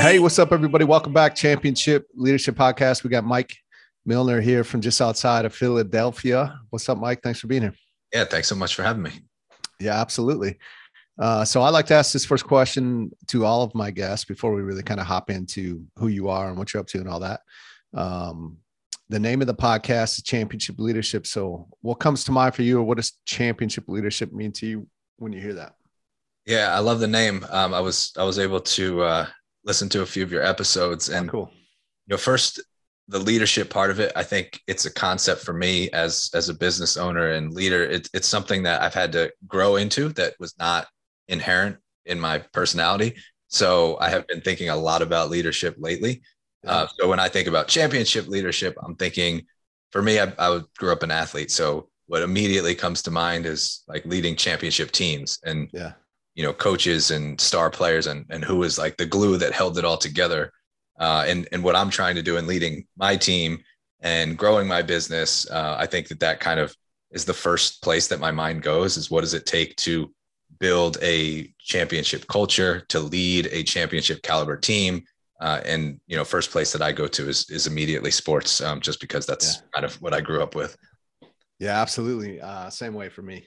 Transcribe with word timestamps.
Hey, 0.00 0.18
what's 0.18 0.38
up, 0.38 0.50
everybody? 0.50 0.86
Welcome 0.86 1.12
back, 1.12 1.34
Championship 1.34 2.08
Leadership 2.14 2.54
Podcast. 2.54 3.04
We 3.04 3.10
got 3.10 3.22
Mike 3.22 3.54
Milner 4.06 4.40
here 4.40 4.64
from 4.64 4.80
just 4.80 4.98
outside 5.02 5.44
of 5.44 5.54
Philadelphia. 5.54 6.58
What's 6.70 6.88
up, 6.88 6.96
Mike? 6.96 7.20
Thanks 7.22 7.38
for 7.38 7.48
being 7.48 7.60
here. 7.60 7.74
Yeah, 8.10 8.24
thanks 8.24 8.48
so 8.48 8.54
much 8.54 8.74
for 8.74 8.82
having 8.82 9.02
me. 9.02 9.10
Yeah, 9.78 10.00
absolutely. 10.00 10.58
Uh, 11.18 11.44
so 11.44 11.60
I 11.60 11.68
like 11.68 11.84
to 11.88 11.94
ask 11.94 12.14
this 12.14 12.24
first 12.24 12.46
question 12.46 13.10
to 13.26 13.44
all 13.44 13.62
of 13.62 13.74
my 13.74 13.90
guests 13.90 14.24
before 14.24 14.54
we 14.54 14.62
really 14.62 14.82
kind 14.82 15.00
of 15.00 15.06
hop 15.06 15.28
into 15.28 15.84
who 15.96 16.08
you 16.08 16.30
are 16.30 16.48
and 16.48 16.56
what 16.56 16.72
you're 16.72 16.80
up 16.80 16.86
to 16.86 16.98
and 16.98 17.08
all 17.08 17.20
that. 17.20 17.42
Um, 17.92 18.56
the 19.10 19.20
name 19.20 19.42
of 19.42 19.48
the 19.48 19.54
podcast 19.54 20.16
is 20.16 20.22
Championship 20.22 20.78
Leadership. 20.78 21.26
So, 21.26 21.68
what 21.82 21.96
comes 21.96 22.24
to 22.24 22.32
mind 22.32 22.54
for 22.54 22.62
you, 22.62 22.78
or 22.78 22.84
what 22.84 22.96
does 22.96 23.18
championship 23.26 23.84
leadership 23.86 24.32
mean 24.32 24.52
to 24.52 24.66
you 24.66 24.86
when 25.18 25.34
you 25.34 25.42
hear 25.42 25.54
that? 25.54 25.74
Yeah, 26.46 26.74
I 26.74 26.78
love 26.78 27.00
the 27.00 27.06
name. 27.06 27.44
Um, 27.50 27.74
I 27.74 27.80
was 27.80 28.14
I 28.16 28.24
was 28.24 28.38
able 28.38 28.60
to 28.60 29.02
uh, 29.02 29.26
listen 29.64 29.88
to 29.90 30.02
a 30.02 30.06
few 30.06 30.22
of 30.22 30.32
your 30.32 30.42
episodes, 30.42 31.08
and 31.08 31.28
Oh, 31.28 31.32
cool. 31.32 31.50
you 32.06 32.12
know, 32.14 32.16
first 32.16 32.60
the 33.08 33.18
leadership 33.18 33.70
part 33.70 33.90
of 33.90 33.98
it. 33.98 34.12
I 34.14 34.22
think 34.22 34.60
it's 34.68 34.86
a 34.86 34.92
concept 34.92 35.42
for 35.42 35.52
me 35.52 35.90
as 35.90 36.30
as 36.34 36.48
a 36.48 36.54
business 36.54 36.96
owner 36.96 37.32
and 37.32 37.52
leader. 37.52 37.82
It, 37.82 38.08
it's 38.14 38.28
something 38.28 38.62
that 38.64 38.82
I've 38.82 38.94
had 38.94 39.12
to 39.12 39.32
grow 39.48 39.76
into 39.76 40.10
that 40.10 40.34
was 40.38 40.54
not 40.58 40.86
inherent 41.28 41.76
in 42.06 42.20
my 42.20 42.38
personality. 42.52 43.16
So 43.48 43.98
I 44.00 44.10
have 44.10 44.26
been 44.28 44.40
thinking 44.40 44.68
a 44.68 44.76
lot 44.76 45.02
about 45.02 45.28
leadership 45.30 45.74
lately. 45.78 46.22
Uh, 46.66 46.86
so 46.98 47.08
when 47.08 47.18
I 47.18 47.28
think 47.28 47.48
about 47.48 47.68
championship 47.68 48.28
leadership, 48.28 48.76
I'm 48.84 48.94
thinking, 48.94 49.46
for 49.92 50.02
me, 50.02 50.20
I, 50.20 50.32
I 50.38 50.60
grew 50.78 50.92
up 50.92 51.02
an 51.02 51.10
athlete, 51.10 51.50
so 51.50 51.88
what 52.06 52.22
immediately 52.22 52.74
comes 52.74 53.02
to 53.02 53.10
mind 53.10 53.46
is 53.46 53.82
like 53.88 54.04
leading 54.04 54.36
championship 54.36 54.90
teams 54.92 55.38
and 55.44 55.68
Yeah. 55.72 55.92
You 56.34 56.42
know 56.42 56.52
coaches 56.52 57.10
and 57.10 57.40
star 57.40 57.70
players 57.70 58.06
and 58.06 58.26
and 58.30 58.44
who 58.44 58.56
was 58.56 58.78
like 58.78 58.96
the 58.96 59.06
glue 59.06 59.36
that 59.38 59.52
held 59.52 59.78
it 59.78 59.84
all 59.84 59.98
together. 59.98 60.52
Uh, 60.98 61.24
and 61.26 61.48
and 61.52 61.64
what 61.64 61.76
I'm 61.76 61.90
trying 61.90 62.14
to 62.16 62.22
do 62.22 62.36
in 62.36 62.46
leading 62.46 62.86
my 62.96 63.16
team 63.16 63.58
and 64.00 64.36
growing 64.36 64.66
my 64.68 64.82
business, 64.82 65.48
uh, 65.50 65.76
I 65.78 65.86
think 65.86 66.08
that 66.08 66.20
that 66.20 66.40
kind 66.40 66.60
of 66.60 66.74
is 67.10 67.24
the 67.24 67.34
first 67.34 67.82
place 67.82 68.06
that 68.08 68.20
my 68.20 68.30
mind 68.30 68.62
goes. 68.62 68.96
Is 68.96 69.10
what 69.10 69.22
does 69.22 69.34
it 69.34 69.46
take 69.46 69.76
to 69.76 70.12
build 70.58 70.98
a 71.02 71.52
championship 71.58 72.26
culture, 72.28 72.80
to 72.88 73.00
lead 73.00 73.48
a 73.50 73.62
championship 73.62 74.22
caliber 74.22 74.56
team, 74.56 75.02
uh, 75.40 75.60
and 75.64 76.00
you 76.06 76.16
know, 76.16 76.24
first 76.24 76.50
place 76.50 76.72
that 76.72 76.82
I 76.82 76.92
go 76.92 77.06
to 77.08 77.28
is 77.28 77.48
is 77.50 77.66
immediately 77.66 78.10
sports, 78.10 78.60
um, 78.60 78.80
just 78.80 79.00
because 79.00 79.26
that's 79.26 79.56
Yeah. 79.56 79.62
kind 79.74 79.84
of 79.86 79.94
what 80.02 80.12
I 80.14 80.20
grew 80.20 80.42
up 80.42 80.54
with. 80.54 80.76
Yeah, 81.58 81.80
absolutely. 81.80 82.40
Uh, 82.40 82.70
same 82.70 82.94
way 82.94 83.08
for 83.08 83.22
me. 83.22 83.46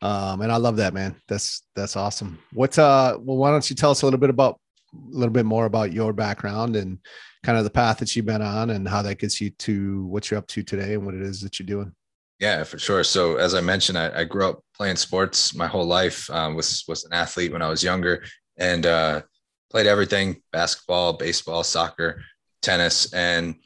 Um, 0.00 0.42
and 0.42 0.52
I 0.52 0.56
love 0.56 0.76
that, 0.76 0.94
man. 0.94 1.16
That's 1.26 1.62
that's 1.74 1.96
awesome. 1.96 2.38
What's 2.52 2.78
uh 2.78 3.16
well, 3.18 3.36
why 3.36 3.50
don't 3.50 3.68
you 3.68 3.76
tell 3.76 3.90
us 3.90 4.02
a 4.02 4.06
little 4.06 4.20
bit 4.20 4.30
about 4.30 4.60
a 4.94 5.16
little 5.16 5.32
bit 5.32 5.44
more 5.44 5.66
about 5.66 5.92
your 5.92 6.12
background 6.12 6.76
and 6.76 6.98
kind 7.44 7.58
of 7.58 7.64
the 7.64 7.70
path 7.70 7.98
that 7.98 8.14
you've 8.14 8.26
been 8.26 8.42
on 8.42 8.70
and 8.70 8.88
how 8.88 9.02
that 9.02 9.18
gets 9.18 9.40
you 9.40 9.50
to 9.50 10.06
what 10.06 10.30
you're 10.30 10.38
up 10.38 10.46
to 10.48 10.62
today 10.62 10.94
and 10.94 11.04
what 11.04 11.14
it 11.14 11.22
is 11.22 11.40
that 11.40 11.58
you're 11.58 11.66
doing. 11.66 11.92
Yeah, 12.40 12.62
for 12.62 12.78
sure. 12.78 13.02
So 13.02 13.36
as 13.36 13.54
I 13.54 13.60
mentioned, 13.60 13.98
I, 13.98 14.20
I 14.20 14.24
grew 14.24 14.48
up 14.48 14.62
playing 14.76 14.96
sports 14.96 15.54
my 15.54 15.66
whole 15.66 15.86
life. 15.86 16.30
Um, 16.30 16.54
was 16.54 16.84
was 16.86 17.04
an 17.04 17.12
athlete 17.12 17.52
when 17.52 17.62
I 17.62 17.68
was 17.68 17.82
younger, 17.82 18.24
and 18.56 18.86
uh, 18.86 19.22
played 19.70 19.86
everything: 19.86 20.40
basketball, 20.52 21.14
baseball, 21.14 21.64
soccer, 21.64 22.22
tennis. 22.62 23.12
And 23.12 23.56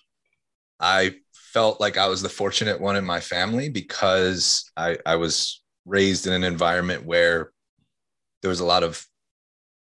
I 0.81 1.17
felt 1.33 1.81
like 1.81 1.99
I 1.99 2.09
was 2.09 2.23
the 2.23 2.31
fortunate 2.31 2.81
one 2.81 2.97
in 2.97 3.05
my 3.05 3.21
family 3.21 3.69
because 3.69 4.71
I, 4.77 4.97
I 5.05 5.17
was 5.17 5.62
raised 5.85 6.27
in 6.27 6.33
an 6.33 6.45
environment 6.45 7.05
where 7.05 7.53
there 8.41 8.49
was 8.49 8.61
a 8.61 8.65
lot 8.65 8.83
of 8.83 9.05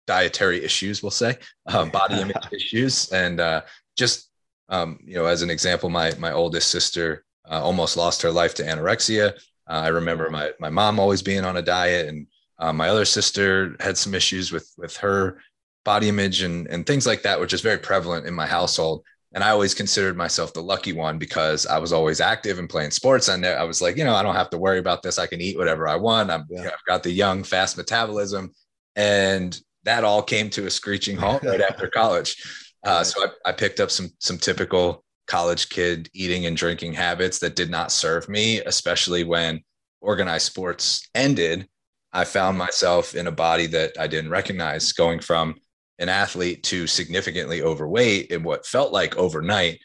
dietary 0.06 0.62
issues, 0.64 1.02
we'll 1.02 1.10
say, 1.10 1.38
uh, 1.66 1.84
body 1.86 2.20
image 2.20 2.36
issues, 2.52 3.10
and 3.12 3.40
uh, 3.40 3.62
just 3.96 4.30
um, 4.68 4.98
you 5.04 5.14
know, 5.14 5.26
as 5.26 5.42
an 5.42 5.50
example, 5.50 5.90
my 5.90 6.14
my 6.18 6.32
oldest 6.32 6.70
sister 6.70 7.24
uh, 7.50 7.62
almost 7.62 7.96
lost 7.96 8.22
her 8.22 8.30
life 8.30 8.54
to 8.54 8.62
anorexia. 8.62 9.34
Uh, 9.68 9.82
I 9.84 9.88
remember 9.88 10.30
my 10.30 10.52
my 10.58 10.70
mom 10.70 10.98
always 10.98 11.22
being 11.22 11.44
on 11.44 11.56
a 11.56 11.62
diet, 11.62 12.08
and 12.08 12.26
uh, 12.58 12.72
my 12.72 12.88
other 12.88 13.04
sister 13.04 13.76
had 13.80 13.96
some 13.98 14.14
issues 14.14 14.52
with 14.52 14.72
with 14.76 14.96
her 14.98 15.40
body 15.84 16.08
image 16.08 16.42
and 16.42 16.66
and 16.68 16.86
things 16.86 17.06
like 17.06 17.22
that, 17.22 17.40
which 17.40 17.52
is 17.52 17.60
very 17.60 17.78
prevalent 17.78 18.26
in 18.26 18.34
my 18.34 18.46
household. 18.46 19.04
And 19.34 19.42
I 19.42 19.50
always 19.50 19.74
considered 19.74 20.16
myself 20.16 20.52
the 20.52 20.62
lucky 20.62 20.92
one 20.92 21.18
because 21.18 21.66
I 21.66 21.78
was 21.78 21.92
always 21.92 22.20
active 22.20 22.60
and 22.60 22.70
playing 22.70 22.92
sports. 22.92 23.28
And 23.28 23.44
I 23.44 23.64
was 23.64 23.82
like, 23.82 23.96
you 23.96 24.04
know, 24.04 24.14
I 24.14 24.22
don't 24.22 24.36
have 24.36 24.50
to 24.50 24.58
worry 24.58 24.78
about 24.78 25.02
this. 25.02 25.18
I 25.18 25.26
can 25.26 25.40
eat 25.40 25.58
whatever 25.58 25.88
I 25.88 25.96
want. 25.96 26.28
Yeah. 26.28 26.42
you 26.48 26.56
know, 26.58 26.70
I've 26.70 26.86
got 26.86 27.02
the 27.02 27.10
young, 27.10 27.42
fast 27.42 27.76
metabolism, 27.76 28.52
and 28.94 29.58
that 29.82 30.04
all 30.04 30.22
came 30.22 30.50
to 30.50 30.66
a 30.66 30.70
screeching 30.70 31.16
halt 31.16 31.42
right 31.42 31.60
after 31.70 31.88
college. 31.88 32.42
Uh, 32.84 33.02
so 33.02 33.24
I, 33.24 33.50
I 33.50 33.52
picked 33.52 33.80
up 33.80 33.90
some 33.90 34.10
some 34.20 34.38
typical 34.38 35.04
college 35.26 35.68
kid 35.68 36.08
eating 36.14 36.46
and 36.46 36.56
drinking 36.56 36.92
habits 36.92 37.40
that 37.40 37.56
did 37.56 37.70
not 37.70 37.90
serve 37.90 38.28
me, 38.28 38.60
especially 38.60 39.24
when 39.24 39.60
organized 40.00 40.46
sports 40.46 41.08
ended. 41.14 41.66
I 42.12 42.24
found 42.24 42.56
myself 42.56 43.16
in 43.16 43.26
a 43.26 43.32
body 43.32 43.66
that 43.68 43.92
I 43.98 44.06
didn't 44.06 44.30
recognize, 44.30 44.92
going 44.92 45.18
from 45.18 45.56
an 45.98 46.08
athlete 46.08 46.62
to 46.64 46.86
significantly 46.86 47.62
overweight 47.62 48.30
in 48.30 48.42
what 48.42 48.66
felt 48.66 48.92
like 48.92 49.16
overnight. 49.16 49.78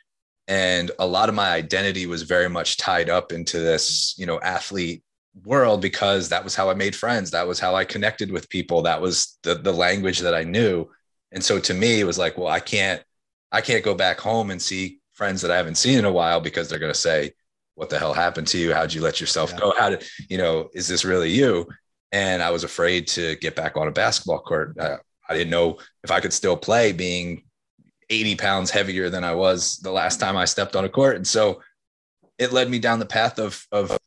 And 0.48 0.90
a 0.98 1.06
lot 1.06 1.30
of 1.30 1.36
my 1.36 1.52
identity 1.52 2.08
was 2.08 2.24
very 2.24 2.50
much 2.50 2.78
tied 2.78 3.10
up 3.10 3.32
into 3.32 3.60
this, 3.60 4.16
you 4.18 4.26
know, 4.26 4.40
athlete 4.42 5.04
world 5.46 5.82
because 5.82 6.30
that 6.30 6.44
was 6.44 6.56
how 6.56 6.70
I 6.70 6.74
made 6.74 6.96
friends. 6.96 7.30
That 7.32 7.48
was 7.48 7.60
how 7.60 7.76
I 7.76 7.86
connected 7.86 8.32
with 8.32 8.50
people. 8.50 8.82
That 8.82 9.00
was 9.02 9.38
the, 9.44 9.56
the 9.56 9.72
language 9.72 10.20
that 10.20 10.34
I 10.34 10.44
knew. 10.44 10.88
And 11.32 11.44
so 11.44 11.60
to 11.60 11.74
me, 11.74 12.00
it 12.00 12.06
was 12.06 12.18
like, 12.18 12.38
well, 12.38 12.48
I 12.48 12.60
can't, 12.60 13.04
I 13.52 13.62
can't 13.62 13.86
go 13.86 13.94
back 13.94 14.20
home 14.20 14.50
and 14.50 14.60
see 14.62 15.00
friends 15.14 15.42
that 15.42 15.52
I 15.52 15.58
haven't 15.58 15.76
seen 15.76 16.00
in 16.00 16.06
a 16.06 16.12
while 16.12 16.42
because 16.42 16.68
they're 16.68 16.80
going 16.80 16.94
to 16.94 17.00
say, 17.00 17.34
what 17.76 17.90
the 17.92 18.00
hell 18.00 18.14
happened 18.14 18.48
to 18.48 18.58
you? 18.58 18.74
How'd 18.74 18.94
you 18.94 19.02
let 19.02 19.22
yourself 19.22 19.52
Yeah. 19.52 19.60
go? 19.60 19.74
How 19.78 19.92
did, 19.92 20.04
you 20.30 20.38
know, 20.40 20.70
is 20.74 20.88
this 20.88 21.06
really 21.06 21.30
you? 21.30 21.68
And 22.12 22.42
I 22.42 22.50
was 22.50 22.64
afraid 22.64 23.08
to 23.10 23.36
get 23.36 23.56
back 23.56 23.78
on 23.78 23.88
a 23.88 23.92
basketball 23.92 24.40
court. 24.40 24.76
Uh, 24.80 24.98
I 25.30 25.36
didn't 25.36 25.52
know 25.52 25.78
if 26.04 26.12
I 26.12 26.20
could 26.20 26.34
still 26.34 26.58
play 26.58 26.92
being 26.92 27.44
80 28.10 28.36
pounds 28.36 28.72
heavier 28.72 29.10
than 29.10 29.24
I 29.24 29.36
was 29.36 29.78
the 29.78 29.92
last 29.92 30.20
time 30.20 30.36
I 30.36 30.46
stepped 30.46 30.76
on 30.76 30.86
a 30.86 30.90
court. 30.90 31.16
And 31.16 31.28
so 31.28 31.62
it 32.38 32.52
led 32.52 32.70
me 32.70 32.80
down 32.80 33.00
the 33.00 33.06
path 33.06 33.38
of, 33.38 33.66
of 33.72 33.98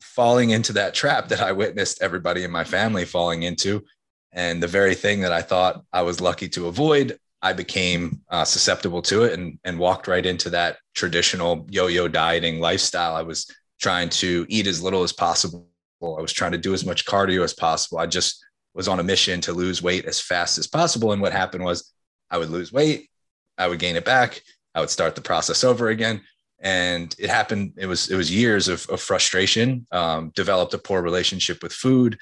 falling 0.00 0.50
into 0.50 0.72
that 0.74 0.94
trap 0.94 1.28
that 1.28 1.40
I 1.40 1.52
witnessed 1.52 2.02
everybody 2.02 2.44
in 2.44 2.50
my 2.50 2.64
family 2.64 3.04
falling 3.04 3.42
into. 3.42 3.84
And 4.32 4.62
the 4.62 4.68
very 4.68 4.94
thing 4.94 5.20
that 5.20 5.32
I 5.32 5.42
thought 5.42 5.82
I 5.92 6.02
was 6.02 6.20
lucky 6.20 6.48
to 6.50 6.68
avoid, 6.68 7.18
I 7.42 7.52
became 7.52 8.20
uh, 8.28 8.44
susceptible 8.44 9.02
to 9.02 9.24
it 9.24 9.32
and, 9.38 9.58
and 9.64 9.78
walked 9.78 10.06
right 10.06 10.24
into 10.24 10.50
that 10.50 10.78
traditional 10.94 11.66
yo 11.70 11.86
yo 11.86 12.08
dieting 12.08 12.60
lifestyle. 12.60 13.16
I 13.16 13.22
was 13.22 13.50
trying 13.80 14.10
to 14.10 14.44
eat 14.48 14.66
as 14.66 14.82
little 14.82 15.02
as 15.02 15.12
possible. 15.12 15.66
I 16.02 16.20
was 16.20 16.32
trying 16.32 16.52
to 16.52 16.58
do 16.58 16.74
as 16.74 16.84
much 16.84 17.06
cardio 17.06 17.42
as 17.42 17.54
possible. 17.54 17.98
I 17.98 18.06
just 18.06 18.44
was 18.78 18.88
on 18.88 19.00
a 19.00 19.02
mission 19.02 19.40
to 19.40 19.52
lose 19.52 19.82
weight 19.82 20.04
as 20.04 20.20
fast 20.20 20.56
as 20.56 20.68
possible. 20.68 21.10
And 21.12 21.20
what 21.20 21.32
happened 21.32 21.64
was 21.64 21.92
I 22.30 22.38
would 22.38 22.48
lose 22.48 22.72
weight, 22.72 23.10
I 23.58 23.66
would 23.66 23.80
gain 23.80 23.96
it 23.96 24.04
back, 24.04 24.40
I 24.72 24.78
would 24.80 24.88
start 24.88 25.16
the 25.16 25.20
process 25.20 25.64
over 25.64 25.88
again. 25.88 26.22
And 26.60 27.12
it 27.18 27.28
happened. 27.28 27.72
It 27.76 27.86
was 27.86 28.10
it 28.10 28.16
was 28.16 28.34
years 28.34 28.68
of, 28.68 28.88
of 28.88 29.00
frustration. 29.00 29.86
Um, 29.92 30.30
developed 30.34 30.74
a 30.74 30.78
poor 30.78 31.02
relationship 31.02 31.62
with 31.62 31.72
food, 31.72 32.18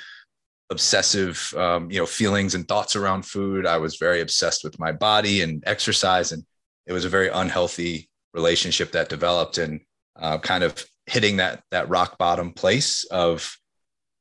obsessive, 0.71 1.53
um, 1.57 1.91
you 1.91 1.99
know, 1.99 2.07
feelings 2.07 2.55
and 2.55 2.67
thoughts 2.67 2.97
around 2.97 3.25
food. 3.25 3.67
I 3.67 3.79
was 3.79 3.97
very 3.97 4.21
obsessed 4.21 4.65
with 4.65 4.79
my 4.79 4.93
body 4.93 5.41
and 5.43 5.63
exercise, 5.67 6.33
and 6.33 6.45
it 6.87 6.93
was 6.93 7.07
a 7.07 7.11
very 7.11 7.29
unhealthy 7.29 8.11
relationship 8.35 8.93
that 8.93 9.09
developed. 9.09 9.57
And 9.57 9.81
uh, 10.19 10.39
kind 10.39 10.65
of 10.65 10.85
hitting 11.07 11.37
that 11.37 11.63
that 11.71 11.89
rock 11.89 12.19
bottom 12.19 12.53
place 12.53 13.05
of 13.05 13.57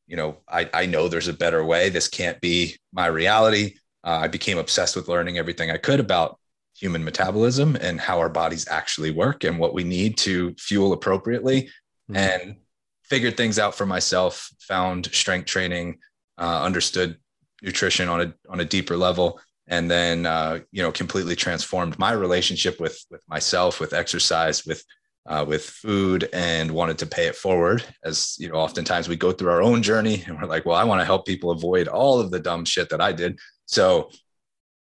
you 0.07 0.15
know 0.15 0.37
I, 0.47 0.69
I 0.73 0.85
know 0.85 1.07
there's 1.07 1.27
a 1.27 1.33
better 1.33 1.63
way. 1.63 1.89
This 1.89 2.07
can't 2.07 2.39
be 2.41 2.77
my 2.93 3.07
reality. 3.07 3.75
Uh, 4.03 4.19
i 4.23 4.27
became 4.27 4.59
obsessed 4.59 4.95
with 4.95 5.07
learning 5.07 5.39
everything 5.39 5.71
i 5.71 5.77
could 5.77 5.99
about 5.99 6.37
human 6.75 7.03
metabolism 7.03 7.75
and 7.77 7.99
how 7.99 8.19
our 8.19 8.29
bodies 8.29 8.67
actually 8.69 9.09
work 9.09 9.43
and 9.43 9.57
what 9.57 9.73
we 9.73 9.83
need 9.83 10.17
to 10.17 10.53
fuel 10.59 10.93
appropriately. 10.93 11.69
Mm-hmm. 12.11 12.17
and 12.17 12.55
figured 13.03 13.35
things 13.35 13.57
out 13.57 13.73
for 13.73 13.87
myself 13.87 14.51
found 14.59 15.07
strength 15.07 15.47
training 15.47 15.97
uh, 16.37 16.61
understood 16.61 17.17
nutrition 17.63 18.07
on 18.09 18.21
a 18.21 18.33
on 18.47 18.59
a 18.59 18.65
deeper 18.65 18.95
level 18.95 19.39
and 19.67 19.89
then 19.89 20.25
uh, 20.25 20.59
you 20.71 20.83
know 20.83 20.91
completely 20.91 21.35
transformed 21.35 21.97
my 21.97 22.11
relationship 22.11 22.79
with 22.79 23.03
with 23.09 23.23
myself 23.27 23.79
with 23.79 23.93
exercise 23.93 24.65
with 24.65 24.83
uh, 25.27 25.43
with 25.47 25.63
food 25.63 26.29
and 26.33 26.69
wanted 26.71 26.97
to 26.99 27.05
pay 27.05 27.27
it 27.27 27.35
forward. 27.35 27.83
As 28.03 28.35
you 28.39 28.49
know, 28.49 28.55
oftentimes 28.55 29.09
we 29.09 29.15
go 29.15 29.31
through 29.31 29.49
our 29.49 29.61
own 29.61 29.81
journey 29.81 30.23
and 30.25 30.39
we're 30.39 30.47
like, 30.47 30.65
well, 30.65 30.77
I 30.77 30.83
want 30.83 31.01
to 31.01 31.05
help 31.05 31.25
people 31.25 31.51
avoid 31.51 31.87
all 31.87 32.19
of 32.19 32.31
the 32.31 32.39
dumb 32.39 32.65
shit 32.65 32.89
that 32.89 33.01
I 33.01 33.11
did. 33.11 33.39
So 33.65 34.11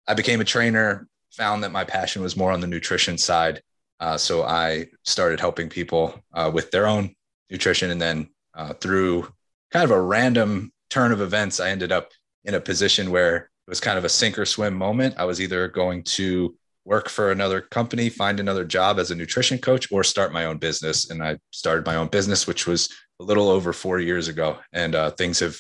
I 0.07 0.13
became 0.15 0.41
a 0.41 0.45
trainer, 0.45 1.07
found 1.31 1.63
that 1.63 1.71
my 1.71 1.83
passion 1.83 2.21
was 2.21 2.35
more 2.35 2.51
on 2.51 2.62
the 2.62 2.68
nutrition 2.68 3.18
side. 3.18 3.62
Uh, 4.00 4.18
so 4.18 4.44
I 4.44 4.88
started 5.03 5.39
helping 5.39 5.69
people 5.69 6.19
uh, 6.33 6.50
with 6.53 6.71
their 6.71 6.88
own 6.88 7.15
nutrition. 7.50 7.91
And 7.91 8.01
then 8.01 8.30
uh, 8.56 8.74
through 8.74 9.31
kind 9.71 9.85
of 9.85 9.91
a 9.91 10.01
random 10.01 10.71
turn 10.89 11.12
of 11.12 11.21
events, 11.21 11.59
I 11.59 11.69
ended 11.69 11.91
up 11.91 12.12
in 12.44 12.56
a 12.56 12.59
position 12.59 13.12
where 13.12 13.35
it 13.35 13.69
was 13.69 13.80
kind 13.80 13.97
of 13.97 14.03
a 14.03 14.09
sink 14.09 14.38
or 14.38 14.45
swim 14.45 14.74
moment. 14.74 15.15
I 15.18 15.25
was 15.25 15.39
either 15.39 15.68
going 15.68 16.03
to 16.03 16.56
work 16.85 17.09
for 17.09 17.31
another 17.31 17.62
company, 17.62 18.09
find 18.09 18.39
another 18.39 18.65
job 18.65 19.00
as 19.00 19.12
a 19.12 19.15
nutrition 19.15 19.57
coach, 19.57 19.91
or 19.91 20.03
start 20.03 20.33
my 20.33 20.45
own 20.45 20.57
business. 20.57 21.09
And 21.09 21.24
I 21.24 21.38
started 21.51 21.85
my 21.85 21.95
own 21.95 22.07
business, 22.07 22.47
which 22.47 22.68
was 22.68 22.89
a 23.19 23.24
little 23.24 23.50
over 23.50 23.74
four 23.74 24.00
years 24.00 24.27
ago, 24.27 24.57
and 24.74 24.95
uh, 24.95 25.12
things 25.12 25.39
have 25.39 25.57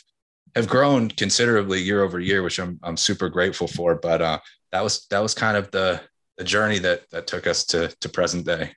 have 0.55 0.67
grown 0.67 1.09
considerably 1.09 1.81
year 1.81 2.03
over 2.03 2.19
year, 2.19 2.43
which 2.43 2.59
I'm 2.59 2.79
I'm 2.83 2.97
super 2.97 3.29
grateful 3.29 3.67
for. 3.67 3.95
But 3.95 4.21
uh, 4.21 4.39
that 4.71 4.83
was 4.83 5.05
that 5.09 5.19
was 5.19 5.33
kind 5.33 5.57
of 5.57 5.71
the 5.71 6.01
the 6.37 6.43
journey 6.43 6.79
that 6.79 7.09
that 7.11 7.27
took 7.27 7.47
us 7.47 7.65
to 7.67 7.87
to 8.01 8.09
present 8.09 8.45
day. 8.45 8.71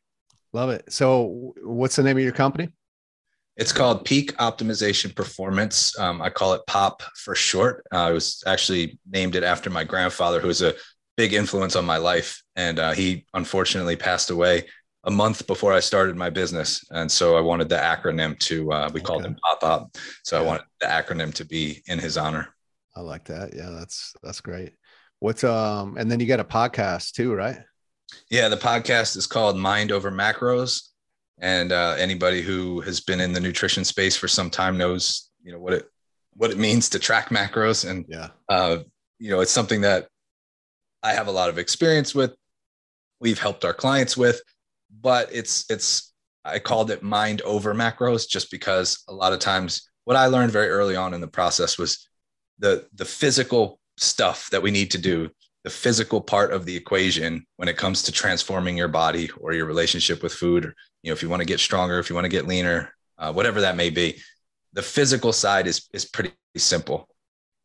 Love 0.53 0.71
it. 0.71 0.91
So, 0.91 1.55
what's 1.63 1.97
the 1.97 2.03
name 2.03 2.17
of 2.17 2.23
your 2.23 2.33
company? 2.33 2.69
It's 3.57 3.73
called 3.73 4.05
Peak 4.05 4.37
Optimization 4.37 5.15
Performance. 5.15 5.99
Um, 5.99 6.21
I 6.21 6.29
call 6.29 6.53
it 6.53 6.63
POP 6.67 7.03
for 7.17 7.35
short. 7.35 7.87
Uh, 7.91 8.05
I 8.05 8.11
was 8.11 8.43
actually 8.47 8.99
named 9.11 9.35
it 9.35 9.43
after 9.43 9.71
my 9.71 9.83
grandfather, 9.83 10.41
who 10.41 10.49
was 10.49 10.61
a 10.61 10.75
big 11.17 11.33
influence 11.33 11.77
on 11.77 11.85
my 11.85 11.97
life. 11.97 12.43
And 12.57 12.79
uh, 12.79 12.93
he 12.93 13.27
unfortunately 13.35 13.97
passed 13.97 14.31
away 14.31 14.65
a 15.05 15.11
month 15.11 15.47
before 15.47 15.73
I 15.73 15.81
started 15.81 16.17
my 16.17 16.31
business. 16.31 16.85
And 16.91 17.11
so 17.11 17.37
I 17.37 17.41
wanted 17.41 17.69
the 17.69 17.77
acronym 17.77 18.39
to, 18.41 18.73
uh, 18.73 18.91
we 18.93 19.01
okay. 19.01 19.07
called 19.07 19.25
him 19.25 19.37
Pop 19.43 19.63
Up. 19.63 19.97
So 20.25 20.37
yeah. 20.37 20.43
I 20.43 20.47
wanted 20.47 20.65
the 20.81 20.87
acronym 20.87 21.33
to 21.35 21.45
be 21.45 21.83
in 21.87 21.99
his 21.99 22.17
honor. 22.17 22.49
I 22.95 23.01
like 23.01 23.25
that. 23.27 23.55
Yeah, 23.55 23.71
that's, 23.71 24.15
that's 24.23 24.41
great. 24.41 24.73
What's, 25.21 25.45
um, 25.45 25.97
and 25.97 26.11
then 26.11 26.21
you 26.21 26.27
got 26.27 26.41
a 26.41 26.45
podcast 26.45 27.13
too, 27.13 27.35
right? 27.35 27.59
Yeah. 28.31 28.49
The 28.49 28.57
podcast 28.57 29.17
is 29.17 29.27
called 29.27 29.57
Mind 29.57 29.93
Over 29.93 30.11
Macros. 30.11 30.89
And 31.39 31.71
uh, 31.71 31.95
anybody 31.99 32.43
who 32.43 32.81
has 32.81 33.01
been 33.01 33.21
in 33.21 33.33
the 33.33 33.41
nutrition 33.41 33.85
space 33.85 34.17
for 34.17 34.29
some 34.29 34.51
time 34.51 34.77
knows, 34.77 35.31
you 35.43 35.53
know, 35.53 35.59
what 35.59 35.75
it, 35.75 35.89
what 36.33 36.51
it 36.51 36.59
means 36.59 36.89
to 36.91 36.99
track 36.99 37.29
macros. 37.29 37.89
And, 37.89 38.07
yeah. 38.09 38.29
uh, 38.49 38.79
you 39.19 39.31
know, 39.31 39.41
it's 39.41 39.53
something 39.53 39.83
that 39.83 40.09
I 41.07 41.13
have 41.13 41.29
a 41.29 41.39
lot 41.41 41.49
of 41.49 41.57
experience 41.57 42.17
with. 42.17 42.35
We've 43.21 43.39
helped 43.39 43.65
our 43.65 43.73
clients 43.73 44.17
with, 44.17 44.41
but 45.01 45.29
it's 45.33 45.65
it's 45.71 46.13
I 46.45 46.59
called 46.59 46.91
it 46.91 47.01
mind 47.01 47.43
over 47.43 47.75
macros 47.75 48.29
just 48.29 48.51
because 48.51 49.05
a 49.09 49.15
lot 49.15 49.33
of 49.33 49.39
times 49.39 49.89
what 50.05 50.17
I 50.17 50.27
learned 50.27 50.51
very 50.51 50.69
early 50.69 50.97
on 50.97 51.15
in 51.15 51.21
the 51.21 51.29
process 51.29 51.79
was 51.79 52.09
the 52.59 52.89
the 52.95 53.05
physical 53.05 53.79
stuff 53.97 54.51
that 54.51 54.63
we 54.63 54.73
need 54.73 54.91
to 54.91 54.99
do, 54.99 55.31
the 55.63 55.71
physical 55.71 56.21
part 56.21 56.53
of 56.53 56.67
the 56.67 56.77
equation 56.77 57.47
when 57.55 57.69
it 57.69 57.77
comes 57.77 58.03
to 58.03 58.13
transforming 58.13 58.77
your 58.77 58.89
body 58.89 59.31
or 59.39 59.53
your 59.53 59.67
relationship 59.67 60.25
with 60.25 60.33
food, 60.33 60.65
or 60.65 60.75
you 61.05 61.11
know, 61.11 61.13
if 61.13 61.23
you 61.23 61.29
want 61.29 61.41
to 61.41 61.53
get 61.53 61.61
stronger, 61.61 62.01
if 62.01 62.11
you 62.11 62.17
want 62.17 62.25
to 62.25 62.37
get 62.37 62.49
leaner, 62.49 62.93
uh, 63.17 63.33
whatever 63.33 63.61
that 63.61 63.77
may 63.77 63.91
be, 63.91 64.21
the 64.73 64.83
physical 64.83 65.33
side 65.33 65.69
is 65.69 65.89
is 65.93 66.05
pretty 66.05 66.33
simple. 66.57 67.09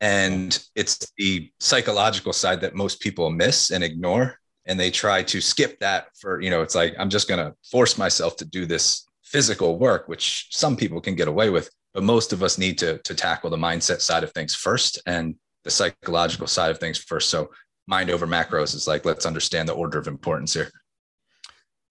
And 0.01 0.59
it's 0.75 1.11
the 1.17 1.51
psychological 1.59 2.33
side 2.33 2.59
that 2.61 2.75
most 2.75 2.99
people 2.99 3.29
miss 3.29 3.69
and 3.69 3.83
ignore. 3.83 4.35
And 4.65 4.79
they 4.79 4.91
try 4.91 5.23
to 5.23 5.39
skip 5.39 5.79
that 5.79 6.07
for, 6.19 6.41
you 6.41 6.49
know, 6.49 6.61
it's 6.61 6.75
like, 6.75 6.95
I'm 6.99 7.09
just 7.09 7.27
going 7.27 7.43
to 7.43 7.55
force 7.69 7.97
myself 7.97 8.35
to 8.37 8.45
do 8.45 8.65
this 8.65 9.07
physical 9.23 9.77
work, 9.79 10.07
which 10.07 10.47
some 10.51 10.75
people 10.75 10.99
can 11.01 11.15
get 11.15 11.27
away 11.27 11.49
with. 11.49 11.69
But 11.93 12.03
most 12.03 12.33
of 12.33 12.41
us 12.43 12.57
need 12.57 12.77
to, 12.79 12.97
to 12.99 13.15
tackle 13.15 13.49
the 13.49 13.57
mindset 13.57 14.01
side 14.01 14.23
of 14.23 14.31
things 14.33 14.55
first 14.55 15.01
and 15.05 15.35
the 15.63 15.71
psychological 15.71 16.47
side 16.47 16.71
of 16.71 16.79
things 16.79 16.97
first. 16.97 17.29
So 17.29 17.51
mind 17.87 18.09
over 18.09 18.25
macros 18.25 18.73
is 18.73 18.87
like, 18.87 19.05
let's 19.05 19.25
understand 19.25 19.69
the 19.69 19.73
order 19.73 19.99
of 19.99 20.07
importance 20.07 20.53
here. 20.53 20.71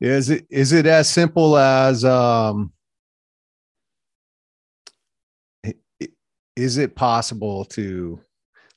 Is 0.00 0.30
it 0.30 0.46
is 0.48 0.72
it 0.72 0.86
as 0.86 1.10
simple 1.10 1.58
as 1.58 2.04
um 2.06 2.72
is 6.60 6.76
it 6.76 6.94
possible 6.94 7.64
to 7.64 8.20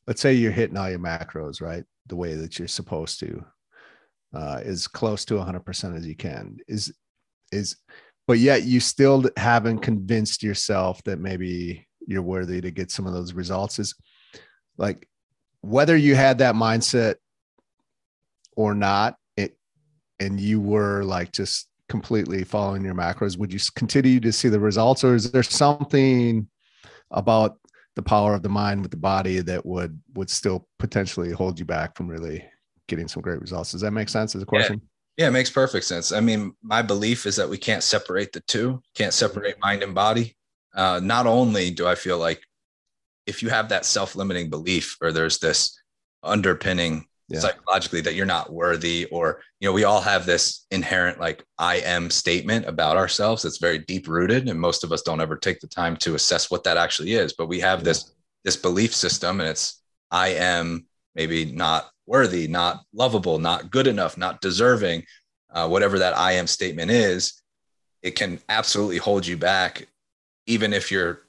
let's 0.08 0.22
say 0.22 0.34
you're 0.34 0.52
hitting 0.52 0.78
all 0.78 0.90
your 0.90 1.00
macros 1.00 1.62
right? 1.62 1.84
The 2.08 2.16
way 2.16 2.36
that 2.36 2.60
you're 2.60 2.68
supposed 2.68 3.20
to 3.20 3.44
uh, 4.34 4.62
as 4.64 4.88
close 4.88 5.26
to 5.26 5.36
100% 5.36 5.98
as 5.98 6.08
you 6.08 6.16
can. 6.16 6.58
Is 6.68 6.94
is 7.52 7.76
but 8.26 8.40
yet 8.40 8.64
you 8.64 8.80
still 8.80 9.26
haven't 9.36 9.80
convinced 9.80 10.44
yourself 10.44 11.04
that 11.04 11.20
maybe 11.20 11.86
you're 12.08 12.22
worthy 12.22 12.62
to 12.62 12.72
get 12.72 12.90
some 12.90 13.06
of 13.06 13.14
those 13.14 13.34
results. 13.34 13.80
Is 13.80 13.94
like 14.78 15.08
whether 15.62 15.96
you 15.96 16.16
had 16.16 16.38
that 16.40 16.56
mindset 16.56 17.16
or 18.56 18.74
not 18.76 19.16
it 19.38 19.58
and 20.20 20.40
you 20.40 20.62
were 20.62 21.04
like 21.04 21.32
just 21.32 21.70
completely 21.90 22.44
following 22.44 22.84
your 22.84 22.96
macros 22.96 23.38
would 23.38 23.54
you 23.54 23.60
continue 23.76 24.20
to 24.20 24.32
see 24.32 24.50
the 24.50 24.60
results 24.60 25.04
or 25.04 25.16
is 25.16 25.32
there 25.32 25.44
something 25.44 26.48
about 27.12 27.58
the 27.96 28.04
power 28.04 28.34
of 28.34 28.42
the 28.42 28.50
mind 28.50 28.82
with 28.82 28.92
the 28.92 28.98
body 28.98 29.40
that 29.40 29.66
would 29.66 30.00
would 30.16 30.30
still 30.30 30.68
potentially 30.80 31.32
hold 31.32 31.60
you 31.60 31.66
back 31.66 31.96
from 31.96 32.08
really 32.08 32.44
getting 32.88 33.08
some 33.08 33.22
great 33.22 33.40
results. 33.40 33.72
Does 33.72 33.82
that 33.82 33.92
make 33.92 34.10
sense 34.10 34.36
as 34.36 34.42
a 34.42 34.46
question? 34.46 34.82
Yeah. 35.18 35.26
yeah, 35.26 35.28
it 35.30 35.32
makes 35.32 35.50
perfect 35.50 35.86
sense. 35.86 36.12
I 36.12 36.20
mean, 36.20 36.54
my 36.62 36.82
belief 36.82 37.26
is 37.26 37.36
that 37.36 37.50
we 37.50 37.58
can't 37.58 37.84
separate 37.84 38.34
the 38.34 38.42
two, 38.42 38.82
can't 38.96 39.14
separate 39.14 39.56
mind 39.62 39.84
and 39.84 39.94
body. 39.94 40.36
Uh, 40.76 41.00
not 41.04 41.28
only 41.28 41.70
do 41.70 41.88
I 41.88 41.96
feel 41.96 42.18
like 42.18 42.42
if 43.26 43.42
you 43.42 43.50
have 43.50 43.70
that 43.70 43.86
self-limiting 43.86 44.50
belief 44.50 44.98
or 45.02 45.12
there's 45.12 45.40
this 45.40 45.80
underpinning 46.24 47.06
yeah. 47.30 47.40
psychologically 47.40 48.02
that 48.02 48.16
you're 48.16 48.26
not 48.26 48.52
worthy 48.52 49.06
or 49.06 49.42
you 49.60 49.68
know 49.68 49.74
we 49.74 49.84
all 49.84 50.02
have 50.02 50.26
this 50.26 50.66
inherent 50.72 51.20
like 51.20 51.44
i 51.58 51.76
am 51.78 52.10
statement 52.10 52.66
about 52.66 52.98
ourselves 52.98 53.44
that's 53.44 53.58
very 53.58 53.80
deep 53.80 54.08
rooted 54.08 54.50
and 54.50 54.60
most 54.60 54.84
of 54.84 54.92
us 54.92 55.02
don't 55.02 55.22
ever 55.22 55.38
take 55.38 55.60
the 55.60 55.68
time 55.68 55.96
to 55.96 56.16
assess 56.16 56.52
what 56.52 56.64
that 56.64 56.78
actually 56.78 57.14
is 57.14 57.34
but 57.34 57.48
we 57.48 57.60
have 57.60 57.80
yeah. 57.80 57.86
this 57.86 58.14
this 58.44 58.58
belief 58.58 58.94
system 58.94 59.40
and 59.40 59.50
it's 59.50 59.82
i 60.12 60.30
am 60.30 60.86
maybe 61.16 61.46
not 61.46 61.90
worthy 62.06 62.48
not 62.48 62.84
lovable 62.94 63.40
not 63.40 63.72
good 63.72 63.88
enough 63.88 64.18
not 64.18 64.42
deserving 64.42 65.04
uh, 65.54 65.68
whatever 65.68 66.00
that 66.00 66.18
i 66.18 66.34
am 66.34 66.48
statement 66.48 66.92
is 66.92 67.42
it 68.02 68.12
can 68.12 68.40
absolutely 68.50 68.98
hold 68.98 69.26
you 69.26 69.38
back 69.38 69.88
even 70.46 70.74
if 70.74 70.92
you're 70.92 71.22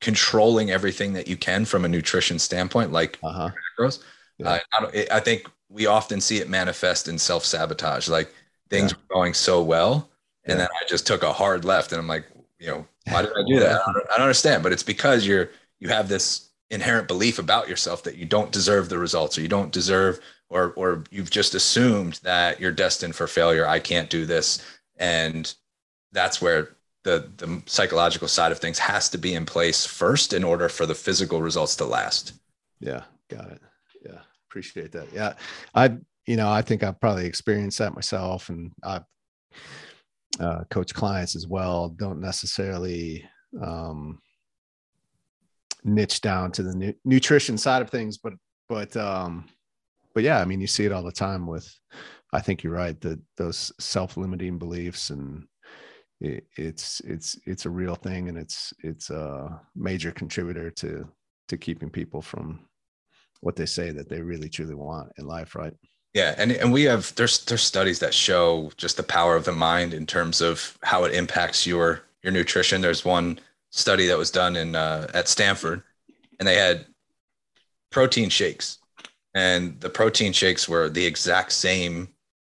controlling 0.00 0.70
everything 0.70 1.12
that 1.12 1.28
you 1.28 1.36
can 1.36 1.64
from 1.64 1.84
a 1.84 1.88
nutrition 1.88 2.38
standpoint 2.38 2.90
like 2.90 3.18
uh-huh. 3.22 3.50
macros 3.78 4.00
yeah. 4.38 4.60
I, 4.72 5.06
I, 5.12 5.20
think 5.20 5.48
we 5.68 5.86
often 5.86 6.20
see 6.20 6.38
it 6.38 6.48
manifest 6.48 7.08
in 7.08 7.18
self 7.18 7.44
sabotage. 7.44 8.08
Like 8.08 8.32
things 8.70 8.92
yeah. 8.92 8.98
were 8.98 9.14
going 9.14 9.34
so 9.34 9.62
well, 9.62 10.08
and 10.44 10.58
yeah. 10.58 10.66
then 10.66 10.68
I 10.80 10.86
just 10.88 11.06
took 11.06 11.22
a 11.22 11.32
hard 11.32 11.64
left, 11.64 11.92
and 11.92 12.00
I'm 12.00 12.06
like, 12.06 12.24
you 12.58 12.68
know, 12.68 12.86
why 13.10 13.22
did 13.22 13.32
I 13.32 13.42
do 13.48 13.60
that? 13.60 13.80
I 13.86 13.92
don't, 13.92 13.96
I 13.96 14.16
don't 14.16 14.22
understand. 14.22 14.62
But 14.62 14.72
it's 14.72 14.82
because 14.82 15.26
you're 15.26 15.50
you 15.80 15.88
have 15.88 16.08
this 16.08 16.50
inherent 16.70 17.08
belief 17.08 17.38
about 17.38 17.68
yourself 17.68 18.02
that 18.04 18.16
you 18.16 18.26
don't 18.26 18.52
deserve 18.52 18.88
the 18.88 18.98
results, 18.98 19.38
or 19.38 19.42
you 19.42 19.48
don't 19.48 19.72
deserve, 19.72 20.20
or 20.48 20.72
or 20.76 21.04
you've 21.10 21.30
just 21.30 21.54
assumed 21.54 22.20
that 22.22 22.60
you're 22.60 22.72
destined 22.72 23.14
for 23.14 23.26
failure. 23.26 23.66
I 23.66 23.80
can't 23.80 24.10
do 24.10 24.26
this, 24.26 24.64
and 24.96 25.52
that's 26.12 26.40
where 26.40 26.76
the 27.04 27.30
the 27.36 27.62
psychological 27.66 28.28
side 28.28 28.52
of 28.52 28.58
things 28.58 28.78
has 28.78 29.08
to 29.10 29.18
be 29.18 29.34
in 29.34 29.46
place 29.46 29.86
first 29.86 30.32
in 30.32 30.44
order 30.44 30.68
for 30.68 30.86
the 30.86 30.94
physical 30.94 31.40
results 31.42 31.76
to 31.76 31.84
last. 31.84 32.34
Yeah, 32.80 33.02
got 33.28 33.50
it. 33.50 33.60
Appreciate 34.50 34.92
that. 34.92 35.12
Yeah, 35.12 35.34
I 35.74 35.96
you 36.26 36.36
know 36.36 36.50
I 36.50 36.62
think 36.62 36.82
I've 36.82 37.00
probably 37.00 37.26
experienced 37.26 37.78
that 37.78 37.94
myself, 37.94 38.48
and 38.48 38.72
I've 38.82 39.04
uh, 40.40 40.64
coach 40.70 40.94
clients 40.94 41.36
as 41.36 41.46
well. 41.46 41.90
Don't 41.90 42.20
necessarily 42.20 43.28
um, 43.62 44.20
niche 45.84 46.20
down 46.20 46.52
to 46.52 46.62
the 46.62 46.74
nu- 46.74 46.94
nutrition 47.04 47.58
side 47.58 47.82
of 47.82 47.90
things, 47.90 48.18
but 48.18 48.34
but 48.68 48.96
um, 48.96 49.48
but 50.14 50.22
yeah, 50.22 50.40
I 50.40 50.44
mean 50.44 50.60
you 50.60 50.66
see 50.66 50.84
it 50.84 50.92
all 50.92 51.02
the 51.02 51.12
time 51.12 51.46
with. 51.46 51.68
I 52.32 52.40
think 52.40 52.62
you're 52.62 52.74
right. 52.74 53.00
That 53.00 53.20
those 53.36 53.72
self-limiting 53.80 54.58
beliefs 54.58 55.10
and 55.10 55.46
it, 56.20 56.46
it's 56.56 57.00
it's 57.00 57.38
it's 57.46 57.64
a 57.66 57.70
real 57.70 57.94
thing 57.94 58.28
and 58.28 58.36
it's 58.36 58.72
it's 58.82 59.10
a 59.10 59.60
major 59.74 60.10
contributor 60.10 60.70
to 60.70 61.08
to 61.48 61.56
keeping 61.56 61.90
people 61.90 62.20
from 62.20 62.60
what 63.40 63.56
they 63.56 63.66
say 63.66 63.90
that 63.90 64.08
they 64.08 64.20
really 64.20 64.48
truly 64.48 64.74
want 64.74 65.12
in 65.18 65.26
life 65.26 65.54
right? 65.54 65.74
Yeah 66.14 66.34
and, 66.38 66.52
and 66.52 66.72
we 66.72 66.84
have 66.84 67.14
there's 67.14 67.44
there's 67.44 67.62
studies 67.62 67.98
that 68.00 68.14
show 68.14 68.70
just 68.76 68.96
the 68.96 69.02
power 69.02 69.36
of 69.36 69.44
the 69.44 69.52
mind 69.52 69.94
in 69.94 70.06
terms 70.06 70.40
of 70.40 70.78
how 70.82 71.04
it 71.04 71.14
impacts 71.14 71.66
your 71.66 72.02
your 72.22 72.32
nutrition. 72.32 72.80
There's 72.80 73.04
one 73.04 73.38
study 73.70 74.06
that 74.06 74.18
was 74.18 74.30
done 74.30 74.56
in 74.56 74.74
uh, 74.74 75.08
at 75.14 75.28
stanford 75.28 75.82
and 76.38 76.48
they 76.48 76.56
had 76.56 76.86
protein 77.90 78.28
shakes 78.28 78.78
and 79.34 79.80
the 79.80 79.90
protein 79.90 80.32
shakes 80.32 80.68
were 80.68 80.88
the 80.88 81.04
exact 81.04 81.52
same 81.52 82.08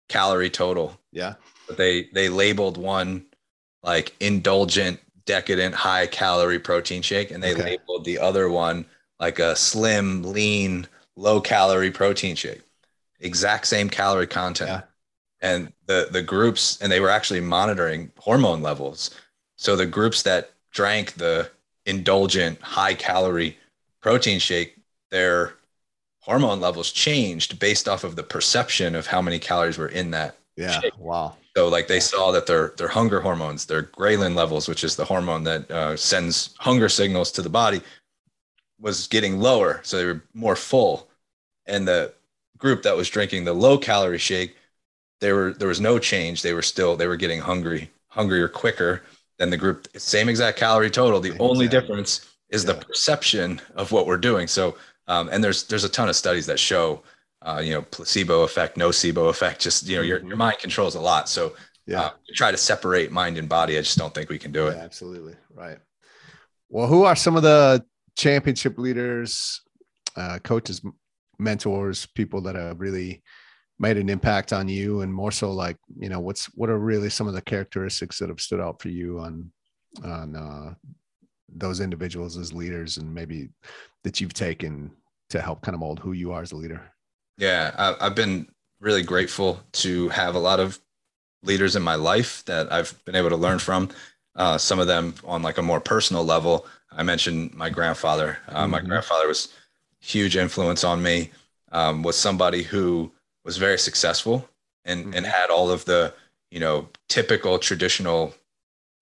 calorie 0.10 0.50
total. 0.50 1.00
Yeah. 1.12 1.36
But 1.68 1.78
they 1.78 2.10
they 2.14 2.30
labeled 2.30 2.78
one 2.78 3.26
like 3.84 4.16
indulgent, 4.20 5.00
decadent, 5.26 5.74
high 5.74 6.08
calorie 6.08 6.60
protein 6.60 7.02
shake, 7.02 7.32
and 7.32 7.42
they 7.42 7.54
okay. 7.54 7.64
labeled 7.64 8.06
the 8.06 8.20
other 8.20 8.50
one 8.50 8.86
like 9.20 9.40
a 9.40 9.56
slim, 9.56 10.24
lean, 10.24 10.88
low 11.16 11.42
calorie 11.42 11.92
protein 11.92 12.36
shake. 12.36 12.62
Exact 13.20 13.68
same 13.68 13.90
calorie 13.90 14.28
content. 14.28 14.70
Yeah. 14.70 14.82
And 15.42 15.74
the 15.86 16.10
the 16.12 16.22
groups, 16.22 16.82
and 16.82 16.92
they 16.92 17.00
were 17.00 17.10
actually 17.10 17.42
monitoring 17.42 18.12
hormone 18.18 18.62
levels. 18.62 19.12
So 19.58 19.76
the 19.76 19.86
groups 19.86 20.24
that 20.24 20.52
drank 20.72 21.14
the 21.14 21.50
indulgent, 21.86 22.62
high 22.62 22.94
calorie 22.94 23.58
protein 24.02 24.40
shake, 24.40 24.76
their 25.12 25.54
hormone 26.20 26.60
levels 26.60 26.92
changed 26.92 27.60
based 27.60 27.88
off 27.88 28.04
of 28.04 28.16
the 28.16 28.24
perception 28.24 28.96
of 28.96 29.08
how 29.08 29.22
many 29.22 29.40
calories 29.40 29.78
were 29.78 29.88
in 29.88 30.12
that. 30.12 30.38
Yeah. 30.58 30.80
Shake. 30.80 30.98
Wow. 30.98 31.36
So 31.56 31.70
like 31.70 31.88
they 31.88 32.00
saw 32.00 32.32
that 32.32 32.48
their 32.48 32.74
their 32.78 32.88
hunger 32.88 33.22
hormones, 33.22 33.66
their 33.66 33.84
ghrelin 33.84 34.36
levels, 34.36 34.68
which 34.68 34.84
is 34.84 34.96
the 34.96 35.06
hormone 35.06 35.44
that 35.44 35.72
uh, 35.72 35.96
sends 35.96 36.54
hunger 36.58 36.90
signals 36.90 37.32
to 37.34 37.42
the 37.42 37.50
body, 37.50 37.82
was 38.80 39.08
getting 39.08 39.40
lower. 39.40 39.82
So 39.84 39.98
they 39.98 40.06
were 40.06 40.22
more 40.34 40.56
full. 40.56 41.10
And 41.66 41.88
the 41.88 42.14
group 42.58 42.84
that 42.84 42.96
was 42.96 43.10
drinking 43.10 43.46
the 43.46 43.54
low 43.54 43.78
calorie 43.78 44.18
shake, 44.18 44.56
they 45.22 45.32
were 45.34 45.54
there 45.54 45.68
was 45.68 45.82
no 45.82 45.98
change. 45.98 46.42
They 46.42 46.54
were 46.54 46.62
still 46.62 46.96
they 46.96 47.08
were 47.08 47.16
getting 47.16 47.40
hungry, 47.40 47.90
hungrier 48.08 48.48
quicker 48.48 49.04
than 49.38 49.50
the 49.50 49.58
group. 49.58 49.88
Same 49.98 50.30
exact 50.30 50.58
calorie 50.58 50.90
total. 50.90 51.20
The 51.20 51.30
exactly. 51.30 51.48
only 51.48 51.68
difference 51.68 52.30
is 52.50 52.64
yeah. 52.64 52.74
the 52.74 52.86
perception 52.86 53.62
of 53.76 53.92
what 53.92 54.08
we're 54.08 54.18
doing. 54.18 54.48
So 54.48 54.78
um, 55.08 55.30
and 55.32 55.44
there's 55.44 55.64
there's 55.68 55.84
a 55.84 55.90
ton 55.90 56.10
of 56.10 56.16
studies 56.16 56.46
that 56.48 56.60
show 56.60 57.04
uh, 57.46 57.62
you 57.64 57.74
know, 57.74 57.84
placebo 57.84 58.42
effect, 58.42 58.78
nocebo 58.78 59.30
effect. 59.30 59.62
Just 59.62 59.88
you 59.88 59.98
know, 59.98 60.02
your 60.02 60.18
your 60.18 60.30
mm-hmm. 60.30 60.38
mind 60.40 60.60
controls 60.60 60.96
a 60.96 61.00
lot. 61.00 61.30
So 61.30 61.54
yeah, 61.86 62.02
uh, 62.02 62.10
try 62.34 62.52
to 62.52 62.58
separate 62.58 63.12
mind 63.12 63.38
and 63.38 63.48
body. 63.48 63.78
I 63.78 63.82
just 63.82 63.98
don't 63.98 64.14
think 64.14 64.30
we 64.30 64.40
can 64.40 64.52
do 64.52 64.68
it. 64.68 64.76
Yeah, 64.76 64.84
absolutely 64.84 65.36
right. 65.54 65.78
Well, 66.70 66.88
who 66.88 67.04
are 67.04 67.16
some 67.16 67.38
of 67.38 67.44
the 67.44 67.86
championship 68.16 68.78
leaders, 68.78 69.62
uh, 70.16 70.40
coaches, 70.44 70.82
mentors, 71.40 72.06
people 72.06 72.42
that 72.42 72.56
have 72.56 72.80
really 72.80 73.22
made 73.80 73.98
an 73.98 74.10
impact 74.10 74.54
on 74.54 74.68
you, 74.68 75.02
and 75.02 75.14
more 75.14 75.32
so, 75.32 75.52
like 75.52 75.78
you 75.98 76.10
know, 76.10 76.20
what's 76.20 76.46
what 76.56 76.70
are 76.70 76.80
really 76.80 77.10
some 77.10 77.28
of 77.28 77.34
the 77.34 77.42
characteristics 77.42 78.20
that 78.20 78.30
have 78.30 78.42
stood 78.42 78.62
out 78.62 78.82
for 78.82 78.90
you 78.90 79.20
on 79.20 79.52
on 80.04 80.36
uh, 80.36 80.74
those 81.50 81.80
individuals 81.80 82.38
as 82.38 82.54
leaders, 82.54 82.98
and 82.98 83.14
maybe 83.14 83.50
that 84.04 84.22
you've 84.22 84.34
taken 84.34 84.92
to 85.30 85.42
help 85.42 85.62
kind 85.62 85.74
of 85.74 85.80
mold 85.80 86.00
who 86.00 86.14
you 86.14 86.32
are 86.32 86.42
as 86.42 86.52
a 86.52 86.56
leader. 86.56 86.82
Yeah, 87.38 87.72
I, 87.78 88.06
have 88.06 88.16
been 88.16 88.48
really 88.80 89.04
grateful 89.04 89.60
to 89.74 90.10
have 90.10 90.36
a 90.36 90.40
lot 90.40 90.60
of 90.60 90.80
leaders 91.44 91.76
in 91.76 91.84
my 91.84 91.96
life 91.96 92.44
that 92.46 92.72
I've 92.72 93.04
been 93.06 93.16
able 93.16 93.30
to 93.30 93.36
learn 93.36 93.60
from. 93.60 93.90
Uh, 94.36 94.58
some 94.58 94.80
of 94.80 94.88
them 94.88 95.16
on 95.24 95.42
like 95.42 95.58
a 95.58 95.62
more 95.62 95.80
personal 95.80 96.24
level. 96.24 96.68
I 96.96 97.04
mentioned 97.04 97.54
my 97.54 97.70
grandfather. 97.70 98.40
Uh, 98.48 98.64
mm-hmm. 98.64 98.72
My 98.72 98.82
grandfather 98.82 99.28
was 99.28 99.50
huge 100.00 100.38
influence 100.38 100.84
on 100.84 101.04
me. 101.04 101.32
Um, 101.72 102.04
was 102.04 102.18
somebody 102.18 102.64
who 102.64 103.12
was 103.44 103.58
very 103.58 103.78
successful 103.78 104.48
and 104.86 105.06
mm-hmm. 105.06 105.14
and 105.14 105.26
had 105.26 105.50
all 105.50 105.70
of 105.70 105.86
the 105.86 106.14
you 106.52 106.60
know 106.60 106.88
typical 107.10 107.60
traditional 107.60 108.34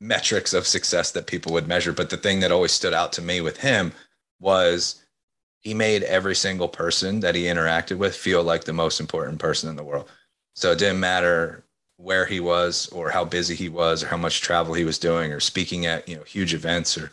metrics 0.01 0.53
of 0.53 0.67
success 0.67 1.11
that 1.11 1.27
people 1.27 1.53
would 1.53 1.67
measure. 1.67 1.93
But 1.93 2.09
the 2.09 2.17
thing 2.17 2.39
that 2.41 2.51
always 2.51 2.71
stood 2.71 2.93
out 2.93 3.13
to 3.13 3.21
me 3.21 3.41
with 3.41 3.57
him 3.57 3.93
was 4.39 5.03
he 5.61 5.73
made 5.73 6.03
every 6.03 6.35
single 6.35 6.67
person 6.67 7.21
that 7.21 7.35
he 7.35 7.43
interacted 7.43 7.97
with 7.97 8.15
feel 8.15 8.43
like 8.43 8.65
the 8.65 8.73
most 8.73 8.99
important 8.99 9.39
person 9.39 9.69
in 9.69 9.77
the 9.77 9.83
world. 9.83 10.09
So 10.55 10.71
it 10.71 10.79
didn't 10.79 10.99
matter 10.99 11.63
where 11.97 12.25
he 12.25 12.41
was 12.41 12.87
or 12.87 13.09
how 13.09 13.23
busy 13.23 13.55
he 13.55 13.69
was 13.69 14.03
or 14.03 14.07
how 14.07 14.17
much 14.17 14.41
travel 14.41 14.73
he 14.73 14.83
was 14.83 14.99
doing 14.99 15.31
or 15.31 15.39
speaking 15.39 15.85
at, 15.85 16.07
you 16.09 16.17
know, 16.17 16.23
huge 16.23 16.53
events 16.53 16.97
or 16.97 17.11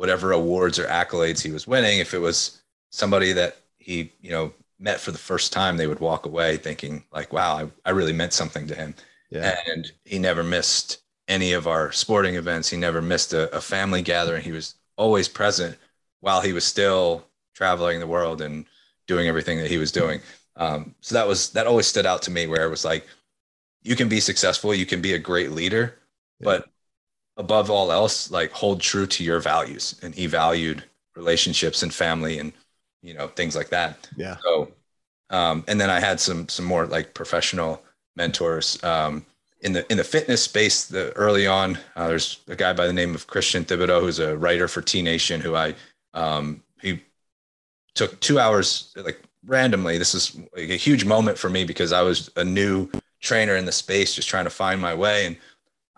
whatever 0.00 0.32
awards 0.32 0.78
or 0.78 0.86
accolades 0.86 1.42
he 1.42 1.50
was 1.50 1.66
winning. 1.66 1.98
If 1.98 2.14
it 2.14 2.20
was 2.20 2.62
somebody 2.88 3.34
that 3.34 3.58
he, 3.76 4.10
you 4.22 4.30
know, 4.30 4.50
met 4.78 4.98
for 4.98 5.10
the 5.12 5.18
first 5.18 5.52
time, 5.52 5.76
they 5.76 5.86
would 5.86 6.00
walk 6.00 6.24
away 6.24 6.56
thinking 6.56 7.04
like, 7.12 7.34
wow, 7.34 7.58
I, 7.58 7.68
I 7.84 7.90
really 7.90 8.14
meant 8.14 8.32
something 8.32 8.66
to 8.68 8.74
him. 8.74 8.94
Yeah. 9.28 9.58
And 9.66 9.92
he 10.06 10.18
never 10.18 10.42
missed 10.42 11.02
any 11.28 11.52
of 11.52 11.66
our 11.66 11.92
sporting 11.92 12.36
events. 12.36 12.70
He 12.70 12.78
never 12.78 13.02
missed 13.02 13.34
a, 13.34 13.54
a 13.54 13.60
family 13.60 14.00
gathering. 14.00 14.42
He 14.42 14.52
was 14.52 14.74
always 14.96 15.28
present 15.28 15.76
while 16.20 16.40
he 16.40 16.54
was 16.54 16.64
still 16.64 17.26
traveling 17.52 18.00
the 18.00 18.06
world 18.06 18.40
and 18.40 18.64
doing 19.06 19.28
everything 19.28 19.58
that 19.58 19.70
he 19.70 19.76
was 19.76 19.92
doing. 19.92 20.22
Um, 20.56 20.94
so 21.02 21.14
that 21.14 21.28
was 21.28 21.50
that 21.50 21.66
always 21.66 21.86
stood 21.86 22.06
out 22.06 22.22
to 22.22 22.30
me 22.30 22.46
where 22.46 22.64
it 22.64 22.70
was 22.70 22.86
like 22.86 23.06
you 23.82 23.96
can 23.96 24.08
be 24.08 24.20
successful, 24.20 24.74
you 24.74 24.86
can 24.86 25.02
be 25.02 25.12
a 25.12 25.18
great 25.18 25.50
leader, 25.52 25.98
yeah. 26.38 26.44
but 26.44 26.69
above 27.40 27.70
all 27.70 27.90
else, 27.90 28.30
like 28.30 28.52
hold 28.52 28.80
true 28.80 29.06
to 29.06 29.24
your 29.24 29.40
values. 29.40 29.98
And 30.02 30.14
he 30.14 30.26
valued 30.26 30.84
relationships 31.16 31.82
and 31.82 31.92
family 31.92 32.38
and 32.38 32.52
you 33.02 33.14
know 33.14 33.28
things 33.28 33.56
like 33.56 33.70
that. 33.70 34.08
Yeah. 34.16 34.36
So 34.44 34.72
um, 35.30 35.64
and 35.66 35.80
then 35.80 35.90
I 35.90 36.00
had 36.00 36.20
some 36.20 36.48
some 36.48 36.66
more 36.66 36.86
like 36.86 37.14
professional 37.14 37.82
mentors 38.16 38.82
um, 38.84 39.24
in 39.60 39.72
the 39.72 39.90
in 39.90 39.96
the 39.96 40.04
fitness 40.04 40.42
space. 40.42 40.86
The 40.86 41.12
early 41.12 41.46
on, 41.46 41.78
uh, 41.96 42.08
there's 42.08 42.40
a 42.48 42.56
guy 42.56 42.72
by 42.72 42.86
the 42.86 42.92
name 42.92 43.14
of 43.14 43.26
Christian 43.26 43.64
Thibaudeau, 43.64 44.00
who's 44.00 44.18
a 44.18 44.36
writer 44.36 44.68
for 44.68 44.82
T 44.82 45.02
Nation 45.02 45.40
who 45.40 45.54
I 45.56 45.74
um, 46.14 46.62
he 46.82 47.00
took 47.94 48.20
two 48.20 48.38
hours 48.38 48.92
like 48.96 49.22
randomly. 49.46 49.98
This 49.98 50.14
is 50.14 50.36
like 50.54 50.70
a 50.70 50.76
huge 50.76 51.04
moment 51.04 51.38
for 51.38 51.48
me 51.48 51.64
because 51.64 51.92
I 51.92 52.02
was 52.02 52.30
a 52.36 52.44
new 52.44 52.90
trainer 53.20 53.56
in 53.56 53.64
the 53.64 53.72
space, 53.72 54.14
just 54.14 54.28
trying 54.28 54.44
to 54.44 54.50
find 54.50 54.80
my 54.80 54.94
way. 54.94 55.26
And 55.26 55.36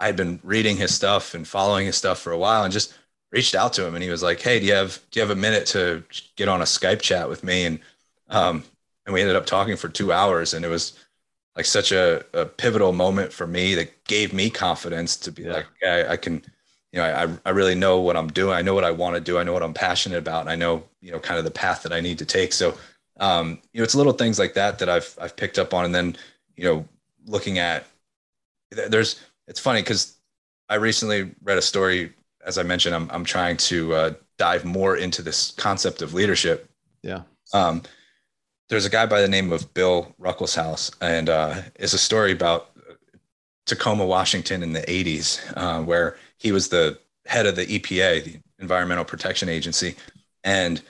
I 0.03 0.07
had 0.07 0.17
been 0.17 0.41
reading 0.43 0.77
his 0.77 0.93
stuff 0.93 1.33
and 1.33 1.47
following 1.47 1.87
his 1.87 1.97
stuff 1.97 2.19
for 2.19 2.33
a 2.33 2.39
while 2.39 2.65
and 2.65 2.73
just 2.73 2.93
reached 3.31 3.55
out 3.55 3.73
to 3.75 3.87
him 3.87 3.95
and 3.95 4.03
he 4.03 4.11
was 4.11 4.23
like, 4.23 4.41
Hey, 4.41 4.59
do 4.59 4.67
you 4.67 4.75
have, 4.75 5.01
do 5.11 5.21
you 5.21 5.27
have 5.27 5.37
a 5.37 5.41
minute 5.41 5.65
to 5.69 6.03
get 6.37 6.49
on 6.49 6.61
a 6.61 6.65
Skype 6.65 7.01
chat 7.01 7.29
with 7.29 7.45
me? 7.45 7.65
And, 7.65 7.79
um, 8.29 8.65
and 9.07 9.15
we 9.15 9.21
ended 9.21 9.37
up 9.37 9.47
talking 9.47 9.77
for 9.77 9.89
two 9.89 10.13
hours 10.13 10.55
and 10.55 10.65
it 10.65 10.69
was 10.69 10.99
like 11.57 11.67
such 11.67 11.93
a, 11.93 12.25
a 12.33 12.47
pivotal 12.47 12.93
moment 12.93 13.33
for 13.33 13.47
me 13.47 13.77
that 13.77 14.05
gave 14.05 14.33
me 14.33 14.51
confidence 14.51 15.17
to 15.19 15.31
be 15.31 15.45
yeah. 15.45 15.53
like, 15.53 15.67
okay, 15.83 16.09
I 16.09 16.17
can, 16.17 16.43
you 16.93 16.99
know, 16.99 17.05
I, 17.05 17.49
I 17.49 17.53
really 17.53 17.77
know 17.77 18.01
what 18.01 18.17
I'm 18.17 18.29
doing. 18.29 18.55
I 18.55 18.63
know 18.63 18.75
what 18.75 18.85
I 18.85 18.91
want 18.91 19.15
to 19.15 19.21
do. 19.21 19.39
I 19.39 19.45
know 19.45 19.53
what 19.53 19.63
I'm 19.63 19.75
passionate 19.75 20.19
about. 20.19 20.41
And 20.41 20.51
I 20.51 20.57
know, 20.57 20.83
you 21.01 21.13
know, 21.13 21.21
kind 21.21 21.39
of 21.39 21.45
the 21.45 21.51
path 21.51 21.85
that 21.85 21.93
I 21.93 22.01
need 22.01 22.19
to 22.19 22.27
take. 22.27 22.53
So, 22.53 22.77
um, 23.21 23.61
you 23.73 23.81
know, 23.81 23.85
it's 23.85 23.95
little 23.95 24.13
things 24.13 24.39
like 24.39 24.55
that 24.55 24.81
that 24.81 24.89
I've, 24.89 25.17
I've 25.21 25.37
picked 25.37 25.59
up 25.59 25.73
on. 25.73 25.85
And 25.85 25.95
then, 25.95 26.17
you 26.57 26.65
know, 26.65 26.89
looking 27.27 27.59
at 27.59 27.87
there's, 28.71 29.21
it's 29.47 29.61
funny 29.61 29.83
because 29.83 30.17
I 30.69 30.77
recently 30.77 31.33
read 31.43 31.59
a 31.59 31.63
story, 31.63 32.13
as 32.45 32.59
I 32.59 32.63
mentioned, 32.63 32.95
I'm, 32.95 33.11
I'm 33.11 33.25
trying 33.25 33.57
to 33.59 33.95
uh, 33.95 34.13
dive 34.39 34.65
more 34.65 34.97
into 34.97 35.23
this 35.23 35.53
concept 35.53 36.03
of 36.03 36.15
leadership. 36.15 36.71
Yeah. 37.03 37.23
Um, 37.53 37.83
there's 38.69 38.87
a 38.87 38.91
guy 38.91 39.07
by 39.07 39.21
the 39.21 39.29
name 39.29 39.53
of 39.53 39.73
Bill 39.75 40.15
Ruckelshaus, 40.21 40.95
and 41.01 41.29
uh, 41.29 41.61
it's 41.75 41.93
a 41.93 41.99
story 41.99 42.33
about 42.33 42.71
Tacoma, 43.67 44.07
Washington 44.07 44.63
in 44.63 44.73
the 44.73 44.81
80s, 44.83 45.41
uh, 45.57 45.83
where 45.83 46.17
he 46.39 46.53
was 46.53 46.69
the 46.69 46.99
head 47.27 47.47
of 47.47 47.57
the 47.57 47.67
EPA, 47.67 48.25
the 48.25 48.41
Environmental 48.59 49.05
Protection 49.05 49.49
Agency, 49.49 49.95
and 50.43 50.81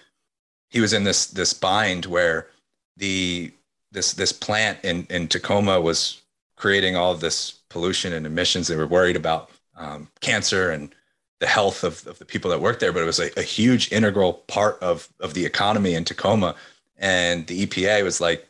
he 0.70 0.80
was 0.80 0.92
in 0.92 1.04
this 1.04 1.26
this 1.26 1.52
bind 1.52 2.06
where 2.06 2.48
the 2.96 3.52
this 3.90 4.14
this 4.14 4.32
plant 4.32 4.78
in 4.84 5.06
in 5.10 5.28
Tacoma 5.28 5.80
was 5.80 6.22
creating 6.56 6.96
all 6.96 7.12
of 7.12 7.20
this 7.20 7.61
pollution 7.72 8.12
and 8.12 8.26
emissions. 8.26 8.68
They 8.68 8.76
were 8.76 8.86
worried 8.86 9.16
about 9.16 9.50
um, 9.76 10.08
cancer 10.20 10.70
and 10.70 10.94
the 11.40 11.46
health 11.46 11.82
of, 11.82 12.06
of 12.06 12.18
the 12.18 12.24
people 12.24 12.50
that 12.50 12.60
worked 12.60 12.80
there, 12.80 12.92
but 12.92 13.02
it 13.02 13.06
was 13.06 13.18
a, 13.18 13.30
a 13.38 13.42
huge 13.42 13.90
integral 13.90 14.34
part 14.46 14.78
of, 14.80 15.08
of 15.18 15.34
the 15.34 15.44
economy 15.44 15.94
in 15.94 16.04
Tacoma. 16.04 16.54
And 16.96 17.46
the 17.48 17.66
EPA 17.66 18.04
was 18.04 18.20
like, 18.20 18.46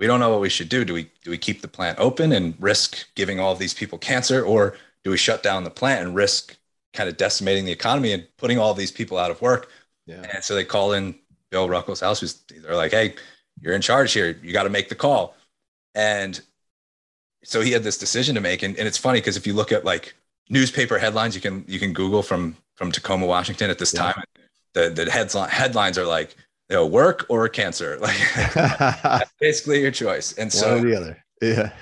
we 0.00 0.06
don't 0.06 0.20
know 0.20 0.30
what 0.30 0.40
we 0.40 0.48
should 0.48 0.68
do. 0.68 0.84
Do 0.84 0.94
we 0.94 1.10
do 1.22 1.30
we 1.30 1.38
keep 1.38 1.60
the 1.60 1.68
plant 1.68 1.98
open 1.98 2.32
and 2.32 2.54
risk 2.58 3.06
giving 3.14 3.38
all 3.38 3.52
of 3.52 3.58
these 3.58 3.74
people 3.74 3.98
cancer, 3.98 4.42
or 4.42 4.74
do 5.04 5.10
we 5.10 5.18
shut 5.18 5.42
down 5.42 5.62
the 5.62 5.70
plant 5.70 6.06
and 6.06 6.16
risk 6.16 6.56
kind 6.94 7.08
of 7.08 7.18
decimating 7.18 7.66
the 7.66 7.72
economy 7.72 8.12
and 8.12 8.26
putting 8.38 8.58
all 8.58 8.72
these 8.72 8.90
people 8.90 9.18
out 9.18 9.30
of 9.30 9.42
work? 9.42 9.70
Yeah. 10.06 10.24
And 10.32 10.42
so 10.42 10.54
they 10.54 10.64
call 10.64 10.92
in 10.92 11.14
Bill 11.50 11.68
Ruckelshaus. 11.68 12.20
Who's 12.20 12.42
they're 12.62 12.76
like, 12.76 12.92
"Hey, 12.92 13.14
you're 13.60 13.74
in 13.74 13.82
charge 13.82 14.12
here. 14.14 14.38
You 14.42 14.52
got 14.54 14.62
to 14.62 14.70
make 14.70 14.88
the 14.88 14.94
call." 14.94 15.36
And 15.94 16.40
so 17.42 17.60
he 17.60 17.72
had 17.72 17.82
this 17.82 17.98
decision 17.98 18.34
to 18.34 18.40
make, 18.40 18.62
and, 18.62 18.76
and 18.76 18.86
it's 18.86 18.98
funny 18.98 19.20
because 19.20 19.36
if 19.36 19.46
you 19.46 19.54
look 19.54 19.72
at 19.72 19.84
like 19.84 20.14
newspaper 20.48 20.98
headlines, 20.98 21.34
you 21.34 21.40
can 21.40 21.64
you 21.66 21.78
can 21.78 21.92
Google 21.92 22.22
from 22.22 22.56
from 22.76 22.92
Tacoma, 22.92 23.26
Washington 23.26 23.70
at 23.70 23.78
this 23.78 23.94
yeah. 23.94 24.12
time. 24.12 24.24
The 24.74 24.90
the 24.90 25.10
headline 25.10 25.48
headlines 25.48 25.98
are 25.98 26.06
like 26.06 26.36
you 26.70 26.76
know, 26.76 26.86
work 26.86 27.26
or 27.28 27.48
cancer. 27.48 27.98
Like 29.02 29.28
basically 29.40 29.80
your 29.80 29.90
choice. 29.90 30.32
And 30.34 30.52
so 30.52 30.76
One 30.76 30.86
or 30.86 30.88
the 30.88 30.96
other. 30.96 31.24
Yeah. 31.42 31.72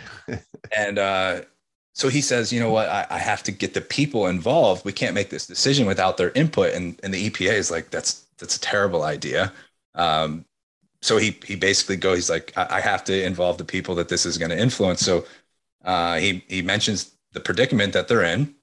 and 0.76 0.98
uh, 0.98 1.42
so 1.92 2.08
he 2.08 2.20
says, 2.22 2.52
you 2.52 2.58
know 2.58 2.70
what, 2.70 2.88
I, 2.88 3.06
I, 3.10 3.18
have 3.18 3.42
to 3.44 3.52
get 3.52 3.74
the 3.74 3.80
people 3.80 4.26
involved. 4.26 4.84
We 4.84 4.92
can't 4.92 5.14
make 5.14 5.30
this 5.30 5.46
decision 5.46 5.86
without 5.86 6.16
their 6.16 6.30
input. 6.30 6.74
And 6.74 6.98
and 7.02 7.12
the 7.12 7.28
EPA 7.30 7.52
is 7.52 7.70
like, 7.70 7.90
that's 7.90 8.26
that's 8.38 8.56
a 8.56 8.60
terrible 8.60 9.02
idea. 9.02 9.52
Um, 9.94 10.44
so 11.02 11.18
he 11.18 11.38
he 11.44 11.54
basically 11.54 11.96
goes, 11.96 12.16
he's 12.16 12.30
like, 12.30 12.52
I, 12.56 12.76
I, 12.76 12.80
have 12.80 13.04
to 13.04 13.24
involve 13.24 13.58
the 13.58 13.64
people 13.64 13.94
that 13.96 14.08
this 14.08 14.24
is 14.24 14.38
going 14.38 14.50
to 14.50 14.58
influence. 14.58 15.00
So 15.00 15.24
uh, 15.84 16.16
he 16.16 16.44
he 16.48 16.62
mentions 16.62 17.12
the 17.32 17.40
predicament 17.40 17.92
that 17.92 18.08
they're 18.08 18.24
in. 18.24 18.54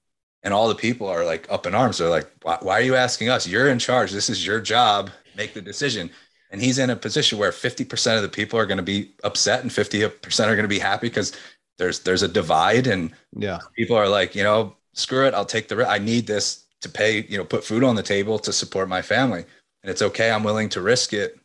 And 0.44 0.54
all 0.54 0.68
the 0.68 0.76
people 0.76 1.08
are 1.08 1.26
like 1.26 1.52
up 1.52 1.66
in 1.66 1.74
arms. 1.74 1.98
They're 1.98 2.10
like, 2.10 2.30
why, 2.44 2.60
why 2.62 2.74
are 2.74 2.84
you 2.84 2.96
asking 2.96 3.30
us? 3.30 3.48
You're 3.48 3.70
in 3.70 3.80
charge. 3.80 4.12
This 4.12 4.30
is 4.30 4.46
your 4.46 4.62
job 4.62 5.10
make 5.36 5.56
the 5.56 5.62
decision. 5.62 6.12
And 6.52 6.62
he's 6.62 6.78
in 6.78 6.92
a 6.92 6.96
position 6.96 7.40
where 7.40 7.52
50% 7.52 8.16
of 8.16 8.22
the 8.22 8.30
people 8.30 8.60
are 8.60 8.68
going 8.68 8.78
to 8.78 8.84
be 8.84 9.12
upset 9.24 9.64
and 9.64 9.72
50% 9.72 10.12
are 10.46 10.56
going 10.56 10.62
to 10.62 10.68
be 10.68 10.78
happy 10.78 11.08
because 11.08 11.34
there's 11.78 12.00
there's 12.00 12.24
a 12.24 12.28
divide 12.28 12.88
and 12.88 13.12
yeah 13.34 13.60
people 13.76 13.96
are 13.96 14.08
like 14.08 14.36
you 14.36 14.44
know 14.44 14.76
screw 14.94 15.26
it 15.26 15.34
i'll 15.34 15.46
take 15.46 15.68
the 15.68 15.76
risk. 15.76 15.90
i 15.90 15.98
need 15.98 16.26
this 16.28 16.66
to 16.82 16.90
pay 16.90 17.26
you 17.28 17.38
know 17.38 17.44
put 17.44 17.64
food 17.64 17.84
on 17.84 17.96
the 17.96 18.04
table 18.04 18.40
to 18.40 18.54
support 18.54 18.88
my 18.88 19.02
family 19.02 19.44
and 19.84 19.90
it's 19.90 20.02
okay 20.02 20.32
i'm 20.32 20.44
willing 20.44 20.70
to 20.70 20.82
risk 20.82 21.14
it 21.14 21.38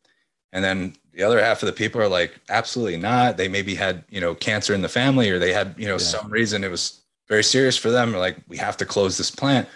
and 0.52 0.64
then 0.64 0.94
the 1.12 1.22
other 1.22 1.42
half 1.42 1.62
of 1.62 1.66
the 1.66 1.72
people 1.72 2.00
are 2.00 2.08
like 2.08 2.38
absolutely 2.48 2.96
not 2.96 3.36
they 3.36 3.48
maybe 3.48 3.74
had 3.74 4.04
you 4.10 4.20
know 4.20 4.34
cancer 4.34 4.74
in 4.74 4.82
the 4.82 4.88
family 4.88 5.30
or 5.30 5.38
they 5.38 5.52
had 5.52 5.74
you 5.76 5.86
know 5.86 5.92
yeah. 5.92 5.98
some 5.98 6.30
reason 6.30 6.64
it 6.64 6.70
was 6.70 7.00
very 7.28 7.44
serious 7.44 7.76
for 7.76 7.90
them 7.90 8.14
or 8.14 8.18
like 8.18 8.36
we 8.48 8.56
have 8.56 8.76
to 8.76 8.84
close 8.84 9.16
this 9.16 9.30
plant 9.30 9.68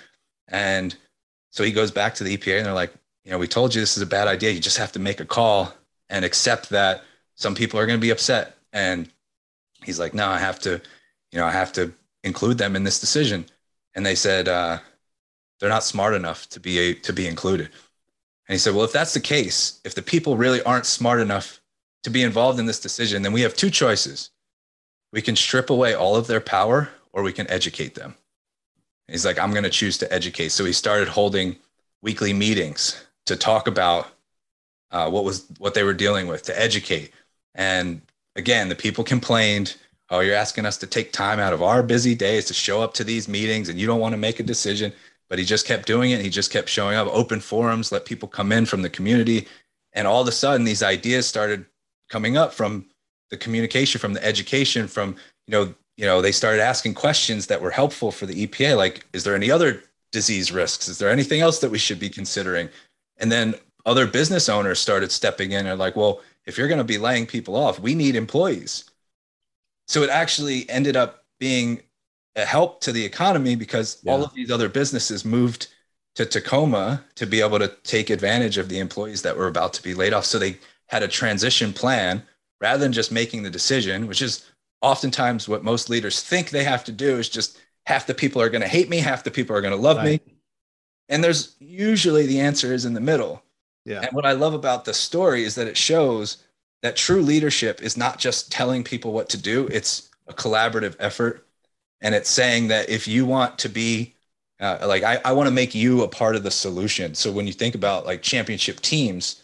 and 0.48 0.96
so 1.50 1.62
he 1.62 1.72
goes 1.72 1.90
back 1.90 2.14
to 2.14 2.24
the 2.24 2.36
epa 2.36 2.56
and 2.56 2.66
they're 2.66 2.72
like 2.72 2.92
you 3.24 3.30
know, 3.30 3.38
we 3.38 3.48
told 3.48 3.74
you 3.74 3.80
this 3.80 3.96
is 3.96 4.02
a 4.02 4.06
bad 4.06 4.28
idea. 4.28 4.50
You 4.50 4.60
just 4.60 4.78
have 4.78 4.92
to 4.92 4.98
make 4.98 5.20
a 5.20 5.24
call 5.24 5.72
and 6.10 6.24
accept 6.24 6.68
that 6.70 7.02
some 7.34 7.54
people 7.54 7.80
are 7.80 7.86
going 7.86 7.98
to 7.98 8.06
be 8.06 8.10
upset. 8.10 8.56
And 8.72 9.08
he's 9.82 9.98
like, 9.98 10.14
no, 10.14 10.28
I 10.28 10.38
have 10.38 10.58
to, 10.60 10.80
you 11.32 11.38
know, 11.38 11.46
I 11.46 11.50
have 11.50 11.72
to 11.74 11.92
include 12.22 12.58
them 12.58 12.76
in 12.76 12.84
this 12.84 13.00
decision. 13.00 13.46
And 13.94 14.04
they 14.04 14.14
said, 14.14 14.48
uh, 14.48 14.78
they're 15.58 15.70
not 15.70 15.84
smart 15.84 16.14
enough 16.14 16.48
to 16.50 16.60
be 16.60 16.78
a, 16.78 16.94
to 16.94 17.12
be 17.12 17.26
included. 17.26 17.70
And 18.48 18.54
he 18.54 18.58
said, 18.58 18.74
well, 18.74 18.84
if 18.84 18.92
that's 18.92 19.14
the 19.14 19.20
case, 19.20 19.80
if 19.84 19.94
the 19.94 20.02
people 20.02 20.36
really 20.36 20.62
aren't 20.62 20.86
smart 20.86 21.20
enough 21.20 21.60
to 22.02 22.10
be 22.10 22.22
involved 22.22 22.58
in 22.58 22.66
this 22.66 22.80
decision, 22.80 23.22
then 23.22 23.32
we 23.32 23.40
have 23.40 23.54
two 23.54 23.70
choices. 23.70 24.30
We 25.12 25.22
can 25.22 25.36
strip 25.36 25.70
away 25.70 25.94
all 25.94 26.16
of 26.16 26.26
their 26.26 26.40
power 26.40 26.90
or 27.12 27.22
we 27.22 27.32
can 27.32 27.48
educate 27.50 27.94
them. 27.94 28.14
And 29.08 29.14
he's 29.14 29.24
like, 29.24 29.38
I'm 29.38 29.52
going 29.52 29.64
to 29.64 29.70
choose 29.70 29.96
to 29.98 30.12
educate. 30.12 30.50
So 30.50 30.64
he 30.64 30.72
started 30.72 31.08
holding 31.08 31.56
weekly 32.02 32.32
meetings 32.32 33.02
to 33.26 33.36
talk 33.36 33.66
about 33.66 34.08
uh, 34.90 35.10
what 35.10 35.24
was 35.24 35.46
what 35.58 35.74
they 35.74 35.82
were 35.82 35.94
dealing 35.94 36.28
with, 36.28 36.42
to 36.44 36.60
educate. 36.60 37.10
And 37.54 38.00
again, 38.36 38.68
the 38.68 38.76
people 38.76 39.02
complained, 39.02 39.76
"Oh, 40.10 40.20
you're 40.20 40.36
asking 40.36 40.66
us 40.66 40.76
to 40.78 40.86
take 40.86 41.12
time 41.12 41.40
out 41.40 41.52
of 41.52 41.62
our 41.62 41.82
busy 41.82 42.14
days 42.14 42.44
to 42.46 42.54
show 42.54 42.80
up 42.80 42.94
to 42.94 43.04
these 43.04 43.28
meetings, 43.28 43.68
and 43.68 43.78
you 43.78 43.86
don't 43.86 44.00
want 44.00 44.12
to 44.12 44.18
make 44.18 44.38
a 44.38 44.44
decision." 44.44 44.92
But 45.34 45.40
he 45.40 45.44
just 45.44 45.66
kept 45.66 45.84
doing 45.84 46.12
it. 46.12 46.20
He 46.20 46.30
just 46.30 46.52
kept 46.52 46.68
showing 46.68 46.96
up. 46.96 47.08
Open 47.08 47.40
forums, 47.40 47.90
let 47.90 48.04
people 48.04 48.28
come 48.28 48.52
in 48.52 48.66
from 48.66 48.82
the 48.82 48.88
community, 48.88 49.48
and 49.92 50.06
all 50.06 50.22
of 50.22 50.28
a 50.28 50.30
sudden, 50.30 50.62
these 50.62 50.80
ideas 50.80 51.26
started 51.26 51.66
coming 52.08 52.36
up 52.36 52.54
from 52.54 52.86
the 53.30 53.36
communication, 53.36 53.98
from 53.98 54.12
the 54.12 54.24
education, 54.24 54.86
from 54.86 55.16
you 55.48 55.50
know, 55.50 55.74
you 55.96 56.06
know, 56.06 56.22
they 56.22 56.30
started 56.30 56.62
asking 56.62 56.94
questions 56.94 57.48
that 57.48 57.60
were 57.60 57.72
helpful 57.72 58.12
for 58.12 58.26
the 58.26 58.46
EPA, 58.46 58.76
like, 58.76 59.06
"Is 59.12 59.24
there 59.24 59.34
any 59.34 59.50
other 59.50 59.82
disease 60.12 60.52
risks? 60.52 60.88
Is 60.88 60.98
there 60.98 61.10
anything 61.10 61.40
else 61.40 61.58
that 61.58 61.70
we 61.72 61.78
should 61.78 61.98
be 61.98 62.08
considering?" 62.08 62.68
And 63.16 63.32
then 63.32 63.56
other 63.84 64.06
business 64.06 64.48
owners 64.48 64.78
started 64.78 65.10
stepping 65.10 65.50
in 65.50 65.66
and 65.66 65.80
like, 65.80 65.96
well, 65.96 66.20
if 66.46 66.56
you're 66.56 66.68
going 66.68 66.78
to 66.78 66.84
be 66.84 66.98
laying 66.98 67.26
people 67.26 67.56
off, 67.56 67.80
we 67.80 67.96
need 67.96 68.14
employees. 68.14 68.84
So 69.88 70.04
it 70.04 70.10
actually 70.10 70.70
ended 70.70 70.94
up 70.96 71.24
being 71.40 71.82
a 72.36 72.44
help 72.44 72.80
to 72.82 72.92
the 72.92 73.04
economy 73.04 73.54
because 73.54 73.98
yeah. 74.02 74.12
all 74.12 74.24
of 74.24 74.34
these 74.34 74.50
other 74.50 74.68
businesses 74.68 75.24
moved 75.24 75.68
to 76.14 76.24
Tacoma 76.24 77.04
to 77.16 77.26
be 77.26 77.40
able 77.40 77.58
to 77.58 77.68
take 77.82 78.10
advantage 78.10 78.58
of 78.58 78.68
the 78.68 78.78
employees 78.78 79.22
that 79.22 79.36
were 79.36 79.48
about 79.48 79.72
to 79.74 79.82
be 79.82 79.94
laid 79.94 80.12
off. 80.12 80.24
So 80.24 80.38
they 80.38 80.58
had 80.86 81.02
a 81.02 81.08
transition 81.08 81.72
plan 81.72 82.22
rather 82.60 82.78
than 82.78 82.92
just 82.92 83.12
making 83.12 83.42
the 83.42 83.50
decision, 83.50 84.06
which 84.06 84.22
is 84.22 84.48
oftentimes 84.80 85.48
what 85.48 85.64
most 85.64 85.90
leaders 85.90 86.22
think 86.22 86.50
they 86.50 86.64
have 86.64 86.84
to 86.84 86.92
do 86.92 87.18
is 87.18 87.28
just 87.28 87.58
half 87.86 88.06
the 88.06 88.14
people 88.14 88.40
are 88.40 88.48
going 88.48 88.62
to 88.62 88.68
hate 88.68 88.88
me, 88.88 88.98
half 88.98 89.24
the 89.24 89.30
people 89.30 89.56
are 89.56 89.60
going 89.60 89.74
to 89.74 89.80
love 89.80 89.96
right. 89.98 90.24
me. 90.24 90.34
And 91.08 91.22
there's 91.22 91.56
usually 91.58 92.26
the 92.26 92.40
answer 92.40 92.72
is 92.72 92.84
in 92.84 92.94
the 92.94 93.00
middle. 93.00 93.42
Yeah. 93.84 94.00
And 94.00 94.12
what 94.12 94.24
I 94.24 94.32
love 94.32 94.54
about 94.54 94.84
the 94.84 94.94
story 94.94 95.44
is 95.44 95.54
that 95.56 95.66
it 95.66 95.76
shows 95.76 96.38
that 96.82 96.96
true 96.96 97.22
leadership 97.22 97.82
is 97.82 97.96
not 97.96 98.18
just 98.18 98.52
telling 98.52 98.84
people 98.84 99.12
what 99.12 99.28
to 99.30 99.38
do, 99.40 99.66
it's 99.68 100.10
a 100.26 100.32
collaborative 100.32 100.96
effort. 100.98 101.43
And 102.04 102.14
it's 102.14 102.30
saying 102.30 102.68
that 102.68 102.88
if 102.88 103.08
you 103.08 103.26
want 103.26 103.58
to 103.60 103.68
be 103.68 104.14
uh, 104.60 104.86
like, 104.86 105.02
I, 105.02 105.20
I 105.24 105.32
want 105.32 105.48
to 105.48 105.54
make 105.54 105.74
you 105.74 106.02
a 106.02 106.08
part 106.08 106.36
of 106.36 106.44
the 106.44 106.50
solution. 106.50 107.14
So 107.14 107.32
when 107.32 107.46
you 107.48 107.52
think 107.52 107.74
about 107.74 108.06
like 108.06 108.22
championship 108.22 108.80
teams, 108.80 109.42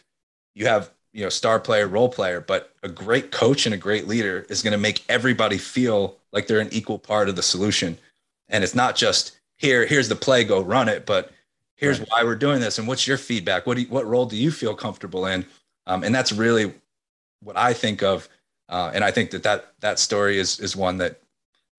you 0.55 0.67
have, 0.67 0.91
you 1.13 1.25
know, 1.25 1.31
star 1.31 1.59
player, 1.59 1.89
role 1.89 2.09
player, 2.09 2.41
but 2.41 2.73
a 2.85 2.89
great 2.89 3.33
coach 3.33 3.67
and 3.67 3.75
a 3.75 3.79
great 3.79 4.07
leader 4.07 4.47
is 4.49 4.63
going 4.63 4.73
to 4.73 4.79
make 4.79 5.03
everybody 5.09 5.59
feel 5.59 6.17
like 6.33 6.47
they're 6.47 6.61
an 6.61 6.69
equal 6.71 6.99
part 6.99 7.29
of 7.29 7.35
the 7.35 7.43
solution. 7.43 7.99
And 8.49 8.63
it's 8.63 8.75
not 8.75 8.95
just 8.95 9.41
here, 9.57 9.85
here's 9.87 10.09
the 10.09 10.15
play, 10.15 10.45
go 10.45 10.61
run 10.61 10.89
it, 10.89 11.07
but 11.07 11.33
here's 11.81 11.99
right. 11.99 12.09
why 12.11 12.25
we're 12.25 12.37
doing 12.37 12.61
this 12.61 12.79
and 12.79 12.87
what's 12.87 13.07
your 13.07 13.17
feedback 13.17 13.67
what 13.67 13.75
do 13.75 13.83
you, 13.83 13.89
what 13.89 14.07
role 14.07 14.27
do 14.27 14.37
you 14.37 14.53
feel 14.53 14.75
comfortable 14.75 15.27
in 15.27 15.45
um, 15.87 16.05
and 16.05 16.15
that's 16.15 16.31
really 16.31 16.73
what 17.43 17.57
i 17.57 17.73
think 17.73 18.03
of 18.03 18.29
uh, 18.69 18.91
and 18.95 19.03
i 19.03 19.11
think 19.11 19.31
that 19.31 19.43
that 19.43 19.73
that 19.81 19.99
story 19.99 20.39
is 20.39 20.61
is 20.61 20.77
one 20.77 20.99
that 20.99 21.21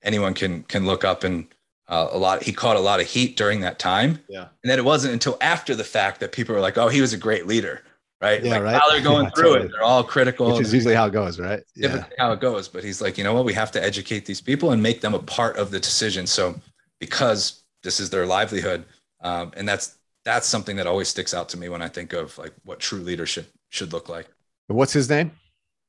anyone 0.04 0.34
can 0.34 0.64
can 0.64 0.86
look 0.86 1.04
up 1.04 1.24
and 1.24 1.48
uh, 1.88 2.08
a 2.12 2.18
lot 2.18 2.44
he 2.44 2.54
caught 2.54 2.76
a 2.78 2.80
lot 2.80 3.00
of 3.00 3.08
heat 3.08 3.38
during 3.38 3.62
that 3.62 3.80
time. 3.80 4.20
Yeah. 4.30 4.48
And 4.64 4.72
then 4.72 4.80
it 4.80 4.86
wasn't 4.86 5.14
until 5.14 5.38
after 5.42 5.76
the 5.76 5.84
fact 5.84 6.20
that 6.20 6.32
people 6.32 6.56
were 6.56 6.62
like 6.62 6.78
oh 6.78 6.88
he 6.88 7.02
was 7.02 7.14
a 7.14 7.18
great 7.18 7.48
leader 7.48 7.84
right? 8.22 8.44
Yeah 8.44 8.54
like, 8.54 8.64
right. 8.64 8.76
how 8.76 8.90
they're 8.92 9.02
going 9.02 9.26
yeah, 9.26 9.32
through 9.36 9.44
totally. 9.44 9.66
it 9.66 9.72
they're 9.72 9.84
all 9.84 10.04
critical. 10.04 10.52
Which 10.52 10.62
is 10.62 10.74
usually 10.74 10.96
how 10.96 11.08
it 11.08 11.14
goes 11.14 11.40
right? 11.40 11.64
Yeah. 11.76 12.06
how 12.18 12.32
it 12.32 12.40
goes. 12.40 12.68
But 12.68 12.84
he's 12.84 13.02
like 13.02 13.18
you 13.18 13.24
know 13.24 13.34
what? 13.34 13.46
We 13.46 13.54
have 13.54 13.72
to 13.72 13.84
educate 13.84 14.26
these 14.26 14.42
people 14.42 14.72
and 14.72 14.82
make 14.82 15.02
them 15.02 15.14
a 15.14 15.20
part 15.20 15.58
of 15.58 15.72
the 15.72 15.80
decision. 15.80 16.28
So 16.28 16.60
because 17.00 17.64
this 17.84 18.00
is 18.00 18.10
their 18.10 18.26
livelihood 18.26 18.86
um, 19.22 19.52
and 19.56 19.68
that's 19.68 19.98
that's 20.24 20.48
something 20.48 20.76
that 20.76 20.88
always 20.88 21.08
sticks 21.08 21.34
out 21.34 21.50
to 21.50 21.58
me 21.58 21.70
when 21.70 21.82
I 21.82 21.88
think 21.88 22.14
of 22.14 22.38
like 22.38 22.54
what 22.64 22.80
true 22.80 23.00
leadership 23.00 23.52
should 23.70 23.94
look 23.94 24.10
like. 24.10 24.28
What's 24.68 24.94
his 24.94 25.10
name 25.10 25.32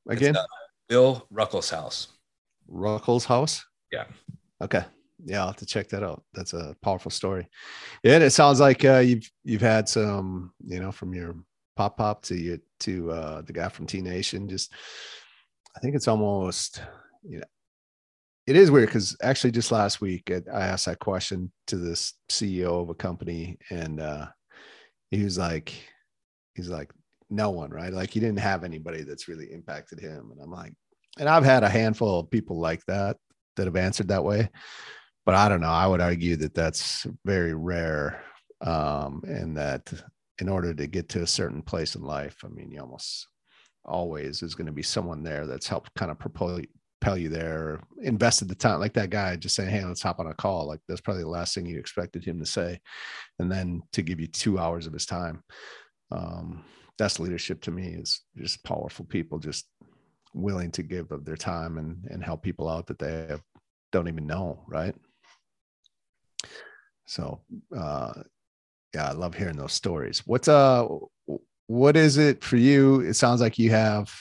again? 0.08 0.36
Uh, 0.36 0.44
Bill 0.88 1.26
Ruckelshaus. 1.32 2.08
Ruckelshaus. 2.70 3.62
Yeah. 3.92 4.04
Okay. 4.60 4.84
Yeah, 5.24 5.40
I'll 5.40 5.48
have 5.48 5.56
to 5.56 5.66
check 5.66 5.88
that 5.90 6.02
out. 6.02 6.24
That's 6.34 6.52
a 6.52 6.74
powerful 6.82 7.10
story. 7.10 7.46
Yeah, 8.02 8.14
and 8.14 8.24
it 8.24 8.30
sounds 8.30 8.58
like 8.58 8.84
uh, 8.84 8.98
you've 8.98 9.30
you've 9.44 9.60
had 9.60 9.88
some, 9.88 10.52
you 10.66 10.80
know, 10.80 10.90
from 10.90 11.14
your 11.14 11.36
pop 11.76 11.96
pop 11.96 12.22
to 12.22 12.36
you 12.36 12.60
to 12.80 13.12
uh, 13.12 13.42
the 13.42 13.52
guy 13.52 13.68
from 13.68 13.86
T 13.86 14.00
Nation. 14.00 14.48
Just, 14.48 14.72
I 15.76 15.80
think 15.80 15.94
it's 15.94 16.08
almost, 16.08 16.82
you 17.22 17.38
know, 17.38 17.44
it 18.46 18.56
is 18.56 18.70
weird 18.70 18.88
because 18.88 19.16
actually 19.22 19.52
just 19.52 19.70
last 19.70 20.00
week 20.00 20.30
I 20.30 20.60
asked 20.60 20.86
that 20.86 20.98
question 20.98 21.52
to 21.68 21.76
this 21.76 22.14
CEO 22.28 22.82
of 22.82 22.90
a 22.90 22.94
company 22.94 23.58
and 23.70 24.00
uh, 24.00 24.26
he 25.10 25.22
was 25.22 25.38
like, 25.38 25.72
he's 26.54 26.68
like, 26.68 26.90
no 27.30 27.50
one, 27.50 27.70
right? 27.70 27.92
Like 27.92 28.10
he 28.10 28.20
didn't 28.20 28.40
have 28.40 28.64
anybody 28.64 29.04
that's 29.04 29.28
really 29.28 29.52
impacted 29.52 30.00
him. 30.00 30.30
And 30.32 30.40
I'm 30.42 30.50
like, 30.50 30.74
and 31.18 31.28
I've 31.28 31.44
had 31.44 31.62
a 31.62 31.68
handful 31.68 32.18
of 32.18 32.30
people 32.30 32.58
like 32.58 32.84
that 32.86 33.16
that 33.56 33.66
have 33.66 33.76
answered 33.76 34.08
that 34.08 34.24
way, 34.24 34.48
but 35.24 35.34
I 35.34 35.48
don't 35.48 35.60
know. 35.60 35.68
I 35.68 35.86
would 35.86 36.00
argue 36.00 36.36
that 36.36 36.54
that's 36.54 37.06
very 37.24 37.54
rare. 37.54 38.24
Um, 38.60 39.22
and 39.26 39.56
that 39.56 39.92
in 40.38 40.48
order 40.48 40.72
to 40.72 40.86
get 40.86 41.08
to 41.10 41.22
a 41.22 41.26
certain 41.26 41.62
place 41.62 41.96
in 41.96 42.02
life, 42.02 42.36
I 42.44 42.48
mean, 42.48 42.70
you 42.70 42.80
almost 42.80 43.26
always 43.84 44.40
is 44.42 44.54
going 44.54 44.66
to 44.66 44.72
be 44.72 44.84
someone 44.84 45.24
there 45.24 45.48
that's 45.48 45.66
helped 45.66 45.92
kind 45.94 46.12
of 46.12 46.18
propel 46.20 46.60
propel 47.02 47.18
you 47.18 47.28
there, 47.28 47.80
invested 48.00 48.48
the 48.48 48.54
time, 48.54 48.78
like 48.78 48.92
that 48.94 49.10
guy 49.10 49.34
just 49.34 49.56
saying, 49.56 49.70
Hey, 49.70 49.84
let's 49.84 50.02
hop 50.02 50.20
on 50.20 50.28
a 50.28 50.34
call. 50.34 50.66
Like 50.66 50.80
that's 50.86 51.00
probably 51.00 51.24
the 51.24 51.28
last 51.28 51.54
thing 51.54 51.66
you 51.66 51.78
expected 51.78 52.24
him 52.24 52.38
to 52.38 52.46
say. 52.46 52.80
And 53.40 53.50
then 53.50 53.82
to 53.92 54.02
give 54.02 54.20
you 54.20 54.28
two 54.28 54.58
hours 54.58 54.86
of 54.86 54.92
his 54.92 55.06
time. 55.06 55.42
Um, 56.12 56.64
that's 56.98 57.18
leadership 57.18 57.60
to 57.62 57.70
me 57.70 57.88
is 57.88 58.20
just 58.36 58.62
powerful 58.62 59.04
people 59.04 59.38
just 59.38 59.66
willing 60.34 60.70
to 60.72 60.82
give 60.82 61.10
of 61.12 61.24
their 61.24 61.36
time 61.36 61.78
and, 61.78 62.06
and 62.10 62.22
help 62.22 62.42
people 62.42 62.68
out 62.68 62.86
that 62.86 62.98
they 62.98 63.26
have, 63.28 63.42
don't 63.90 64.08
even 64.08 64.26
know. 64.26 64.64
Right. 64.66 64.94
So, 67.06 67.40
uh, 67.76 68.14
yeah, 68.94 69.08
I 69.08 69.12
love 69.12 69.34
hearing 69.34 69.56
those 69.56 69.72
stories. 69.72 70.22
What's, 70.26 70.48
uh, 70.48 70.86
what 71.66 71.96
is 71.96 72.18
it 72.18 72.42
for 72.42 72.56
you? 72.56 73.00
It 73.00 73.14
sounds 73.14 73.40
like 73.40 73.58
you 73.58 73.70
have, 73.70 74.12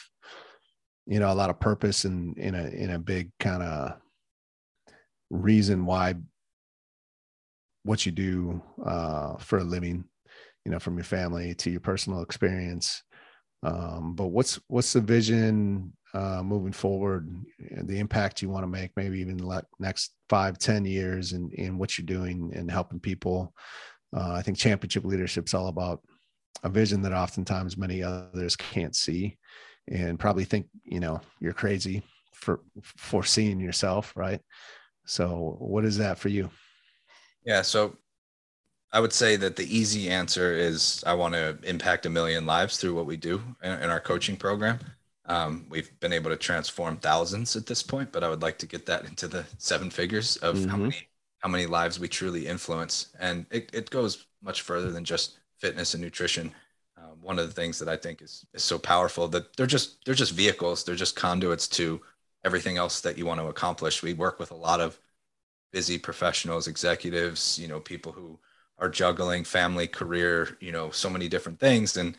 you 1.05 1.19
know, 1.19 1.31
a 1.31 1.35
lot 1.35 1.49
of 1.49 1.59
purpose 1.59 2.05
and 2.05 2.37
in, 2.37 2.53
in 2.53 2.55
a, 2.55 2.67
in 2.69 2.89
a 2.91 2.99
big 2.99 3.31
kind 3.39 3.63
of 3.63 3.93
reason 5.29 5.85
why 5.85 6.15
what 7.83 8.05
you 8.05 8.11
do 8.11 8.61
uh, 8.85 9.37
for 9.37 9.59
a 9.59 9.63
living 9.63 10.03
you 10.65 10.71
know 10.71 10.79
from 10.79 10.97
your 10.97 11.03
family 11.03 11.55
to 11.55 11.71
your 11.71 11.79
personal 11.79 12.21
experience 12.21 13.03
um, 13.63 14.13
but 14.15 14.27
what's 14.27 14.59
what's 14.67 14.93
the 14.93 15.01
vision 15.01 15.93
uh, 16.13 16.43
moving 16.43 16.73
forward 16.73 17.29
the 17.83 17.99
impact 17.99 18.41
you 18.41 18.49
want 18.49 18.63
to 18.63 18.67
make 18.67 18.91
maybe 18.95 19.19
even 19.19 19.37
the 19.37 19.63
next 19.79 20.11
five 20.29 20.57
ten 20.57 20.85
years 20.85 21.33
in, 21.33 21.49
in 21.51 21.77
what 21.77 21.97
you're 21.97 22.05
doing 22.05 22.51
and 22.55 22.69
helping 22.69 22.99
people. 22.99 23.53
Uh, 24.15 24.33
i 24.33 24.41
think 24.41 24.57
championship 24.57 25.05
leadership 25.05 25.47
is 25.47 25.53
all 25.53 25.67
about 25.67 26.01
a 26.63 26.69
vision 26.69 27.01
that 27.01 27.13
oftentimes 27.13 27.77
many 27.77 28.03
others 28.03 28.55
can't 28.55 28.95
see 28.95 29.37
and 29.87 30.19
probably 30.19 30.43
think 30.43 30.67
you 30.83 30.99
know 30.99 31.19
you're 31.39 31.53
crazy 31.53 32.03
for 32.33 32.61
foreseeing 32.83 33.59
yourself 33.59 34.13
right? 34.15 34.41
So 35.05 35.57
what 35.59 35.85
is 35.85 35.97
that 35.97 36.19
for 36.19 36.29
you? 36.29 36.49
Yeah 37.45 37.61
so 37.61 37.95
I 38.93 38.99
would 38.99 39.13
say 39.13 39.37
that 39.37 39.55
the 39.55 39.75
easy 39.75 40.09
answer 40.09 40.53
is 40.53 41.03
I 41.07 41.13
want 41.13 41.33
to 41.33 41.57
impact 41.63 42.05
a 42.05 42.09
million 42.09 42.45
lives 42.45 42.77
through 42.77 42.93
what 42.93 43.05
we 43.05 43.15
do 43.15 43.41
in 43.63 43.89
our 43.89 44.01
coaching 44.01 44.35
program. 44.35 44.79
Um, 45.31 45.65
we've 45.69 45.97
been 46.01 46.11
able 46.11 46.29
to 46.29 46.35
transform 46.35 46.97
thousands 46.97 47.55
at 47.55 47.65
this 47.65 47.81
point, 47.81 48.11
but 48.11 48.21
I 48.21 48.29
would 48.29 48.41
like 48.41 48.57
to 48.57 48.65
get 48.65 48.85
that 48.87 49.05
into 49.05 49.29
the 49.29 49.45
seven 49.59 49.89
figures 49.89 50.35
of 50.37 50.57
mm-hmm. 50.57 50.69
how 50.69 50.77
many 50.77 51.07
how 51.39 51.49
many 51.49 51.65
lives 51.65 51.99
we 51.99 52.07
truly 52.07 52.45
influence, 52.45 53.15
and 53.17 53.45
it, 53.49 53.69
it 53.73 53.89
goes 53.89 54.27
much 54.43 54.61
further 54.61 54.91
than 54.91 55.05
just 55.05 55.39
fitness 55.57 55.93
and 55.93 56.03
nutrition. 56.03 56.51
Uh, 56.97 57.13
one 57.21 57.39
of 57.39 57.47
the 57.47 57.53
things 57.53 57.79
that 57.79 57.87
I 57.87 57.95
think 57.95 58.21
is 58.21 58.45
is 58.53 58.61
so 58.61 58.77
powerful 58.77 59.29
that 59.29 59.55
they're 59.55 59.73
just 59.77 60.03
they're 60.03 60.21
just 60.23 60.33
vehicles, 60.33 60.83
they're 60.83 60.95
just 60.95 61.15
conduits 61.15 61.67
to 61.69 62.01
everything 62.43 62.75
else 62.75 62.99
that 62.99 63.17
you 63.17 63.25
want 63.25 63.39
to 63.39 63.47
accomplish. 63.47 64.03
We 64.03 64.13
work 64.13 64.37
with 64.37 64.51
a 64.51 64.55
lot 64.69 64.81
of 64.81 64.99
busy 65.71 65.97
professionals, 65.97 66.67
executives, 66.67 67.57
you 67.57 67.69
know, 67.69 67.79
people 67.79 68.11
who 68.11 68.37
are 68.79 68.89
juggling 68.89 69.45
family, 69.45 69.87
career, 69.87 70.57
you 70.59 70.73
know, 70.73 70.91
so 70.91 71.09
many 71.09 71.29
different 71.29 71.59
things. 71.59 71.95
And 71.95 72.17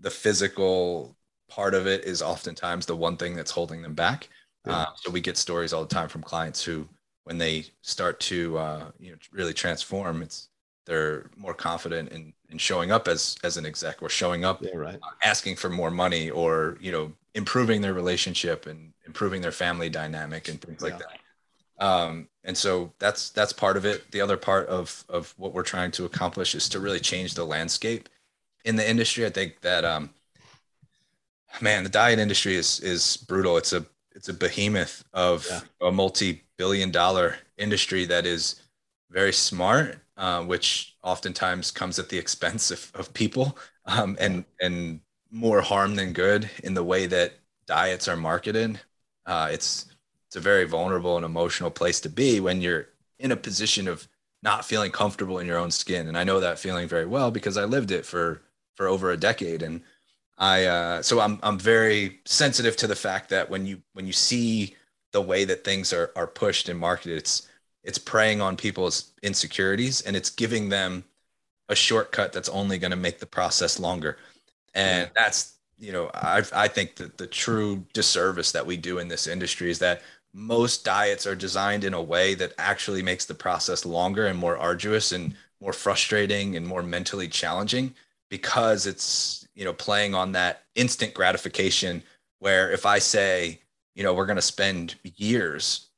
the 0.00 0.10
physical 0.10 1.16
part 1.48 1.74
of 1.74 1.86
it 1.86 2.04
is 2.04 2.22
oftentimes 2.22 2.86
the 2.86 2.96
one 2.96 3.16
thing 3.16 3.36
that's 3.36 3.50
holding 3.50 3.82
them 3.82 3.94
back. 3.94 4.28
Yeah. 4.66 4.78
Uh, 4.78 4.86
so 4.96 5.10
we 5.10 5.20
get 5.20 5.36
stories 5.36 5.72
all 5.72 5.82
the 5.82 5.94
time 5.94 6.08
from 6.08 6.22
clients 6.22 6.62
who, 6.62 6.88
when 7.24 7.38
they 7.38 7.66
start 7.82 8.20
to, 8.20 8.56
uh, 8.58 8.90
you 8.98 9.12
know, 9.12 9.18
really 9.32 9.54
transform, 9.54 10.22
it's 10.22 10.48
they're 10.86 11.30
more 11.36 11.52
confident 11.52 12.10
in, 12.10 12.32
in 12.48 12.58
showing 12.58 12.90
up 12.90 13.08
as 13.08 13.36
as 13.44 13.56
an 13.56 13.66
exec 13.66 14.02
or 14.02 14.08
showing 14.08 14.44
up 14.44 14.62
yeah, 14.62 14.70
right. 14.74 14.94
Uh, 14.94 15.10
asking 15.24 15.56
for 15.56 15.68
more 15.68 15.90
money 15.90 16.30
or 16.30 16.78
you 16.80 16.90
know 16.92 17.12
improving 17.34 17.80
their 17.80 17.92
relationship 17.92 18.66
and 18.66 18.92
improving 19.04 19.42
their 19.42 19.52
family 19.52 19.90
dynamic 19.90 20.48
and 20.48 20.60
things 20.60 20.82
yeah. 20.82 20.88
like 20.88 20.98
that 20.98 21.84
um, 21.84 22.28
and 22.44 22.56
so 22.56 22.92
that's 22.98 23.30
that's 23.30 23.52
part 23.52 23.76
of 23.76 23.84
it 23.84 24.10
the 24.12 24.20
other 24.20 24.36
part 24.36 24.66
of 24.68 25.04
of 25.08 25.34
what 25.36 25.52
we're 25.52 25.62
trying 25.62 25.90
to 25.90 26.04
accomplish 26.04 26.54
is 26.54 26.68
to 26.68 26.80
really 26.80 27.00
change 27.00 27.34
the 27.34 27.44
landscape 27.44 28.08
in 28.64 28.76
the 28.76 28.88
industry 28.88 29.26
i 29.26 29.30
think 29.30 29.60
that 29.60 29.84
um 29.84 30.08
man 31.60 31.82
the 31.84 31.90
diet 31.90 32.18
industry 32.18 32.56
is 32.56 32.80
is 32.80 33.16
brutal. 33.16 33.56
It's 33.56 33.72
a 33.72 33.84
it's 34.14 34.28
a 34.28 34.34
behemoth 34.34 35.04
of 35.12 35.46
yeah. 35.50 35.60
a 35.88 35.92
multi-billion 35.92 36.90
dollar 36.90 37.36
industry 37.58 38.06
that 38.06 38.26
is 38.26 38.60
very 39.10 39.32
smart 39.32 39.98
uh, 40.16 40.42
which 40.42 40.96
oftentimes 41.02 41.70
comes 41.70 41.98
at 41.98 42.08
the 42.08 42.18
expense 42.18 42.70
of, 42.70 42.90
of 42.94 43.12
people 43.12 43.58
um, 43.86 44.16
and 44.18 44.44
and 44.60 45.00
more 45.30 45.60
harm 45.60 45.96
than 45.96 46.12
good 46.12 46.48
in 46.64 46.74
the 46.74 46.84
way 46.84 47.06
that 47.06 47.34
diets 47.66 48.08
are 48.08 48.16
marketed. 48.16 48.80
Uh, 49.26 49.48
it's 49.50 49.86
it's 50.26 50.36
a 50.36 50.40
very 50.40 50.64
vulnerable 50.64 51.16
and 51.16 51.24
emotional 51.24 51.70
place 51.70 52.00
to 52.00 52.08
be 52.08 52.40
when 52.40 52.60
you're 52.60 52.88
in 53.18 53.32
a 53.32 53.36
position 53.36 53.88
of 53.88 54.08
not 54.42 54.64
feeling 54.64 54.90
comfortable 54.90 55.38
in 55.38 55.46
your 55.46 55.58
own 55.58 55.70
skin. 55.70 56.08
And 56.08 56.16
i 56.16 56.24
know 56.24 56.40
that 56.40 56.58
feeling 56.58 56.88
very 56.88 57.06
well 57.06 57.30
because 57.30 57.56
i 57.56 57.64
lived 57.64 57.90
it 57.90 58.06
for 58.06 58.42
for 58.74 58.86
over 58.88 59.10
a 59.10 59.16
decade. 59.16 59.62
And 59.62 59.82
i 60.38 60.64
uh, 60.64 61.02
so 61.02 61.20
i'm 61.20 61.38
i'm 61.42 61.58
very 61.58 62.20
sensitive 62.24 62.76
to 62.76 62.86
the 62.86 62.96
fact 62.96 63.28
that 63.30 63.48
when 63.48 63.66
you 63.66 63.80
when 63.94 64.06
you 64.06 64.12
see 64.12 64.74
the 65.12 65.20
way 65.20 65.44
that 65.44 65.64
things 65.64 65.92
are 65.92 66.12
are 66.16 66.26
pushed 66.26 66.68
and 66.68 66.78
marketed 66.78 67.18
it's 67.18 67.48
it's 67.84 67.98
preying 67.98 68.40
on 68.40 68.56
people's 68.56 69.12
insecurities 69.22 70.02
and 70.02 70.16
it's 70.16 70.30
giving 70.30 70.68
them 70.68 71.04
a 71.68 71.74
shortcut 71.74 72.32
that's 72.32 72.48
only 72.48 72.78
going 72.78 72.90
to 72.90 72.96
make 72.96 73.18
the 73.18 73.26
process 73.26 73.78
longer. 73.78 74.18
And 74.74 75.10
that's 75.16 75.54
you 75.78 75.92
know 75.92 76.10
i 76.14 76.42
i 76.54 76.66
think 76.68 76.96
that 76.96 77.18
the 77.18 77.26
true 77.26 77.84
disservice 77.92 78.50
that 78.50 78.64
we 78.64 78.78
do 78.78 78.98
in 78.98 79.08
this 79.08 79.26
industry 79.26 79.70
is 79.70 79.78
that 79.78 80.00
most 80.32 80.86
diets 80.86 81.26
are 81.26 81.34
designed 81.34 81.84
in 81.84 81.92
a 81.92 82.02
way 82.02 82.34
that 82.34 82.54
actually 82.56 83.02
makes 83.02 83.26
the 83.26 83.34
process 83.34 83.84
longer 83.84 84.26
and 84.26 84.38
more 84.38 84.56
arduous 84.56 85.12
and 85.12 85.34
more 85.60 85.74
frustrating 85.74 86.56
and 86.56 86.66
more 86.66 86.82
mentally 86.82 87.28
challenging 87.28 87.94
because 88.28 88.86
it's 88.86 89.46
you 89.54 89.64
know 89.64 89.72
playing 89.72 90.14
on 90.14 90.32
that 90.32 90.62
instant 90.74 91.14
gratification 91.14 92.02
where 92.38 92.70
if 92.72 92.86
i 92.86 92.98
say 92.98 93.60
you 93.94 94.02
know 94.02 94.14
we're 94.14 94.26
going 94.26 94.36
to 94.36 94.42
spend 94.42 94.96
years 95.16 95.88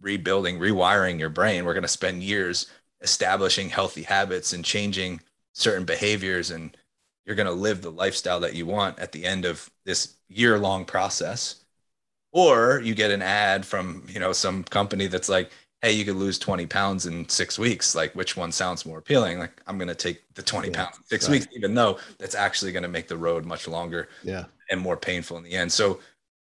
rebuilding 0.00 0.58
rewiring 0.58 1.18
your 1.18 1.28
brain 1.28 1.64
we're 1.64 1.74
going 1.74 1.82
to 1.82 1.88
spend 1.88 2.22
years 2.22 2.66
establishing 3.00 3.68
healthy 3.68 4.02
habits 4.02 4.52
and 4.52 4.64
changing 4.64 5.20
certain 5.52 5.84
behaviors 5.84 6.50
and 6.50 6.76
you're 7.24 7.36
going 7.36 7.46
to 7.46 7.52
live 7.52 7.82
the 7.82 7.90
lifestyle 7.90 8.40
that 8.40 8.54
you 8.54 8.64
want 8.64 8.98
at 8.98 9.12
the 9.12 9.24
end 9.24 9.44
of 9.44 9.70
this 9.84 10.14
year 10.28 10.58
long 10.58 10.84
process 10.84 11.64
or 12.32 12.80
you 12.82 12.94
get 12.94 13.10
an 13.10 13.22
ad 13.22 13.64
from 13.64 14.04
you 14.08 14.20
know 14.20 14.32
some 14.32 14.64
company 14.64 15.06
that's 15.06 15.28
like 15.28 15.50
hey 15.82 15.92
you 15.92 16.04
could 16.04 16.16
lose 16.16 16.38
20 16.38 16.66
pounds 16.66 17.06
in 17.06 17.28
six 17.28 17.58
weeks 17.58 17.94
like 17.94 18.14
which 18.14 18.36
one 18.36 18.52
sounds 18.52 18.84
more 18.84 18.98
appealing? 18.98 19.38
Like 19.38 19.60
i'm 19.66 19.78
going 19.78 19.88
to 19.88 19.94
take 19.94 20.22
the 20.34 20.42
20 20.42 20.68
yeah, 20.68 20.74
pounds 20.74 20.98
six 21.06 21.26
right. 21.26 21.32
weeks 21.32 21.46
even 21.54 21.74
though 21.74 21.98
that's 22.18 22.34
actually 22.34 22.72
going 22.72 22.82
to 22.82 22.88
make 22.88 23.08
the 23.08 23.16
road 23.16 23.44
much 23.44 23.68
longer 23.68 24.08
yeah. 24.22 24.44
and 24.70 24.80
more 24.80 24.96
painful 24.96 25.36
in 25.36 25.44
the 25.44 25.52
end. 25.52 25.70
So 25.72 26.00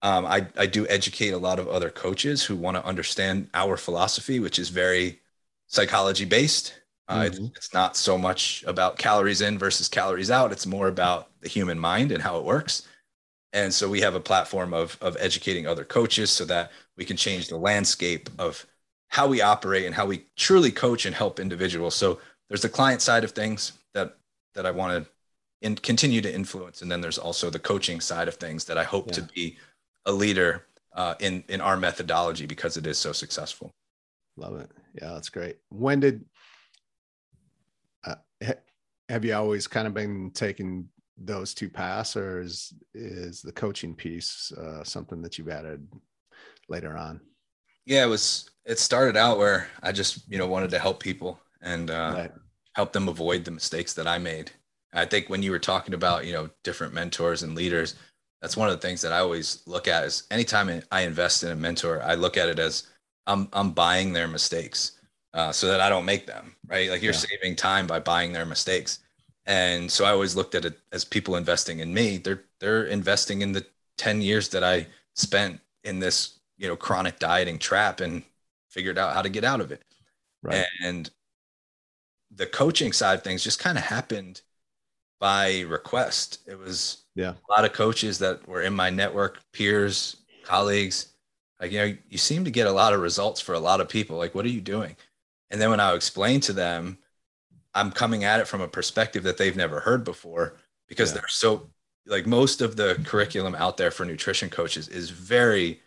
um, 0.03 0.27
I, 0.27 0.47
I 0.57 0.67
do 0.67 0.87
educate 0.87 1.31
a 1.31 1.39
lot 1.39 1.59
of 1.59 1.67
other 1.67 1.91
coaches 1.91 2.45
who 2.45 2.55
want 2.55 2.77
to 2.77 2.85
understand 2.85 3.49
our 3.55 3.77
philosophy 3.77 4.41
which 4.41 4.59
is 4.59 4.69
very 4.69 5.21
psychology 5.67 6.25
based. 6.25 6.75
Uh, 7.09 7.23
mm-hmm. 7.23 7.27
it's, 7.47 7.57
it's 7.57 7.75
not 7.75 7.97
so 7.97 8.19
much 8.19 8.65
about 8.67 8.99
calories 8.99 9.41
in 9.41 9.59
versus 9.59 9.89
calories 9.89 10.31
out. 10.31 10.53
It's 10.53 10.67
more 10.67 10.89
about 10.89 11.29
the 11.41 11.49
human 11.49 11.79
mind 11.79 12.13
and 12.13 12.23
how 12.23 12.39
it 12.39 12.45
works. 12.45 12.87
And 13.53 13.73
so 13.73 13.89
we 13.89 14.01
have 14.01 14.15
a 14.15 14.21
platform 14.21 14.75
of, 14.75 14.99
of 15.01 15.17
educating 15.19 15.67
other 15.67 15.85
coaches 15.85 16.31
so 16.31 16.45
that 16.47 16.71
we 16.97 17.05
can 17.05 17.17
change 17.17 17.49
the 17.49 17.57
landscape 17.57 18.29
of 18.39 18.67
how 19.09 19.27
we 19.27 19.41
operate 19.41 19.87
and 19.87 19.95
how 19.95 20.07
we 20.07 20.27
truly 20.37 20.71
coach 20.71 21.07
and 21.07 21.15
help 21.15 21.41
individuals. 21.41 21.95
So 21.95 22.21
there's 22.49 22.63
the 22.63 22.69
client 22.69 23.03
side 23.03 23.25
of 23.25 23.33
things 23.33 23.73
that 23.95 24.17
that 24.55 24.67
I 24.67 24.71
want 24.71 25.05
to 25.05 25.11
in, 25.61 25.75
continue 25.77 26.21
to 26.21 26.33
influence, 26.33 26.83
and 26.83 26.91
then 26.91 27.01
there's 27.01 27.19
also 27.19 27.51
the 27.51 27.59
coaching 27.59 28.01
side 28.01 28.29
of 28.29 28.35
things 28.35 28.65
that 28.67 28.79
I 28.79 28.85
hope 28.85 29.09
yeah. 29.09 29.15
to 29.15 29.23
be 29.23 29.57
a 30.07 30.13
leader 30.13 30.67
uh, 30.93 31.15
in 31.21 31.45
in 31.49 31.61
our 31.61 31.77
methodology 31.77 32.47
because 32.47 32.77
it 32.77 32.87
is 32.87 32.99
so 32.99 33.13
successful. 33.13 33.71
Love 34.37 34.61
it. 34.61 34.71
Yeah, 34.95 35.13
that's 35.15 35.29
great. 35.29 35.57
When 35.71 36.01
did 36.01 36.25
uh, 38.07 38.17
have 39.09 39.25
you 39.25 39.35
always 39.35 39.67
kind 39.67 39.87
of 39.87 39.95
been 39.95 40.31
taking 40.33 40.89
those 41.17 41.55
two 41.55 41.69
paths, 41.69 42.17
or 42.17 42.41
is 42.41 42.73
is 42.95 43.43
the 43.43 43.53
coaching 43.53 43.95
piece 43.95 44.53
uh, 44.53 44.85
something 44.85 45.23
that 45.23 45.39
you've 45.39 45.49
added 45.49 45.87
later 46.69 46.97
on? 46.97 47.21
Yeah, 47.89 48.05
it 48.05 48.09
was. 48.09 48.51
It 48.67 48.79
started 48.79 49.17
out 49.17 49.39
where 49.39 49.69
I 49.83 49.93
just 49.93 50.31
you 50.31 50.37
know 50.37 50.47
wanted 50.47 50.71
to 50.71 50.79
help 50.79 51.03
people 51.03 51.41
and 51.63 51.91
uh, 51.91 52.13
right. 52.15 52.33
help 52.75 52.93
them 52.93 53.09
avoid 53.09 53.45
the 53.45 53.51
mistakes 53.51 53.95
that 53.95 54.07
I 54.07 54.19
made. 54.19 54.51
I 54.93 55.07
think 55.07 55.29
when 55.29 55.43
you 55.43 55.51
were 55.51 55.59
talking 55.59 55.95
about 55.95 56.27
you 56.27 56.35
know 56.35 56.51
different 56.65 56.93
mentors 56.93 57.43
and 57.43 57.55
leaders, 57.55 57.95
that's 58.43 58.59
one 58.59 58.69
of 58.69 58.75
the 58.75 58.87
things 58.87 59.01
that 59.01 59.13
I 59.15 59.21
always 59.21 59.63
look 59.67 59.89
at 59.89 60.05
is 60.05 60.25
anytime 60.31 60.83
I 60.93 61.01
invest 61.01 61.43
in 61.43 61.51
a 61.51 61.57
mentor, 61.57 62.03
I 62.03 62.15
look 62.15 62.37
at 62.37 62.51
it 62.51 62.59
as 62.59 62.89
I'm 63.27 63.49
I'm 63.55 63.71
buying 63.71 64.13
their 64.13 64.29
mistakes 64.29 64.99
uh, 65.33 65.51
so 65.51 65.69
that 65.69 65.81
I 65.81 65.89
don't 65.89 66.05
make 66.05 66.27
them. 66.27 66.55
Right, 66.67 66.91
like 66.91 67.03
you're 67.03 67.15
yeah. 67.15 67.19
saving 67.19 67.57
time 67.57 67.87
by 67.87 68.01
buying 68.01 68.35
their 68.35 68.47
mistakes. 68.47 68.99
And 69.47 69.91
so 69.91 70.05
I 70.05 70.11
always 70.11 70.37
looked 70.37 70.55
at 70.55 70.67
it 70.67 70.79
as 70.93 71.07
people 71.07 71.37
investing 71.37 71.79
in 71.79 71.95
me. 71.95 72.19
They're 72.19 72.45
they're 72.61 72.85
investing 72.85 73.41
in 73.41 73.53
the 73.53 73.65
10 73.97 74.21
years 74.21 74.51
that 74.51 74.63
I 74.63 74.87
spent 75.15 75.59
in 75.85 76.01
this 76.01 76.38
you 76.59 76.69
know, 76.69 76.77
chronic 76.77 77.19
dieting 77.19 77.59
trap 77.59 78.01
and 78.01 78.23
figured 78.71 78.99
out 78.99 79.15
how 79.15 79.23
to 79.23 79.29
get 79.29 79.45
out 79.45 79.61
of 79.61 79.73
it. 79.73 79.83
Right. 80.43 80.67
And 80.85 81.11
the 82.31 82.47
coaching 82.47 82.93
side 82.93 83.15
of 83.15 83.25
things 83.25 83.43
just 83.43 83.59
kind 83.59 83.79
of 83.79 83.85
happened 83.85 84.43
by 85.21 85.61
request. 85.63 86.41
It 86.47 86.59
was 86.59 86.99
Yeah. 87.15 87.35
a 87.49 87.53
lot 87.53 87.65
of 87.65 87.73
coaches 87.73 88.19
that 88.19 88.47
were 88.47 88.63
in 88.63 88.75
my 88.75 88.91
network, 88.91 89.41
peers, 89.53 90.17
colleagues. 90.45 91.09
Like, 91.61 91.73
you 91.73 91.79
know, 91.79 91.97
you 92.09 92.19
seem 92.19 92.45
to 92.45 92.51
get 92.51 92.69
a 92.69 92.73
lot 92.73 92.93
of 92.95 93.01
results 93.01 93.41
for 93.41 93.55
a 93.55 93.59
lot 93.61 93.81
of 93.81 93.89
people. 93.89 94.17
Like, 94.17 94.35
what 94.35 94.45
are 94.45 94.51
you 94.51 94.61
doing? 94.61 94.97
And 95.51 95.61
then 95.61 95.71
when 95.71 95.81
I 95.81 95.95
explain 95.95 96.41
to 96.43 96.53
them, 96.53 96.99
I'm 97.75 97.91
coming 97.93 98.25
at 98.25 98.41
it 98.41 98.49
from 98.49 98.61
a 98.61 98.69
perspective 98.69 99.23
that 99.25 99.39
they've 99.39 99.57
never 99.57 99.81
heard 99.81 100.05
before 100.05 100.57
because 100.89 101.11
Yeah. 101.11 101.17
they're 101.21 101.29
so 101.29 101.71
like 102.07 102.27
most 102.27 102.61
of 102.63 102.77
the 102.77 103.03
curriculum 103.05 103.55
out 103.55 103.77
there 103.77 103.91
for 103.91 104.05
nutrition 104.05 104.49
coaches 104.51 104.89
is 104.89 105.11
very 105.11 105.83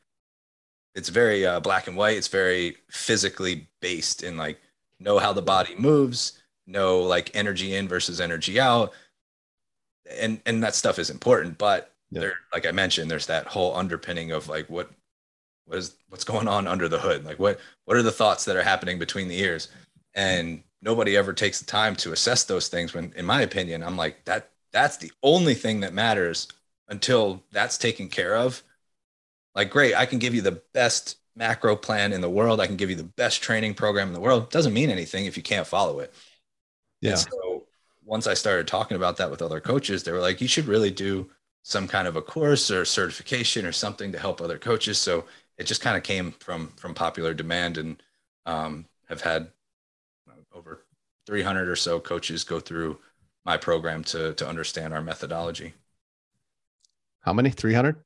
it's 0.95 1.09
very 1.09 1.45
uh, 1.45 1.59
black 1.59 1.87
and 1.87 1.95
white. 1.97 2.17
It's 2.17 2.27
very 2.27 2.77
physically 2.89 3.67
based 3.81 4.23
in 4.23 4.37
like 4.37 4.59
know 4.99 5.19
how 5.19 5.33
the 5.33 5.41
body 5.41 5.75
moves 5.77 6.39
know 6.67 7.01
like 7.01 7.31
energy 7.35 7.75
in 7.75 7.87
versus 7.87 8.21
energy 8.21 8.59
out. 8.59 8.93
And 10.09 10.41
and 10.45 10.63
that 10.63 10.75
stuff 10.75 10.99
is 10.99 11.09
important 11.09 11.57
but 11.57 11.93
Yeah. 12.11 12.21
there 12.21 12.33
like 12.53 12.65
i 12.65 12.71
mentioned 12.71 13.09
there's 13.09 13.27
that 13.27 13.47
whole 13.47 13.75
underpinning 13.75 14.31
of 14.31 14.47
like 14.49 14.69
what 14.69 14.91
what 15.65 15.77
is 15.79 15.95
what's 16.09 16.23
going 16.25 16.47
on 16.47 16.67
under 16.67 16.89
the 16.89 16.99
hood? 16.99 17.25
Like 17.25 17.39
what 17.39 17.59
what 17.85 17.97
are 17.97 18.03
the 18.03 18.11
thoughts 18.11 18.45
that 18.45 18.57
are 18.57 18.63
happening 18.63 18.99
between 18.99 19.27
the 19.29 19.39
ears? 19.39 19.69
And 20.15 20.63
nobody 20.81 21.17
ever 21.17 21.33
takes 21.33 21.59
the 21.59 21.65
time 21.65 21.95
to 21.97 22.13
assess 22.13 22.43
those 22.45 22.67
things 22.69 22.93
when 22.93 23.13
in 23.15 23.25
my 23.25 23.41
opinion 23.41 23.83
i'm 23.83 23.97
like 23.97 24.25
that 24.25 24.51
that's 24.71 24.97
the 24.97 25.11
only 25.23 25.53
thing 25.55 25.81
that 25.81 25.93
matters 25.93 26.47
until 26.89 27.43
that's 27.51 27.77
taken 27.77 28.09
care 28.09 28.35
of 28.35 28.63
like 29.55 29.69
great 29.69 29.95
i 29.95 30.05
can 30.05 30.19
give 30.19 30.33
you 30.35 30.41
the 30.41 30.61
best 30.73 31.17
macro 31.35 31.75
plan 31.75 32.13
in 32.13 32.21
the 32.21 32.29
world 32.29 32.59
i 32.59 32.67
can 32.67 32.75
give 32.77 32.89
you 32.89 32.95
the 32.95 33.03
best 33.03 33.41
training 33.41 33.73
program 33.73 34.07
in 34.07 34.13
the 34.13 34.19
world 34.19 34.49
doesn't 34.51 34.73
mean 34.73 34.89
anything 34.89 35.25
if 35.25 35.37
you 35.37 35.43
can't 35.43 35.67
follow 35.67 35.99
it 35.99 36.13
Yeah. 37.01 37.11
and 37.11 37.19
so 37.19 37.65
once 38.03 38.27
I 38.27 38.33
started 38.33 38.67
talking 38.67 38.97
about 38.97 39.17
that 39.17 39.29
with 39.31 39.41
other 39.41 39.61
coaches, 39.61 40.03
they 40.03 40.11
were 40.11 40.19
like, 40.19 40.41
you 40.41 40.47
should 40.47 40.65
really 40.65 40.91
do 40.91 41.29
some 41.63 41.87
kind 41.87 42.07
of 42.07 42.15
a 42.15 42.21
course 42.21 42.71
or 42.71 42.83
certification 42.83 43.65
or 43.65 43.71
something 43.71 44.11
to 44.11 44.19
help 44.19 44.41
other 44.41 44.57
coaches. 44.57 44.97
So 44.97 45.25
it 45.57 45.65
just 45.65 45.81
kind 45.81 45.95
of 45.95 46.03
came 46.03 46.31
from 46.33 46.69
from 46.77 46.93
popular 46.95 47.33
demand 47.33 47.77
and 47.77 48.01
um, 48.45 48.87
have 49.07 49.21
had 49.21 49.51
over 50.53 50.85
300 51.25 51.67
or 51.69 51.75
so 51.75 51.99
coaches 51.99 52.43
go 52.43 52.59
through 52.59 52.99
my 53.45 53.57
program 53.57 54.03
to 54.05 54.33
to 54.35 54.47
understand 54.47 54.93
our 54.93 55.01
methodology. 55.01 55.73
How 57.21 57.33
many? 57.33 57.49
300? 57.51 58.03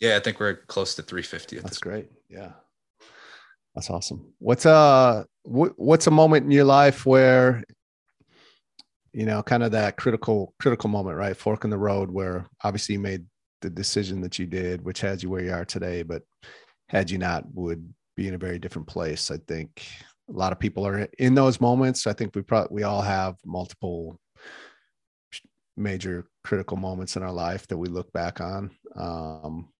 Yeah, 0.00 0.16
I 0.16 0.20
think 0.20 0.40
we're 0.40 0.56
close 0.66 0.94
to 0.96 1.02
350 1.02 1.56
at 1.56 1.62
That's 1.62 1.78
great. 1.78 2.10
Yeah. 2.28 2.52
That's 3.74 3.90
awesome. 3.90 4.32
What's 4.38 4.66
a 4.66 5.26
what, 5.42 5.72
what's 5.76 6.06
a 6.06 6.10
moment 6.10 6.44
in 6.44 6.50
your 6.50 6.64
life 6.64 7.06
where 7.06 7.62
you 9.16 9.24
know, 9.24 9.42
kind 9.42 9.62
of 9.62 9.72
that 9.72 9.96
critical 9.96 10.54
critical 10.60 10.90
moment, 10.90 11.16
right? 11.16 11.34
Fork 11.34 11.64
in 11.64 11.70
the 11.70 11.78
road 11.78 12.10
where 12.10 12.46
obviously 12.62 12.92
you 12.92 12.98
made 12.98 13.24
the 13.62 13.70
decision 13.70 14.20
that 14.20 14.38
you 14.38 14.44
did, 14.44 14.84
which 14.84 15.00
has 15.00 15.22
you 15.22 15.30
where 15.30 15.42
you 15.42 15.52
are 15.54 15.64
today, 15.64 16.02
but 16.02 16.22
had 16.90 17.10
you 17.10 17.16
not 17.16 17.44
would 17.54 17.88
be 18.14 18.28
in 18.28 18.34
a 18.34 18.38
very 18.38 18.58
different 18.58 18.86
place. 18.86 19.30
I 19.30 19.38
think 19.48 19.86
a 20.28 20.32
lot 20.32 20.52
of 20.52 20.58
people 20.58 20.86
are 20.86 21.08
in 21.18 21.34
those 21.34 21.62
moments. 21.62 22.06
I 22.06 22.12
think 22.12 22.36
we 22.36 22.42
probably 22.42 22.74
we 22.74 22.82
all 22.82 23.00
have 23.00 23.36
multiple 23.42 24.20
major 25.78 26.26
critical 26.44 26.76
moments 26.76 27.16
in 27.16 27.22
our 27.22 27.32
life 27.32 27.66
that 27.68 27.78
we 27.78 27.88
look 27.88 28.12
back 28.12 28.42
on. 28.42 28.70
Um, 28.96 29.70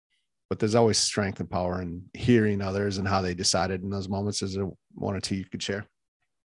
but 0.49 0.59
there's 0.59 0.75
always 0.75 0.99
strength 0.99 1.41
and 1.41 1.51
power 1.51 1.83
in 1.83 2.03
hearing 2.15 2.63
others 2.63 2.99
and 2.99 3.09
how 3.09 3.21
they 3.21 3.35
decided 3.35 3.83
in 3.83 3.91
those 3.91 4.09
moments. 4.09 4.43
Is 4.43 4.55
there 4.55 4.69
one 4.95 5.17
or 5.17 5.21
two 5.21 5.37
you 5.37 5.45
could 5.45 5.63
share? 5.63 5.87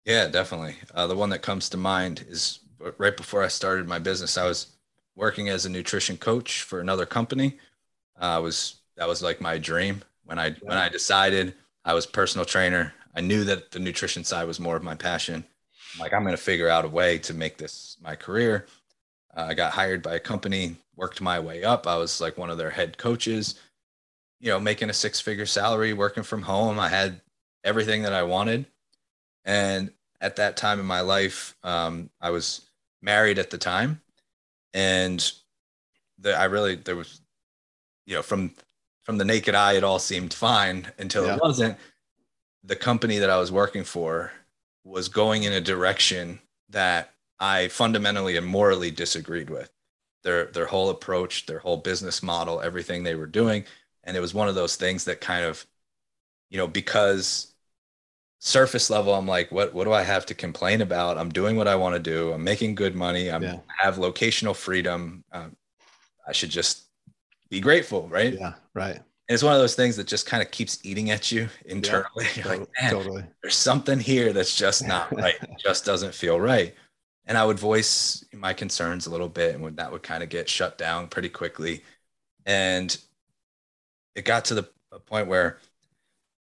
Yeah, 0.05 0.27
definitely. 0.27 0.75
Uh, 0.93 1.07
the 1.07 1.15
one 1.15 1.29
that 1.29 1.41
comes 1.41 1.69
to 1.69 1.77
mind 1.77 2.25
is 2.27 2.59
right 2.97 3.15
before 3.15 3.43
I 3.43 3.47
started 3.47 3.87
my 3.87 3.99
business. 3.99 4.37
I 4.37 4.47
was 4.47 4.77
working 5.15 5.49
as 5.49 5.65
a 5.65 5.69
nutrition 5.69 6.17
coach 6.17 6.63
for 6.63 6.79
another 6.79 7.05
company. 7.05 7.57
Uh, 8.19 8.25
I 8.25 8.39
was 8.39 8.75
that 8.95 9.07
was 9.07 9.21
like 9.21 9.41
my 9.41 9.57
dream 9.57 10.01
when 10.23 10.39
I 10.39 10.51
when 10.61 10.77
I 10.77 10.89
decided 10.89 11.53
I 11.85 11.93
was 11.93 12.05
personal 12.05 12.45
trainer. 12.45 12.93
I 13.15 13.21
knew 13.21 13.43
that 13.45 13.71
the 13.71 13.79
nutrition 13.79 14.23
side 14.23 14.47
was 14.47 14.59
more 14.59 14.75
of 14.75 14.83
my 14.83 14.95
passion. 14.95 15.43
I'm 15.93 15.99
like 15.99 16.13
I'm 16.13 16.23
going 16.23 16.35
to 16.35 16.41
figure 16.41 16.69
out 16.69 16.85
a 16.85 16.89
way 16.89 17.17
to 17.19 17.33
make 17.33 17.57
this 17.57 17.97
my 18.01 18.15
career. 18.15 18.65
Uh, 19.35 19.47
I 19.49 19.53
got 19.53 19.73
hired 19.73 20.01
by 20.01 20.15
a 20.15 20.19
company, 20.19 20.77
worked 20.95 21.21
my 21.21 21.39
way 21.39 21.63
up. 21.63 21.87
I 21.87 21.97
was 21.97 22.21
like 22.21 22.37
one 22.37 22.49
of 22.49 22.57
their 22.57 22.69
head 22.69 22.97
coaches. 22.97 23.55
You 24.39 24.49
know, 24.51 24.59
making 24.59 24.89
a 24.89 24.93
six-figure 24.93 25.45
salary, 25.45 25.93
working 25.93 26.23
from 26.23 26.41
home. 26.41 26.79
I 26.79 26.87
had 26.89 27.21
everything 27.63 28.03
that 28.03 28.13
I 28.13 28.23
wanted, 28.23 28.65
and 29.45 29.91
at 30.21 30.37
that 30.37 30.57
time 30.57 30.79
in 30.79 30.85
my 30.85 31.01
life, 31.01 31.55
um, 31.63 32.09
I 32.21 32.29
was 32.29 32.69
married 33.01 33.37
at 33.39 33.49
the 33.49 33.57
time, 33.57 34.01
and 34.73 35.31
the, 36.19 36.37
I 36.37 36.45
really 36.45 36.75
there 36.75 36.95
was, 36.95 37.21
you 38.05 38.15
know, 38.15 38.21
from 38.21 38.53
from 39.03 39.17
the 39.17 39.25
naked 39.25 39.55
eye, 39.55 39.73
it 39.73 39.83
all 39.83 39.99
seemed 39.99 40.33
fine 40.33 40.87
until 40.99 41.25
Yeah. 41.25 41.35
it 41.35 41.41
wasn't. 41.41 41.77
The 42.63 42.75
company 42.75 43.17
that 43.19 43.29
I 43.29 43.37
was 43.39 43.51
working 43.51 43.83
for 43.83 44.31
was 44.83 45.09
going 45.09 45.43
in 45.43 45.53
a 45.53 45.61
direction 45.61 46.39
that 46.69 47.13
I 47.39 47.69
fundamentally 47.69 48.37
and 48.37 48.45
morally 48.45 48.91
disagreed 48.91 49.49
with. 49.49 49.71
Their 50.23 50.45
their 50.45 50.65
whole 50.65 50.89
approach, 50.89 51.45
their 51.45 51.59
whole 51.59 51.77
business 51.77 52.21
model, 52.21 52.61
everything 52.61 53.03
they 53.03 53.15
were 53.15 53.25
doing, 53.27 53.63
and 54.09 54.17
it 54.17 54.21
was 54.21 54.33
one 54.33 54.49
of 54.49 54.55
those 54.55 54.75
things 54.75 55.05
that 55.05 55.21
kind 55.21 55.45
of, 55.45 55.65
you 56.49 56.57
know, 56.57 56.67
because 56.67 57.53
surface 58.41 58.89
level 58.89 59.13
i'm 59.13 59.27
like 59.27 59.51
what 59.51 59.73
what 59.73 59.83
do 59.83 59.91
i 59.93 60.01
have 60.01 60.25
to 60.25 60.33
complain 60.33 60.81
about? 60.81 61.17
I'm 61.17 61.29
doing 61.29 61.57
what 61.57 61.67
i 61.67 61.75
want 61.75 61.95
to 61.95 61.99
do. 61.99 62.33
I'm 62.33 62.43
making 62.43 62.75
good 62.75 62.95
money. 62.95 63.29
I'm 63.31 63.43
Yeah. 63.43 63.59
have 63.79 63.97
locational 63.97 64.55
freedom. 64.55 65.23
Um, 65.33 65.55
i 66.27 66.31
should 66.33 66.49
just 66.51 66.83
be 67.49 67.59
grateful 67.61 68.07
right? 68.09 68.33
Yeah, 68.33 68.53
right. 68.75 68.95
and 68.95 69.03
it's 69.29 69.43
one 69.43 69.53
of 69.53 69.59
those 69.59 69.75
things 69.75 69.95
that 69.97 70.07
just 70.07 70.25
kind 70.25 70.43
of 70.43 70.51
keeps 70.51 70.79
eating 70.83 71.11
at 71.11 71.31
you 71.31 71.49
internally. 71.65 72.27
You're 72.35 72.45
like, 72.45 72.69
"Man, 72.81 72.91
totally. 72.91 73.25
there's 73.43 73.55
something 73.55 73.99
here 73.99 74.33
that's 74.33 74.55
just 74.55 74.87
not 74.87 75.15
right. 75.25 75.35
Just 75.59 75.85
doesn't 75.85 76.15
feel 76.15 76.39
right. 76.39 76.75
And 77.25 77.37
i 77.37 77.45
would 77.45 77.59
voice 77.59 78.25
my 78.33 78.53
concerns 78.53 79.05
a 79.07 79.11
little 79.11 79.29
bit 79.29 79.53
and 79.55 79.63
when 79.63 79.75
that 79.77 79.91
would 79.91 80.03
kind 80.03 80.23
of 80.23 80.29
get 80.29 80.49
shut 80.49 80.77
down 80.77 81.07
pretty 81.09 81.29
quickly. 81.29 81.83
And 82.45 82.97
it 84.15 84.25
got 84.25 84.45
to 84.45 84.53
the 84.55 84.63
point 85.05 85.27
where 85.27 85.57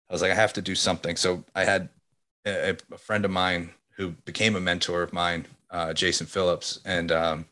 i 0.09 0.13
was 0.13 0.21
like 0.21 0.31
i 0.31 0.35
have 0.35 0.53
to 0.53 0.61
do 0.61 0.75
something 0.75 1.15
so 1.15 1.43
i 1.55 1.63
had 1.63 1.89
a, 2.45 2.75
a 2.91 2.97
friend 2.97 3.25
of 3.25 3.31
mine 3.31 3.71
who 3.97 4.09
became 4.25 4.55
a 4.55 4.59
mentor 4.59 5.03
of 5.03 5.13
mine 5.13 5.45
uh, 5.69 5.93
jason 5.93 6.27
phillips 6.27 6.79
and 6.85 7.11
um, 7.11 7.45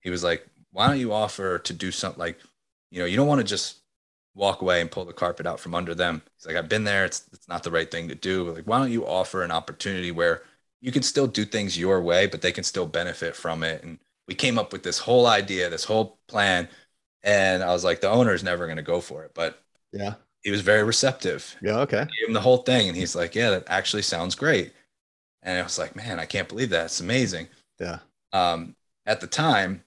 he 0.00 0.10
was 0.10 0.24
like 0.24 0.46
why 0.72 0.86
don't 0.86 1.00
you 1.00 1.12
offer 1.12 1.58
to 1.58 1.72
do 1.72 1.90
something 1.90 2.20
like 2.20 2.38
you 2.90 2.98
know 2.98 3.06
you 3.06 3.16
don't 3.16 3.28
want 3.28 3.40
to 3.40 3.46
just 3.46 3.78
walk 4.34 4.62
away 4.62 4.80
and 4.80 4.90
pull 4.90 5.04
the 5.04 5.12
carpet 5.12 5.46
out 5.46 5.60
from 5.60 5.74
under 5.74 5.94
them. 5.94 6.22
He's 6.36 6.46
like, 6.46 6.56
I've 6.56 6.68
been 6.68 6.84
there. 6.84 7.04
It's 7.04 7.28
it's 7.32 7.48
not 7.48 7.62
the 7.62 7.70
right 7.70 7.90
thing 7.90 8.08
to 8.08 8.14
do. 8.14 8.50
Like, 8.50 8.64
why 8.64 8.78
don't 8.78 8.92
you 8.92 9.06
offer 9.06 9.42
an 9.42 9.50
opportunity 9.50 10.10
where 10.10 10.42
you 10.80 10.92
can 10.92 11.02
still 11.02 11.26
do 11.26 11.44
things 11.44 11.78
your 11.78 12.00
way, 12.00 12.26
but 12.26 12.42
they 12.42 12.52
can 12.52 12.64
still 12.64 12.86
benefit 12.86 13.36
from 13.36 13.62
it? 13.62 13.82
And 13.82 13.98
we 14.26 14.34
came 14.34 14.58
up 14.58 14.72
with 14.72 14.82
this 14.82 14.98
whole 14.98 15.26
idea, 15.26 15.68
this 15.68 15.84
whole 15.84 16.18
plan. 16.28 16.68
And 17.24 17.62
I 17.62 17.72
was 17.72 17.84
like, 17.84 18.00
the 18.00 18.10
owner's 18.10 18.42
never 18.42 18.66
going 18.66 18.76
to 18.76 18.82
go 18.82 19.00
for 19.00 19.24
it, 19.24 19.32
but 19.34 19.62
Yeah. 19.92 20.14
he 20.42 20.50
was 20.50 20.60
very 20.60 20.82
receptive. 20.82 21.54
Yeah. 21.62 21.78
Okay. 21.80 21.98
Gave 22.18 22.28
him 22.28 22.34
the 22.34 22.40
whole 22.40 22.58
thing, 22.58 22.88
and 22.88 22.96
he's 22.96 23.14
like, 23.14 23.34
yeah, 23.34 23.50
that 23.50 23.64
actually 23.68 24.02
sounds 24.02 24.34
great. 24.34 24.72
And 25.42 25.58
I 25.58 25.62
was 25.62 25.78
like, 25.78 25.94
man, 25.96 26.18
I 26.20 26.26
can't 26.26 26.48
believe 26.48 26.70
that. 26.70 26.86
It's 26.86 27.00
amazing 27.00 27.48
Yeah. 27.80 27.98
um, 28.32 28.74
at 29.06 29.20
the 29.20 29.26
time 29.26 29.82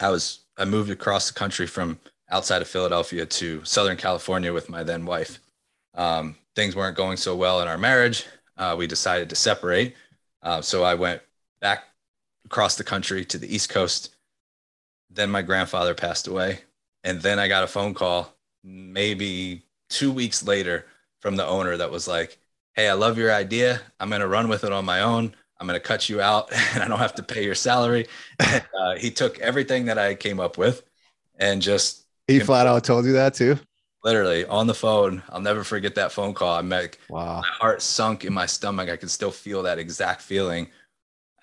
i 0.00 0.08
was 0.10 0.40
i 0.58 0.64
moved 0.64 0.90
across 0.90 1.26
the 1.28 1.34
country 1.34 1.66
from 1.66 1.98
outside 2.30 2.60
of 2.62 2.68
philadelphia 2.68 3.24
to 3.26 3.64
southern 3.64 3.96
california 3.96 4.52
with 4.52 4.68
my 4.68 4.82
then 4.84 5.04
wife 5.06 5.40
um, 5.94 6.36
things 6.54 6.76
weren't 6.76 6.96
going 6.96 7.16
so 7.16 7.34
well 7.34 7.60
in 7.62 7.66
our 7.68 7.78
marriage 7.78 8.26
uh, 8.58 8.74
we 8.78 8.86
decided 8.86 9.28
to 9.30 9.34
separate 9.34 9.96
uh, 10.42 10.60
so 10.60 10.84
i 10.84 10.94
went 10.94 11.20
back 11.62 11.84
across 12.44 12.76
the 12.76 12.84
country 12.84 13.24
to 13.24 13.38
the 13.38 13.52
east 13.52 13.70
coast 13.70 14.14
then 15.10 15.30
my 15.30 15.42
grandfather 15.42 15.94
passed 15.94 16.26
away 16.26 16.60
and 17.04 17.20
then 17.22 17.38
i 17.38 17.48
got 17.48 17.64
a 17.64 17.66
phone 17.66 17.94
call 17.94 18.34
maybe 18.64 19.62
two 19.88 20.12
weeks 20.12 20.42
later 20.46 20.86
from 21.20 21.36
the 21.36 21.46
owner 21.46 21.76
that 21.76 21.90
was 21.90 22.08
like 22.08 22.38
hey 22.74 22.88
i 22.88 22.92
love 22.92 23.18
your 23.18 23.32
idea 23.32 23.80
i'm 24.00 24.08
going 24.08 24.20
to 24.20 24.28
run 24.28 24.48
with 24.48 24.64
it 24.64 24.72
on 24.72 24.84
my 24.84 25.00
own 25.00 25.34
i'm 25.58 25.66
going 25.66 25.78
to 25.78 25.86
cut 25.86 26.08
you 26.08 26.20
out 26.20 26.52
and 26.74 26.82
i 26.82 26.88
don't 26.88 26.98
have 26.98 27.14
to 27.14 27.22
pay 27.22 27.44
your 27.44 27.54
salary 27.54 28.06
and, 28.40 28.62
uh, 28.80 28.96
he 28.96 29.10
took 29.10 29.38
everything 29.40 29.86
that 29.86 29.98
i 29.98 30.14
came 30.14 30.40
up 30.40 30.58
with 30.58 30.82
and 31.38 31.62
just 31.62 32.06
He 32.26 32.38
flat 32.40 32.66
out 32.66 32.84
told 32.84 33.06
you 33.06 33.12
that 33.12 33.34
too. 33.34 33.58
literally 34.04 34.44
on 34.46 34.66
the 34.66 34.74
phone 34.74 35.22
i'll 35.28 35.40
never 35.40 35.64
forget 35.64 35.94
that 35.94 36.12
phone 36.12 36.34
call 36.34 36.54
i'm 36.58 36.68
like 36.68 36.98
Wow. 37.08 37.40
my 37.42 37.48
heart 37.60 37.82
sunk 37.82 38.24
in 38.24 38.32
my 38.32 38.46
stomach. 38.46 38.88
I 38.90 38.96
could 38.96 39.10
still 39.10 39.30
feel 39.30 39.62
that 39.62 39.78
exact 39.78 40.22
feeling. 40.22 40.68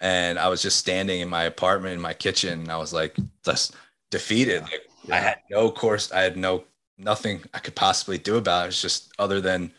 And 0.02 0.38
I 0.38 0.50
was 0.50 0.62
just 0.62 0.78
standing 0.78 1.22
in 1.22 1.30
my 1.30 1.44
apartment 1.44 1.94
in 1.94 2.02
my 2.02 2.14
kitchen 2.14 2.60
and 2.60 2.72
I 2.72 2.78
was 2.78 2.94
like 2.94 3.16
just 3.44 3.76
defeated. 4.12 4.64
Like, 4.64 4.82
I 5.12 5.18
had 5.18 5.40
no 5.50 5.72
course, 5.72 6.12
I 6.12 6.22
had 6.22 6.38
no 6.38 6.64
nothing 6.98 7.44
I 7.54 7.60
could 7.60 7.76
possibly 7.76 8.18
do 8.18 8.38
about 8.38 8.66
it. 8.66 8.68
It's 8.70 8.82
just 8.82 9.12
other 9.20 9.42
than 9.42 9.72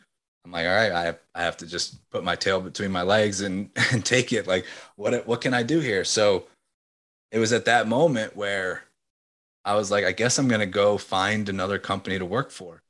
I'm 0.44 0.52
like, 0.52 0.66
all 0.66 0.74
right, 0.74 0.92
I 0.92 1.02
have, 1.04 1.18
I 1.34 1.42
have 1.42 1.56
to 1.58 1.66
just 1.66 2.08
put 2.10 2.22
my 2.24 2.36
tail 2.36 2.60
between 2.60 2.92
my 2.92 3.02
legs 3.02 3.40
and, 3.40 3.70
and 3.92 4.04
take 4.04 4.32
it. 4.32 4.46
Like, 4.46 4.66
what, 4.96 5.26
what 5.26 5.40
can 5.40 5.54
I 5.54 5.62
do 5.62 5.80
here? 5.80 6.04
So 6.04 6.44
it 7.32 7.38
was 7.38 7.52
at 7.52 7.64
that 7.64 7.88
moment 7.88 8.36
where 8.36 8.84
I 9.64 9.74
was 9.74 9.90
like, 9.90 10.04
I 10.04 10.12
guess 10.12 10.38
I'm 10.38 10.48
going 10.48 10.60
to 10.60 10.66
go 10.66 10.96
find 10.96 11.48
another 11.48 11.78
company 11.78 12.18
to 12.18 12.24
work 12.24 12.50
for. 12.50 12.82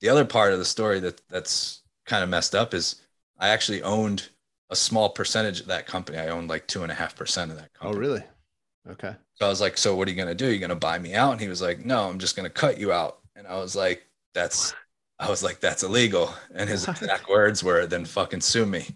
The 0.00 0.08
other 0.08 0.24
part 0.24 0.52
of 0.52 0.58
the 0.58 0.64
story 0.64 1.00
that 1.00 1.20
that's 1.28 1.82
kind 2.06 2.22
of 2.24 2.30
messed 2.30 2.54
up 2.54 2.72
is 2.72 3.02
I 3.38 3.48
actually 3.48 3.82
owned 3.82 4.28
a 4.70 4.76
small 4.76 5.10
percentage 5.10 5.60
of 5.60 5.66
that 5.66 5.86
company. 5.86 6.18
I 6.18 6.28
owned 6.28 6.48
like 6.48 6.66
two 6.66 6.82
and 6.82 6.90
a 6.92 6.94
half 6.94 7.16
percent 7.16 7.50
of 7.50 7.56
that 7.58 7.72
company. 7.74 7.96
Oh, 7.96 8.00
really? 8.00 8.22
Okay. 8.90 9.14
So 9.34 9.46
I 9.46 9.48
was 9.48 9.60
like, 9.60 9.76
so 9.78 9.94
what 9.94 10.08
are 10.08 10.10
you 10.10 10.16
going 10.16 10.28
to 10.28 10.34
do? 10.34 10.46
You're 10.50 10.58
going 10.58 10.68
to 10.70 10.76
buy 10.76 10.98
me 10.98 11.14
out? 11.14 11.32
And 11.32 11.40
he 11.40 11.48
was 11.48 11.62
like, 11.62 11.84
no, 11.84 12.08
I'm 12.08 12.18
just 12.18 12.36
going 12.36 12.44
to 12.44 12.50
cut 12.52 12.78
you 12.78 12.92
out. 12.92 13.18
And 13.36 13.46
I 13.46 13.56
was 13.56 13.74
like, 13.76 14.04
that's, 14.34 14.74
I 15.18 15.28
was 15.30 15.42
like, 15.42 15.60
that's 15.60 15.82
illegal. 15.82 16.32
And 16.54 16.68
his 16.68 16.86
exact 16.88 17.28
words 17.28 17.62
were, 17.64 17.86
then 17.86 18.04
fucking 18.04 18.40
sue 18.42 18.66
me. 18.66 18.86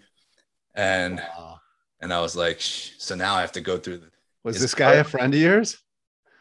And, 0.74 1.16
Wow. 1.18 1.60
and 2.00 2.12
I 2.12 2.20
was 2.20 2.36
like, 2.36 2.58
so 2.60 3.14
now 3.14 3.34
I 3.34 3.40
have 3.40 3.52
to 3.52 3.60
go 3.60 3.78
through 3.78 3.98
the, 3.98 4.10
Was 4.44 4.60
this 4.60 4.74
guy 4.74 4.94
a 4.94 5.04
friend 5.04 5.34
of 5.34 5.40
yours? 5.40 5.78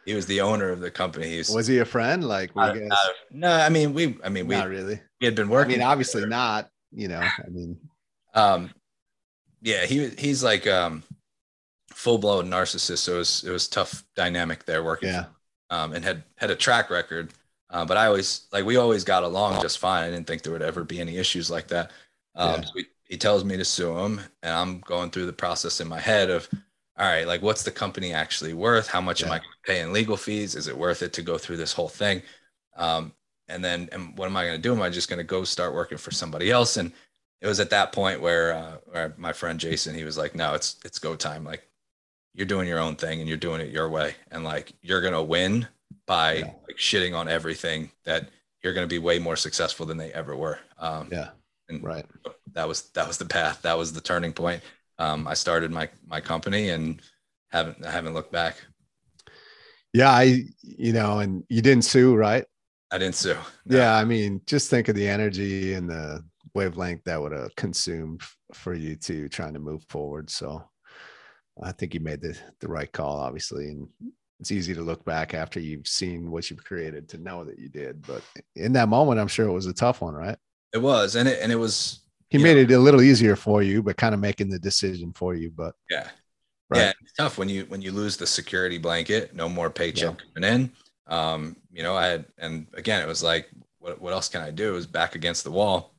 he 0.06 0.14
was 0.14 0.26
the 0.26 0.40
owner 0.42 0.70
of 0.70 0.80
the 0.80 0.90
company. 0.92 1.28
He 1.30 1.38
was, 1.40 1.50
Was 1.50 1.68
he 1.68 1.80
a 1.80 1.86
friend? 1.86 2.24
Like, 2.24 2.54
guys? 2.54 2.80
not- 2.82 2.98
no, 3.32 3.52
I 3.52 3.70
mean, 3.70 3.94
we, 3.94 4.18
I 4.24 4.30
mean, 4.30 4.48
we, 4.48 4.56
not 4.56 4.70
really. 4.70 5.02
we 5.20 5.26
had 5.26 5.36
been 5.36 5.48
I 5.48 5.52
working. 5.52 5.80
mean, 5.80 5.88
obviously 5.88 6.26
not. 6.26 6.70
You 6.92 7.10
know, 7.10 7.20
I 7.20 7.50
mean, 7.50 7.78
um 8.34 8.70
yeah 9.62 9.86
he 9.86 10.10
he's 10.18 10.44
like 10.44 10.68
um 10.68 11.04
full-blown 11.90 12.50
narcissist 12.50 13.00
so 13.00 13.16
it 13.16 13.18
was 13.18 13.44
it 13.44 13.52
was 13.52 13.68
tough 13.68 14.04
dynamic 14.16 14.66
there 14.66 14.84
working 14.84 15.10
yeah. 15.10 15.26
um 15.70 15.94
and 15.94 16.06
had 16.06 16.24
had 16.36 16.52
a 16.52 16.56
track 16.56 16.90
record 16.90 17.32
uh, 17.70 17.84
but 17.84 17.98
i 17.98 18.06
always 18.06 18.48
like 18.52 18.66
we 18.66 18.78
always 18.78 19.04
got 19.04 19.24
along 19.24 19.60
just 19.62 19.80
fine. 19.80 20.04
I 20.04 20.10
didn't 20.12 20.28
think 20.28 20.42
there 20.42 20.54
would 20.54 20.62
ever 20.62 20.84
be 20.84 21.00
any 21.00 21.18
issues 21.18 21.50
like 21.50 21.68
that. 21.70 21.92
Um 22.36 22.56
Yeah. 22.56 22.62
so 22.62 22.72
he, 22.76 22.86
he 23.04 23.18
tells 23.18 23.44
me 23.44 23.58
to 23.58 23.66
sue 23.66 23.98
him 23.98 24.22
and 24.44 24.54
i'm 24.54 24.80
going 24.82 25.10
through 25.10 25.26
the 25.26 25.34
process 25.34 25.80
in 25.82 25.88
my 25.88 26.00
head 26.00 26.30
of 26.30 26.48
all 27.00 27.08
right 27.08 27.26
like 27.28 27.42
what's 27.42 27.64
the 27.64 27.72
company 27.72 28.14
actually 28.14 28.54
worth? 28.54 28.88
How 28.88 29.02
much 29.02 29.24
am 29.24 29.32
i 29.32 29.40
going 29.40 29.52
to 29.64 29.72
pay 29.72 29.82
in 29.82 29.94
legal 29.94 30.18
fees? 30.18 30.56
Is 30.56 30.68
it 30.68 30.78
worth 30.78 31.02
it 31.02 31.14
to 31.14 31.22
go 31.22 31.38
through 31.38 31.58
this 31.58 31.74
whole 31.74 31.90
thing? 31.90 32.22
Um 32.76 33.14
and 33.48 33.64
then 33.64 33.90
and 33.92 34.18
what 34.18 34.28
am 34.28 34.38
i 34.38 34.46
going 34.46 34.56
to 34.58 34.62
do? 34.62 34.74
Am 34.74 34.82
i 34.82 34.90
just 34.90 35.10
going 35.10 35.20
to 35.20 35.24
go 35.24 35.44
start 35.44 35.74
working 35.74 35.98
for 35.98 36.12
somebody 36.12 36.52
else? 36.52 36.78
And 36.78 36.92
it 37.42 37.48
was 37.48 37.60
at 37.60 37.70
that 37.70 37.92
point 37.92 38.22
where, 38.22 38.54
uh, 38.54 38.78
where 38.86 39.14
my 39.18 39.34
friend 39.34 39.60
Jason, 39.60 39.94
he 39.96 40.04
was 40.04 40.18
like, 40.18 40.36
no, 40.36 40.54
it's, 40.54 40.78
it's 40.84 41.00
go 41.00 41.16
time. 41.16 41.44
Like 41.44 41.68
you're 42.34 42.48
doing 42.48 42.68
your 42.68 42.80
own 42.80 42.96
thing 42.96 43.20
and 43.20 43.28
you're 43.30 43.38
doing 43.38 43.62
it 43.62 43.72
your 43.72 43.90
way. 43.90 44.16
And 44.32 44.44
like, 44.44 44.74
you're 44.82 45.02
going 45.02 45.14
to 45.14 45.22
win 45.22 45.68
by 46.06 46.34
Yeah. 46.38 46.46
like 46.68 46.78
shitting 46.78 47.16
on 47.16 47.28
everything 47.28 47.92
that 48.06 48.30
you're 48.64 48.74
going 48.74 48.88
to 48.88 48.94
be 48.94 49.00
way 49.00 49.20
more 49.20 49.36
successful 49.36 49.86
than 49.86 49.98
they 49.98 50.12
ever 50.14 50.36
were. 50.36 50.60
Um, 50.80 51.10
Yeah. 51.12 51.30
and 51.70 51.84
Right. 51.84 52.06
that 52.54 52.68
was, 52.68 52.90
that 52.94 53.08
was 53.08 53.18
the 53.18 53.26
path. 53.26 53.62
That 53.62 53.78
was 53.78 53.94
the 53.94 54.02
turning 54.02 54.34
point. 54.34 54.64
Um, 54.98 55.28
I 55.28 55.36
started 55.36 55.72
my, 55.72 55.90
my 56.08 56.20
company 56.22 56.70
and 56.70 57.02
haven't, 57.52 57.86
I 57.86 57.92
haven't 57.92 58.14
looked 58.16 58.32
back. 58.32 58.56
Yeah. 59.94 60.10
I, 60.10 60.44
you 60.64 60.92
know, 60.94 61.20
and 61.20 61.44
you 61.50 61.62
didn't 61.62 61.86
sue, 61.86 62.16
right? 62.16 62.46
I 62.90 62.98
didn't 62.98 63.16
sue. 63.16 63.38
No. 63.66 63.78
Yeah. 63.78 63.96
I 63.96 64.06
mean, 64.06 64.42
just 64.48 64.70
think 64.70 64.88
of 64.88 64.96
the 64.96 65.08
energy 65.08 65.74
and 65.74 65.90
the 65.90 66.24
wavelength 66.58 67.04
that 67.06 67.22
would 67.22 67.32
have 67.32 67.56
consumed 67.56 68.22
for 68.54 68.74
you 68.74 68.96
to 68.96 69.30
trying 69.30 69.54
to 69.54 69.60
move 69.60 69.84
forward. 69.90 70.30
So 70.30 70.64
I 71.64 71.72
think 71.72 71.94
you 71.94 72.00
made 72.00 72.22
the, 72.22 72.38
the 72.60 72.68
right 72.68 72.92
call, 72.92 73.20
obviously. 73.20 73.70
And 73.70 73.88
it's 74.40 74.52
easy 74.52 74.74
to 74.74 74.82
look 74.82 75.06
back 75.06 75.34
after 75.34 75.60
you've 75.60 75.88
seen 75.88 76.32
what 76.32 76.50
you've 76.50 76.64
created 76.64 77.08
to 77.10 77.18
know 77.18 77.44
that 77.46 77.60
you 77.60 77.70
did. 77.70 78.06
But 78.06 78.22
in 78.56 78.74
that 78.74 78.90
moment, 78.90 79.20
I'm 79.20 79.28
sure 79.28 79.48
it 79.48 79.54
was 79.54 79.68
a 79.68 79.74
tough 79.74 80.02
one, 80.02 80.16
right? 80.16 80.38
It 80.74 80.80
was, 80.80 81.16
and 81.16 81.30
it, 81.30 81.40
and 81.42 81.52
it 81.52 81.56
was, 81.56 82.02
He 82.30 82.38
Yeah. 82.38 82.44
made 82.44 82.58
it 82.58 82.72
a 82.74 82.80
little 82.80 83.02
easier 83.02 83.36
for 83.36 83.64
you, 83.64 83.82
but 83.82 83.98
kind 83.98 84.14
of 84.14 84.20
making 84.20 84.50
the 84.50 84.60
decision 84.60 85.14
for 85.14 85.34
you. 85.36 85.50
But 85.50 85.76
yeah. 85.90 86.10
Right. 86.70 86.80
Yeah, 86.80 86.92
it's 87.02 87.14
tough 87.14 87.38
when 87.38 87.48
you 87.48 87.64
when 87.70 87.82
you 87.82 87.94
lose 87.94 88.18
the 88.18 88.28
security 88.28 88.78
blanket, 88.78 89.34
no 89.34 89.48
more 89.48 89.70
paycheck 89.70 90.18
coming 90.34 90.50
in. 90.54 90.72
Um, 91.08 91.56
you 91.72 91.82
know, 91.82 91.96
I 91.96 92.08
had 92.08 92.26
and 92.38 92.68
again 92.74 93.02
it 93.02 93.08
was 93.08 93.24
like 93.24 93.48
what 93.80 94.02
what 94.02 94.12
else 94.12 94.28
can 94.28 94.42
I 94.42 94.52
do? 94.52 94.68
It 94.72 94.74
was 94.74 94.86
back 94.86 95.16
against 95.16 95.46
the 95.46 95.52
wall. 95.52 95.97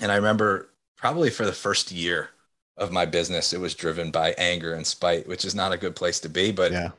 And 0.00 0.10
I 0.10 0.16
remember 0.16 0.70
probably 0.96 1.30
for 1.30 1.44
the 1.44 1.52
first 1.52 1.92
year 1.92 2.30
of 2.76 2.90
my 2.92 3.06
business, 3.06 3.52
it 3.52 3.60
was 3.60 3.74
driven 3.74 4.10
by 4.10 4.32
anger 4.38 4.74
and 4.74 4.86
spite, 4.86 5.28
which 5.28 5.44
is 5.44 5.54
not 5.54 5.72
a 5.72 5.78
good 5.78 5.94
place 5.96 6.20
to 6.20 6.28
be. 6.28 6.50
But 6.52 6.72
yeah, 6.72 6.90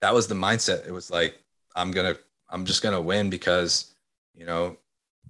that 0.00 0.14
was 0.14 0.28
the 0.28 0.34
mindset. 0.34 0.86
It 0.86 0.92
was 0.92 1.10
like, 1.10 1.38
I'm 1.74 1.90
gonna, 1.90 2.16
I'm 2.48 2.64
just 2.64 2.82
gonna 2.82 3.00
win 3.00 3.30
because, 3.30 3.94
you 4.34 4.46
know, 4.46 4.76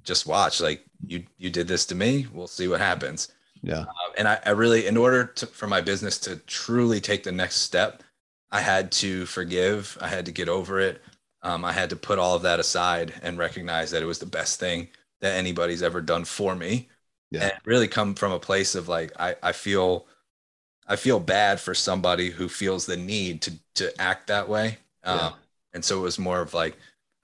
just 0.03 0.27
watch. 0.27 0.61
Like 0.61 0.85
you, 1.07 1.25
you 1.39 1.51
did 1.51 1.69
this 1.69 1.87
to 1.87 1.95
me. 1.95 2.27
We'll 2.33 2.47
see 2.47 2.69
what 2.69 2.81
happens. 2.81 3.33
yeah, 3.63 3.81
Um, 3.81 4.13
and 4.19 4.29
I, 4.29 4.39
I 4.45 4.51
really, 4.51 4.87
in 4.87 4.97
order 4.97 5.25
to, 5.25 5.47
for 5.47 5.67
my 5.67 5.81
business 5.81 6.19
to 6.21 6.37
truly 6.37 7.01
take 7.01 7.23
the 7.25 7.33
next 7.33 7.57
step, 7.57 8.03
I 8.51 8.61
had 8.61 8.93
to 8.93 9.27
forgive. 9.27 9.97
I 10.01 10.09
had 10.09 10.27
to 10.27 10.33
get 10.33 10.49
over 10.49 10.79
it. 10.81 11.01
Um, 11.43 11.65
I 11.65 11.73
had 11.73 11.91
to 11.91 11.97
put 11.97 12.19
all 12.19 12.35
of 12.35 12.43
that 12.43 12.61
aside 12.61 13.15
and 13.23 13.39
recognize 13.39 13.91
that 13.91 14.03
it 14.03 14.07
was 14.07 14.19
the 14.19 14.27
best 14.27 14.61
thing 14.61 14.89
that 15.21 15.35
anybody's 15.37 15.83
ever 15.83 16.01
done 16.01 16.25
for 16.25 16.55
me. 16.55 16.89
Yeah. 17.35 17.45
And 17.45 17.53
really 17.65 17.89
come 17.89 18.15
from 18.15 18.33
a 18.33 18.39
place 18.39 18.75
of 18.75 18.89
like, 18.89 19.13
I, 19.19 19.35
I 19.43 19.53
feel, 19.53 20.07
I 20.87 20.97
feel 20.97 21.19
bad 21.21 21.61
for 21.61 21.75
somebody 21.75 22.31
who 22.31 22.49
feels 22.49 22.87
the 22.87 22.97
need 22.97 23.43
to, 23.43 23.53
to 23.77 24.01
act 24.01 24.29
that 24.29 24.49
way. 24.49 24.79
Um, 25.03 25.19
Yeah. 25.19 25.33
And 25.75 25.85
so 25.85 25.99
it 25.99 26.03
was 26.03 26.19
more 26.21 26.41
of 26.41 26.55
like, 26.55 26.77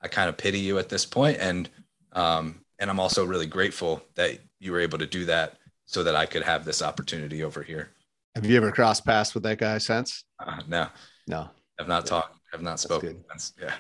I 0.03 0.09
kind 0.09 0.29
of 0.29 0.37
pity 0.37 0.59
you 0.59 0.79
at 0.79 0.89
this 0.89 1.07
point, 1.07 1.39
And, 1.41 1.69
um, 2.13 2.61
and 2.81 2.91
I'm 2.91 2.99
also 2.99 3.25
really 3.25 3.47
grateful 3.47 4.03
that 4.17 4.39
you 4.59 4.73
were 4.73 4.81
able 4.81 4.99
to 4.99 5.07
do 5.07 5.25
that 5.27 5.59
so 5.85 6.03
that 6.03 6.17
I 6.17 6.27
could 6.27 6.43
have 6.43 6.65
this 6.65 6.83
opportunity 6.83 7.45
over 7.45 7.63
here. 7.63 7.91
Have 8.35 8.47
you 8.47 8.57
ever 8.57 8.73
crossed 8.73 9.05
paths 9.05 9.35
with 9.35 9.43
that 9.45 9.59
guy 9.59 9.79
since? 9.79 10.25
Uh, 10.39 10.63
no, 10.67 10.89
No. 11.29 11.51
have 11.79 11.87
not 11.89 12.05
Yeah. 12.05 12.11
talked, 12.11 12.39
have 12.53 12.63
not 12.63 12.81
spoken. 12.81 13.23
Yeah. 13.61 13.75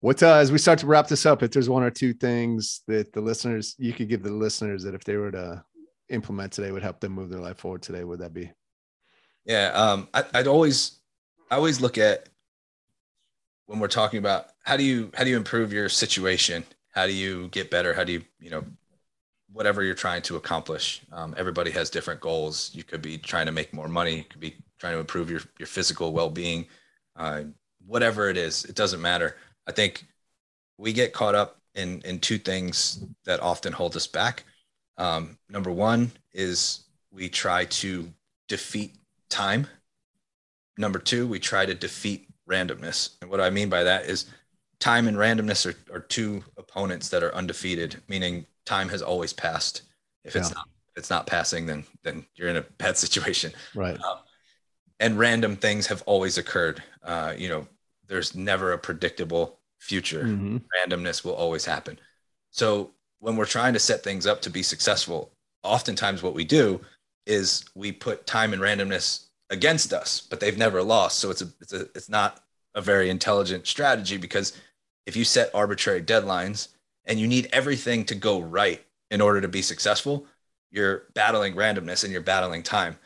What 0.00 0.22
uh, 0.22 0.34
as 0.36 0.50
we 0.50 0.58
start 0.58 0.78
to 0.80 0.86
wrap 0.86 1.08
this 1.08 1.26
up, 1.26 1.42
if 1.42 1.50
there's 1.50 1.68
one 1.68 1.82
or 1.82 1.90
two 1.90 2.14
things 2.14 2.82
that 2.88 3.12
the 3.12 3.20
listeners 3.20 3.76
you 3.78 3.92
could 3.92 4.08
give 4.08 4.22
the 4.22 4.32
listeners 4.32 4.82
that 4.84 4.94
if 4.94 5.04
they 5.04 5.16
were 5.16 5.30
to 5.30 5.62
implement 6.08 6.52
today 6.52 6.72
would 6.72 6.82
help 6.82 7.00
them 7.00 7.12
move 7.12 7.28
their 7.30 7.40
life 7.40 7.58
forward 7.58 7.82
today, 7.82 8.04
would 8.04 8.20
that 8.20 8.32
be? 8.32 8.50
Yeah. 9.44 9.68
Um, 9.74 10.08
I, 10.14 10.24
I'd 10.34 10.46
always, 10.46 11.00
I 11.50 11.56
always 11.56 11.80
look 11.80 11.98
at 11.98 12.28
when 13.66 13.78
we're 13.78 13.88
talking 13.88 14.18
about 14.18 14.46
how 14.64 14.76
do 14.76 14.84
you, 14.84 15.10
how 15.14 15.24
do 15.24 15.30
you 15.30 15.36
improve 15.36 15.72
your 15.72 15.88
situation? 15.88 16.64
How 16.92 17.06
do 17.06 17.12
you 17.12 17.48
get 17.48 17.70
better? 17.70 17.92
How 17.92 18.04
do 18.04 18.12
you, 18.12 18.22
you 18.40 18.50
know, 18.50 18.64
whatever 19.52 19.82
you're 19.82 19.94
trying 19.94 20.22
to 20.22 20.36
accomplish. 20.36 21.02
Um, 21.12 21.34
everybody 21.36 21.70
has 21.72 21.90
different 21.90 22.20
goals. 22.20 22.70
You 22.72 22.84
could 22.84 23.02
be 23.02 23.18
trying 23.18 23.46
to 23.46 23.52
make 23.52 23.74
more 23.74 23.88
money. 23.88 24.16
You 24.16 24.24
could 24.24 24.40
be 24.40 24.56
trying 24.78 24.94
to 24.94 25.00
improve 25.00 25.30
your, 25.30 25.40
your 25.58 25.66
physical 25.66 26.12
well-being, 26.12 26.66
uh, 27.16 27.42
whatever 27.86 28.30
it 28.30 28.36
is, 28.36 28.64
it 28.64 28.74
doesn't 28.76 29.00
matter. 29.00 29.36
I 29.66 29.72
think 29.72 30.04
we 30.78 30.92
get 30.92 31.12
caught 31.12 31.34
up 31.34 31.58
in, 31.74 32.02
in 32.02 32.18
two 32.18 32.38
things 32.38 33.04
that 33.24 33.40
often 33.40 33.72
hold 33.72 33.96
us 33.96 34.06
back. 34.06 34.44
Um, 34.98 35.38
number 35.48 35.70
one 35.70 36.12
is 36.32 36.84
we 37.10 37.28
try 37.28 37.64
to 37.66 38.12
defeat 38.48 38.96
time. 39.28 39.66
Number 40.76 40.98
two, 40.98 41.26
we 41.26 41.38
try 41.38 41.66
to 41.66 41.74
defeat 41.74 42.28
randomness. 42.48 43.10
And 43.20 43.30
what 43.30 43.40
I 43.40 43.50
mean 43.50 43.68
by 43.68 43.84
that 43.84 44.06
is 44.06 44.26
time 44.78 45.06
and 45.08 45.16
randomness 45.16 45.66
are, 45.66 45.94
are 45.94 46.00
two 46.00 46.42
opponents 46.56 47.08
that 47.10 47.22
are 47.22 47.34
undefeated, 47.34 47.96
meaning 48.08 48.46
time 48.64 48.88
has 48.88 49.02
always 49.02 49.32
passed. 49.32 49.82
If 50.24 50.36
it's 50.36 50.48
Yeah. 50.50 50.54
not 50.54 50.66
if 50.88 50.96
it's 50.96 51.10
not 51.10 51.26
passing, 51.26 51.66
then 51.66 51.84
then 52.02 52.26
you're 52.34 52.48
in 52.48 52.56
a 52.56 52.62
bad 52.62 52.96
situation. 53.04 53.52
Right. 53.74 53.98
And 54.98 55.18
random 55.18 55.56
things 55.56 55.86
have 55.86 56.02
always 56.04 56.36
occurred. 56.36 56.82
Uh, 57.02 57.34
you 57.36 57.48
know, 57.48 57.66
there's 58.10 58.34
never 58.34 58.72
a 58.72 58.78
predictable 58.78 59.58
future 59.78 60.24
Mhm. 60.24 60.62
randomness 60.76 61.24
will 61.24 61.32
always 61.32 61.64
happen. 61.64 61.98
So 62.50 62.92
when 63.20 63.36
we're 63.36 63.46
trying 63.46 63.72
to 63.72 63.78
set 63.78 64.02
things 64.02 64.26
up 64.26 64.42
to 64.42 64.50
be 64.50 64.62
successful, 64.62 65.32
oftentimes 65.62 66.22
what 66.22 66.34
we 66.34 66.44
do 66.44 66.84
is 67.24 67.64
we 67.74 67.92
put 67.92 68.26
time 68.26 68.52
and 68.52 68.60
randomness 68.60 69.26
against 69.48 69.92
us, 69.92 70.20
but 70.20 70.40
they've 70.40 70.58
never 70.58 70.82
lost. 70.82 71.18
So 71.20 71.30
it's 71.30 71.40
a 71.42 71.48
it's 71.60 71.72
a 71.72 71.82
it's 71.94 72.08
not 72.08 72.44
a 72.74 72.80
very 72.80 73.08
intelligent 73.08 73.66
strategy 73.66 74.16
because 74.16 74.52
if 75.06 75.16
you 75.16 75.24
set 75.24 75.54
arbitrary 75.54 76.02
deadlines 76.02 76.68
and 77.04 77.18
you 77.18 77.26
need 77.26 77.48
everything 77.52 78.04
to 78.06 78.14
go 78.14 78.40
right 78.40 78.84
in 79.10 79.20
order 79.20 79.40
to 79.40 79.48
be 79.48 79.62
successful, 79.62 80.26
you're 80.70 81.04
battling 81.14 81.54
randomness 81.54 82.04
and 82.04 82.12
you're 82.12 82.22
battling 82.22 82.62
time. 82.62 82.98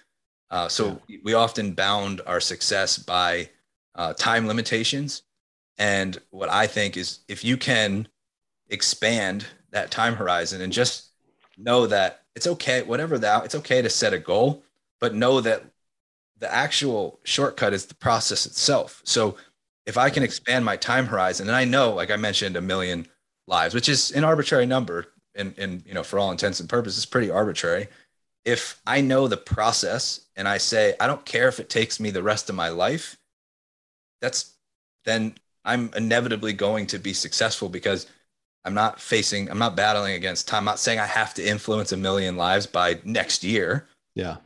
Uh, 0.50 0.68
so 0.68 1.00
we 1.22 1.34
often 1.34 1.72
bound 1.74 2.20
our 2.26 2.40
success 2.40 2.98
by 2.98 3.50
uh, 3.94 4.12
time 4.14 4.46
limitations. 4.46 5.22
And 5.78 6.18
what 6.30 6.48
I 6.48 6.66
think 6.66 6.96
is 6.96 7.20
if 7.28 7.44
you 7.44 7.56
can 7.56 8.08
expand 8.68 9.46
that 9.70 9.90
time 9.90 10.14
horizon 10.14 10.60
and 10.60 10.72
just 10.72 11.10
know 11.56 11.86
that 11.86 12.22
it's 12.34 12.46
okay, 12.46 12.82
whatever 12.82 13.18
that, 13.18 13.44
it's 13.44 13.54
okay 13.54 13.82
to 13.82 13.90
set 13.90 14.12
a 14.12 14.18
goal, 14.18 14.62
but 15.00 15.14
know 15.14 15.40
that 15.40 15.64
the 16.38 16.52
actual 16.52 17.20
shortcut 17.24 17.72
is 17.72 17.86
the 17.86 17.94
process 17.94 18.46
itself. 18.46 19.00
So 19.04 19.36
if 19.86 19.96
I 19.96 20.10
can 20.10 20.22
expand 20.22 20.64
my 20.64 20.76
time 20.76 21.06
horizon, 21.06 21.48
and 21.48 21.56
I 21.56 21.64
know, 21.64 21.94
like 21.94 22.10
I 22.10 22.16
mentioned 22.16 22.56
a 22.56 22.60
million 22.60 23.06
lives, 23.46 23.74
which 23.74 23.88
is 23.88 24.10
an 24.12 24.24
arbitrary 24.24 24.66
number 24.66 25.06
and, 25.34 25.54
and 25.58 25.82
you 25.86 25.94
know, 25.94 26.02
for 26.02 26.18
all 26.18 26.30
intents 26.30 26.60
and 26.60 26.68
purposes, 26.68 27.06
pretty 27.06 27.30
arbitrary. 27.30 27.88
If 28.44 28.80
I 28.86 29.00
know 29.00 29.28
the 29.28 29.36
process 29.36 30.20
and 30.36 30.48
I 30.48 30.58
say, 30.58 30.94
I 31.00 31.06
don't 31.06 31.24
care 31.24 31.48
if 31.48 31.60
it 31.60 31.70
takes 31.70 31.98
me 31.98 32.10
the 32.10 32.22
rest 32.22 32.48
of 32.50 32.56
my 32.56 32.68
life, 32.68 33.16
that's 34.24 34.54
then 35.04 35.34
I'm 35.64 35.90
inevitably 35.94 36.54
going 36.54 36.86
to 36.88 36.98
be 36.98 37.12
successful 37.12 37.68
because 37.68 38.06
I'm 38.64 38.74
not 38.74 38.98
facing, 38.98 39.50
I'm 39.50 39.58
not 39.58 39.76
battling 39.76 40.14
against 40.14 40.48
time. 40.48 40.60
I'm 40.60 40.64
not 40.64 40.78
saying 40.78 40.98
I 40.98 41.06
have 41.06 41.34
to 41.34 41.46
influence 41.46 41.92
a 41.92 41.96
million 41.96 42.36
lives 42.36 42.66
by 42.66 42.98
next 43.04 43.44
year. 43.44 43.86
Yeah. 44.14 44.36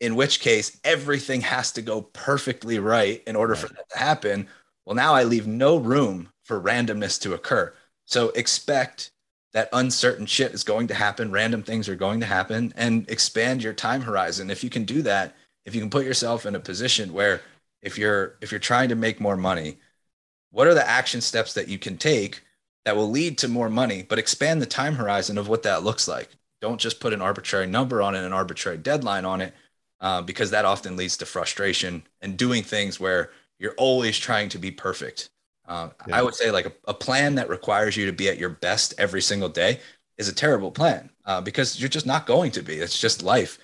In 0.00 0.14
which 0.14 0.40
case, 0.40 0.78
everything 0.84 1.40
has 1.40 1.72
to 1.72 1.82
go 1.82 2.02
perfectly 2.02 2.78
right 2.78 3.22
in 3.26 3.34
order 3.34 3.54
right. 3.54 3.62
for 3.62 3.68
that 3.68 3.88
to 3.90 3.98
happen. 3.98 4.48
Well, 4.84 4.94
now 4.94 5.14
I 5.14 5.24
leave 5.24 5.46
no 5.46 5.78
room 5.78 6.28
for 6.44 6.60
randomness 6.60 7.20
to 7.22 7.34
occur. 7.34 7.72
So 8.04 8.28
expect 8.30 9.10
that 9.54 9.70
uncertain 9.72 10.26
shit 10.26 10.52
is 10.52 10.62
going 10.62 10.88
to 10.88 10.94
happen, 10.94 11.32
random 11.32 11.62
things 11.62 11.88
are 11.88 11.96
going 11.96 12.20
to 12.20 12.26
happen, 12.26 12.74
and 12.76 13.08
expand 13.10 13.62
your 13.62 13.72
time 13.72 14.02
horizon. 14.02 14.50
If 14.50 14.62
you 14.62 14.70
can 14.70 14.84
do 14.84 15.00
that, 15.02 15.34
if 15.64 15.74
you 15.74 15.80
can 15.80 15.90
put 15.90 16.04
yourself 16.04 16.44
in 16.44 16.54
a 16.54 16.60
position 16.60 17.12
where 17.12 17.40
if 17.82 17.98
you're 17.98 18.36
if 18.40 18.50
you're 18.50 18.58
trying 18.58 18.88
to 18.88 18.94
make 18.94 19.20
more 19.20 19.36
money, 19.36 19.78
what 20.50 20.66
are 20.66 20.74
the 20.74 20.88
action 20.88 21.20
steps 21.20 21.54
that 21.54 21.68
you 21.68 21.78
can 21.78 21.96
take 21.96 22.42
that 22.84 22.96
will 22.96 23.10
lead 23.10 23.36
to 23.36 23.48
more 23.48 23.68
money, 23.68 24.02
but 24.02 24.18
expand 24.18 24.62
the 24.62 24.66
time 24.66 24.94
horizon 24.94 25.36
of 25.36 25.46
what 25.46 25.62
that 25.62 25.84
looks 25.84 26.08
like. 26.08 26.30
Don't 26.60 26.80
just 26.80 27.00
put 27.00 27.12
an 27.12 27.20
arbitrary 27.20 27.66
number 27.66 28.00
on 28.00 28.14
it, 28.14 28.24
an 28.24 28.32
arbitrary 28.32 28.78
deadline 28.78 29.26
on 29.26 29.42
it, 29.42 29.52
uh, 30.00 30.22
because 30.22 30.50
that 30.50 30.64
often 30.64 30.96
leads 30.96 31.16
to 31.18 31.26
frustration 31.26 32.02
and 32.22 32.36
doing 32.36 32.62
things 32.62 32.98
where 32.98 33.30
you're 33.58 33.74
always 33.76 34.18
trying 34.18 34.48
to 34.48 34.58
be 34.58 34.70
perfect. 34.70 35.28
Uh, 35.66 35.90
yeah. 36.06 36.16
I 36.16 36.22
would 36.22 36.34
say 36.34 36.50
like 36.50 36.64
a, 36.64 36.72
a, 36.86 36.94
plan 36.94 37.34
that 37.34 37.50
requires 37.50 37.94
you 37.94 38.06
to 38.06 38.12
be 38.12 38.30
at 38.30 38.38
your 38.38 38.48
best 38.48 38.94
every 38.96 39.20
single 39.20 39.50
day 39.50 39.80
is 40.16 40.28
a 40.28 40.34
terrible 40.34 40.70
plan 40.70 41.10
uh, 41.26 41.42
because 41.42 41.78
you're 41.78 41.90
just 41.90 42.06
not 42.06 42.26
going 42.26 42.52
to 42.52 42.62
be. 42.62 42.76
It's 42.76 42.98
just 42.98 43.22
life. 43.22 43.58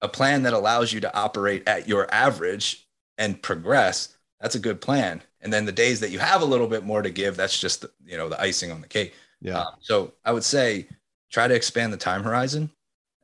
A 0.00 0.08
plan 0.08 0.44
that 0.44 0.52
allows 0.52 0.92
you 0.92 1.00
to 1.00 1.12
operate 1.16 1.66
at 1.66 1.88
your 1.88 2.12
average 2.14 2.86
and 3.20 3.40
progress, 3.40 4.16
that's 4.40 4.56
a 4.56 4.58
good 4.58 4.80
plan. 4.80 5.22
And 5.42 5.52
then 5.52 5.66
the 5.66 5.72
days 5.72 6.00
that 6.00 6.10
you 6.10 6.18
have 6.18 6.42
a 6.42 6.46
little 6.46 6.66
bit 6.66 6.84
more 6.84 7.02
to 7.02 7.10
give, 7.10 7.36
that's 7.36 7.60
just 7.60 7.84
you 8.04 8.16
know 8.16 8.28
the 8.28 8.40
icing 8.40 8.72
on 8.72 8.80
the 8.80 8.88
cake. 8.88 9.14
Yeah. 9.40 9.60
Uh, 9.60 9.66
so 9.78 10.12
I 10.24 10.32
would 10.32 10.42
say 10.42 10.88
try 11.30 11.46
to 11.46 11.54
expand 11.54 11.92
the 11.92 11.98
time 11.98 12.24
horizon 12.24 12.70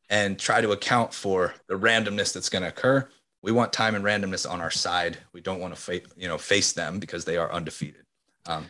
and 0.09 0.39
try 0.39 0.61
to 0.61 0.71
account 0.71 1.13
for 1.13 1.55
the 1.67 1.75
randomness 1.75 2.33
that's 2.33 2.49
going 2.49 2.63
to 2.63 2.69
occur. 2.69 3.09
We 3.43 3.53
want 3.53 3.73
time 3.73 3.95
and 3.95 4.05
randomness 4.05 4.49
on 4.49 4.61
our 4.61 4.71
side. 4.71 5.19
We 5.33 5.41
don't 5.41 5.61
want 5.61 5.75
to 5.75 5.81
fa- 5.81 6.09
you 6.17 6.29
know 6.29 6.39
face 6.39 6.73
them 6.73 7.01
because 7.01 7.25
they 7.25 7.39
are 7.39 7.53
undefeated. 7.53 8.05
Um, 8.47 8.67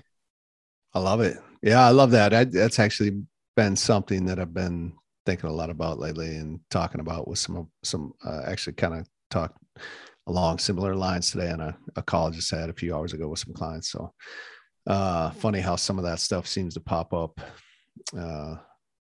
I 0.95 1.01
love 1.01 1.21
it. 1.21 1.39
Yeah, 1.63 1.85
I 1.85 1.91
love 1.91 2.13
that. 2.13 2.33
I, 2.33 2.45
that's 2.45 2.79
actually 2.79 3.23
been 3.57 3.77
something 3.77 4.27
that 4.27 4.39
I've 4.39 4.55
been 4.55 4.93
thinking 5.25 5.51
a 5.51 5.53
lot 5.53 5.71
about 5.71 5.99
lately 5.99 6.37
and 6.37 6.61
talking 6.71 7.01
about 7.01 7.27
with 7.27 7.39
some 7.39 7.69
some 7.83 8.15
uh, 8.25 8.43
actually 8.47 8.75
kind 8.75 8.95
of 8.95 9.09
talk 9.31 9.55
along 10.27 10.59
similar 10.59 10.95
lines 10.95 11.31
today 11.31 11.51
on 11.51 11.61
a, 11.61 11.77
a 11.97 12.03
call 12.03 12.29
I 12.29 12.31
just 12.31 12.51
had 12.51 12.71
a 12.71 12.75
few 12.75 12.95
hours 12.95 13.13
ago 13.13 13.29
with 13.29 13.39
some 13.39 13.55
clients. 13.55 13.91
So 13.91 14.13
uh, 14.87 15.31
funny 15.31 15.61
how 15.61 15.77
some 15.77 15.99
of 15.99 16.05
that 16.05 16.21
stuff 16.21 16.47
seems 16.47 16.75
to 16.75 16.81
pop 16.81 17.13
up 17.13 17.41
uh, 18.17 18.57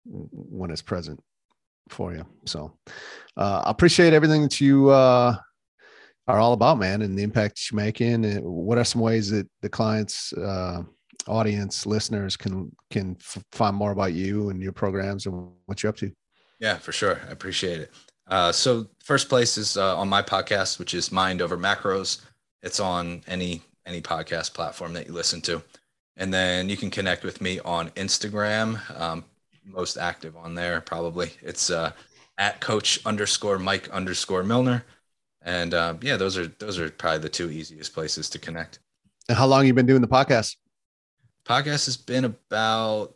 when 0.05 0.72
it's 0.72 0.82
present 0.82 1.20
for 1.89 2.14
you. 2.14 2.26
So 2.45 2.78
uh, 3.38 3.64
I 3.66 3.72
appreciate 3.72 4.14
everything 4.14 4.43
that 4.43 4.62
you 4.62 4.89
uh, 4.89 5.36
are 6.28 6.39
all 6.39 6.53
about, 6.53 6.80
man, 6.80 7.01
and 7.01 7.18
the 7.18 7.24
impact 7.24 7.70
you're 7.72 7.82
making. 7.82 8.26
And 8.26 8.43
what 8.43 8.78
are 8.78 8.84
some 8.84 9.01
ways 9.01 9.30
that 9.32 9.49
the 9.62 9.70
clients, 9.70 10.32
uh, 10.34 10.84
audience, 11.28 11.86
listeners 11.86 12.38
can 12.38 12.72
can 12.89 13.18
f- 13.20 13.43
find 13.51 13.76
more 13.76 13.91
about 13.91 14.14
you 14.14 14.49
and 14.49 14.62
your 14.62 14.72
programs 14.72 15.26
and 15.26 15.51
what 15.66 15.84
you're 15.84 15.89
up 15.89 15.97
to? 15.97 16.12
Yeah, 16.60 16.78
for 16.78 16.91
sure. 16.91 17.22
I 17.28 17.32
appreciate 17.32 17.80
it. 17.80 17.91
Uh, 18.30 18.51
so 18.51 18.88
first 19.03 19.27
place 19.27 19.57
is 19.57 19.75
uh, 19.75 19.97
on 19.97 20.07
my 20.07 20.21
podcast, 20.21 20.80
which 20.80 20.93
is 20.93 21.11
Mind 21.11 21.41
Over 21.41 21.57
Macros. 21.57 22.21
It's 22.61 22.80
on 22.80 23.23
any 23.27 23.61
any 23.86 24.01
podcast 24.01 24.53
platform 24.53 24.93
that 24.93 25.07
you 25.07 25.13
listen 25.13 25.41
to, 25.41 25.63
and 26.15 26.34
then 26.34 26.69
you 26.69 26.77
can 26.77 26.91
connect 26.91 27.23
with 27.23 27.41
me 27.41 27.59
on 27.61 27.89
Instagram. 27.91 28.80
Um, 28.99 29.25
most 29.65 29.97
active 29.97 30.38
on 30.38 30.55
there 30.55 30.82
probably. 30.82 31.32
It's 31.41 31.69
uh, 31.69 31.91
at 32.38 32.59
Coach 32.59 32.99
underscore 33.05 33.59
Mike 33.59 33.89
underscore 33.89 34.43
Milner. 34.43 34.84
And 35.41 35.73
uh, 35.73 35.95
yeah, 36.01 36.17
those 36.17 36.38
are 36.38 36.47
those 36.47 36.80
are 36.80 36.89
probably 36.89 37.19
the 37.19 37.30
two 37.30 37.49
easiest 37.49 37.93
places 37.93 38.30
to 38.32 38.39
connect. 38.39 38.80
And 39.27 39.38
how 39.38 39.45
long 39.45 39.65
you 39.65 39.73
been 39.73 39.86
doing 39.86 40.01
the 40.01 40.07
podcast? 40.07 40.55
Podcast 41.45 41.86
has 41.86 41.97
been 41.97 42.25
about, 42.25 43.15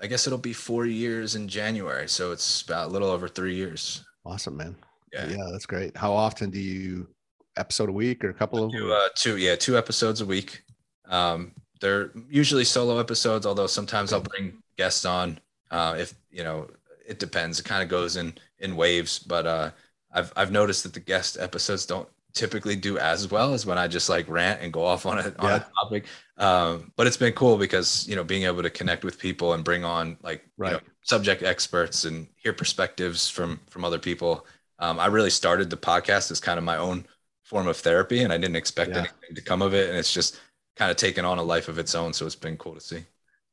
I 0.00 0.06
guess 0.06 0.26
it'll 0.26 0.38
be 0.38 0.52
four 0.52 0.86
years 0.86 1.36
in 1.36 1.48
January, 1.48 2.08
so 2.08 2.32
it's 2.32 2.62
about 2.62 2.88
a 2.88 2.90
little 2.90 3.08
over 3.08 3.28
three 3.28 3.54
years. 3.54 4.04
Awesome, 4.24 4.56
man. 4.56 4.76
Yeah, 5.12 5.28
yeah, 5.28 5.48
that's 5.50 5.66
great. 5.66 5.96
How 5.96 6.12
often 6.12 6.50
do 6.50 6.60
you 6.60 7.08
episode 7.56 7.88
a 7.88 7.92
week 7.92 8.24
or 8.24 8.30
a 8.30 8.34
couple 8.34 8.64
of? 8.64 8.72
Two, 8.72 8.92
uh, 8.92 9.08
two, 9.14 9.36
yeah, 9.36 9.56
two 9.56 9.76
episodes 9.76 10.20
a 10.20 10.26
week. 10.26 10.62
Um, 11.06 11.52
they're 11.80 12.12
usually 12.30 12.64
solo 12.64 12.98
episodes, 12.98 13.44
although 13.44 13.66
sometimes 13.66 14.12
I'll 14.12 14.20
bring 14.20 14.54
guests 14.78 15.04
on. 15.04 15.38
Uh, 15.70 15.96
if 15.98 16.14
you 16.30 16.44
know, 16.44 16.68
it 17.06 17.18
depends. 17.18 17.60
It 17.60 17.64
kind 17.64 17.82
of 17.82 17.88
goes 17.88 18.16
in 18.16 18.34
in 18.60 18.76
waves, 18.76 19.18
but 19.18 19.46
uh, 19.46 19.70
I've 20.12 20.32
I've 20.36 20.52
noticed 20.52 20.84
that 20.84 20.94
the 20.94 21.00
guest 21.00 21.36
episodes 21.38 21.84
don't 21.84 22.08
typically 22.32 22.76
do 22.76 22.96
as 22.98 23.30
well 23.30 23.52
as 23.52 23.66
when 23.66 23.76
I 23.76 23.88
just 23.88 24.08
like 24.08 24.28
rant 24.28 24.62
and 24.62 24.72
go 24.72 24.84
off 24.84 25.04
on 25.04 25.18
a 25.18 25.34
on 25.38 25.50
yeah. 25.50 25.56
a 25.56 25.66
topic. 25.80 26.06
Um, 26.38 26.92
but 26.96 27.06
it's 27.06 27.16
been 27.16 27.32
cool 27.34 27.58
because 27.58 28.06
you 28.08 28.16
know 28.16 28.24
being 28.24 28.44
able 28.44 28.62
to 28.62 28.70
connect 28.70 29.04
with 29.04 29.18
people 29.18 29.52
and 29.52 29.64
bring 29.64 29.84
on 29.84 30.16
like 30.22 30.48
right. 30.56 30.72
you 30.72 30.76
know, 30.76 30.82
subject 31.02 31.42
experts 31.42 32.04
and 32.04 32.26
hear 32.36 32.52
perspectives 32.52 33.28
from 33.28 33.60
from 33.68 33.84
other 33.84 33.98
people. 33.98 34.46
Um, 34.78 34.98
I 34.98 35.06
really 35.06 35.30
started 35.30 35.70
the 35.70 35.76
podcast 35.76 36.30
as 36.30 36.40
kind 36.40 36.58
of 36.58 36.64
my 36.64 36.76
own 36.76 37.04
form 37.42 37.68
of 37.68 37.76
therapy, 37.76 38.22
and 38.22 38.32
I 38.32 38.38
didn't 38.38 38.56
expect 38.56 38.90
yeah. 38.90 38.98
anything 38.98 39.34
to 39.34 39.42
come 39.42 39.62
of 39.62 39.74
it, 39.74 39.88
and 39.88 39.98
it's 39.98 40.12
just 40.12 40.40
kind 40.76 40.90
of 40.90 40.96
taken 40.96 41.24
on 41.24 41.38
a 41.38 41.42
life 41.42 41.68
of 41.68 41.78
its 41.78 41.94
own. 41.94 42.12
So 42.12 42.26
it's 42.26 42.34
been 42.34 42.56
cool 42.56 42.74
to 42.74 42.80
see. 42.80 43.04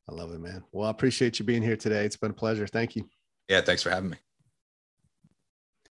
I 0.10 0.14
love 0.14 0.32
it, 0.34 0.40
man. 0.40 0.64
Well, 0.72 0.88
I 0.88 0.92
appreciate 0.92 1.38
you 1.38 1.46
being 1.46 1.62
here 1.62 1.78
today. 1.78 2.06
It's 2.06 2.18
been 2.18 2.32
a 2.32 2.34
pleasure. 2.34 2.66
Thank 2.66 2.96
you. 2.96 3.08
Yeah, 3.48 3.62
thanks 3.62 3.84
for 3.84 3.90
having 3.90 4.12
me. 4.12 4.18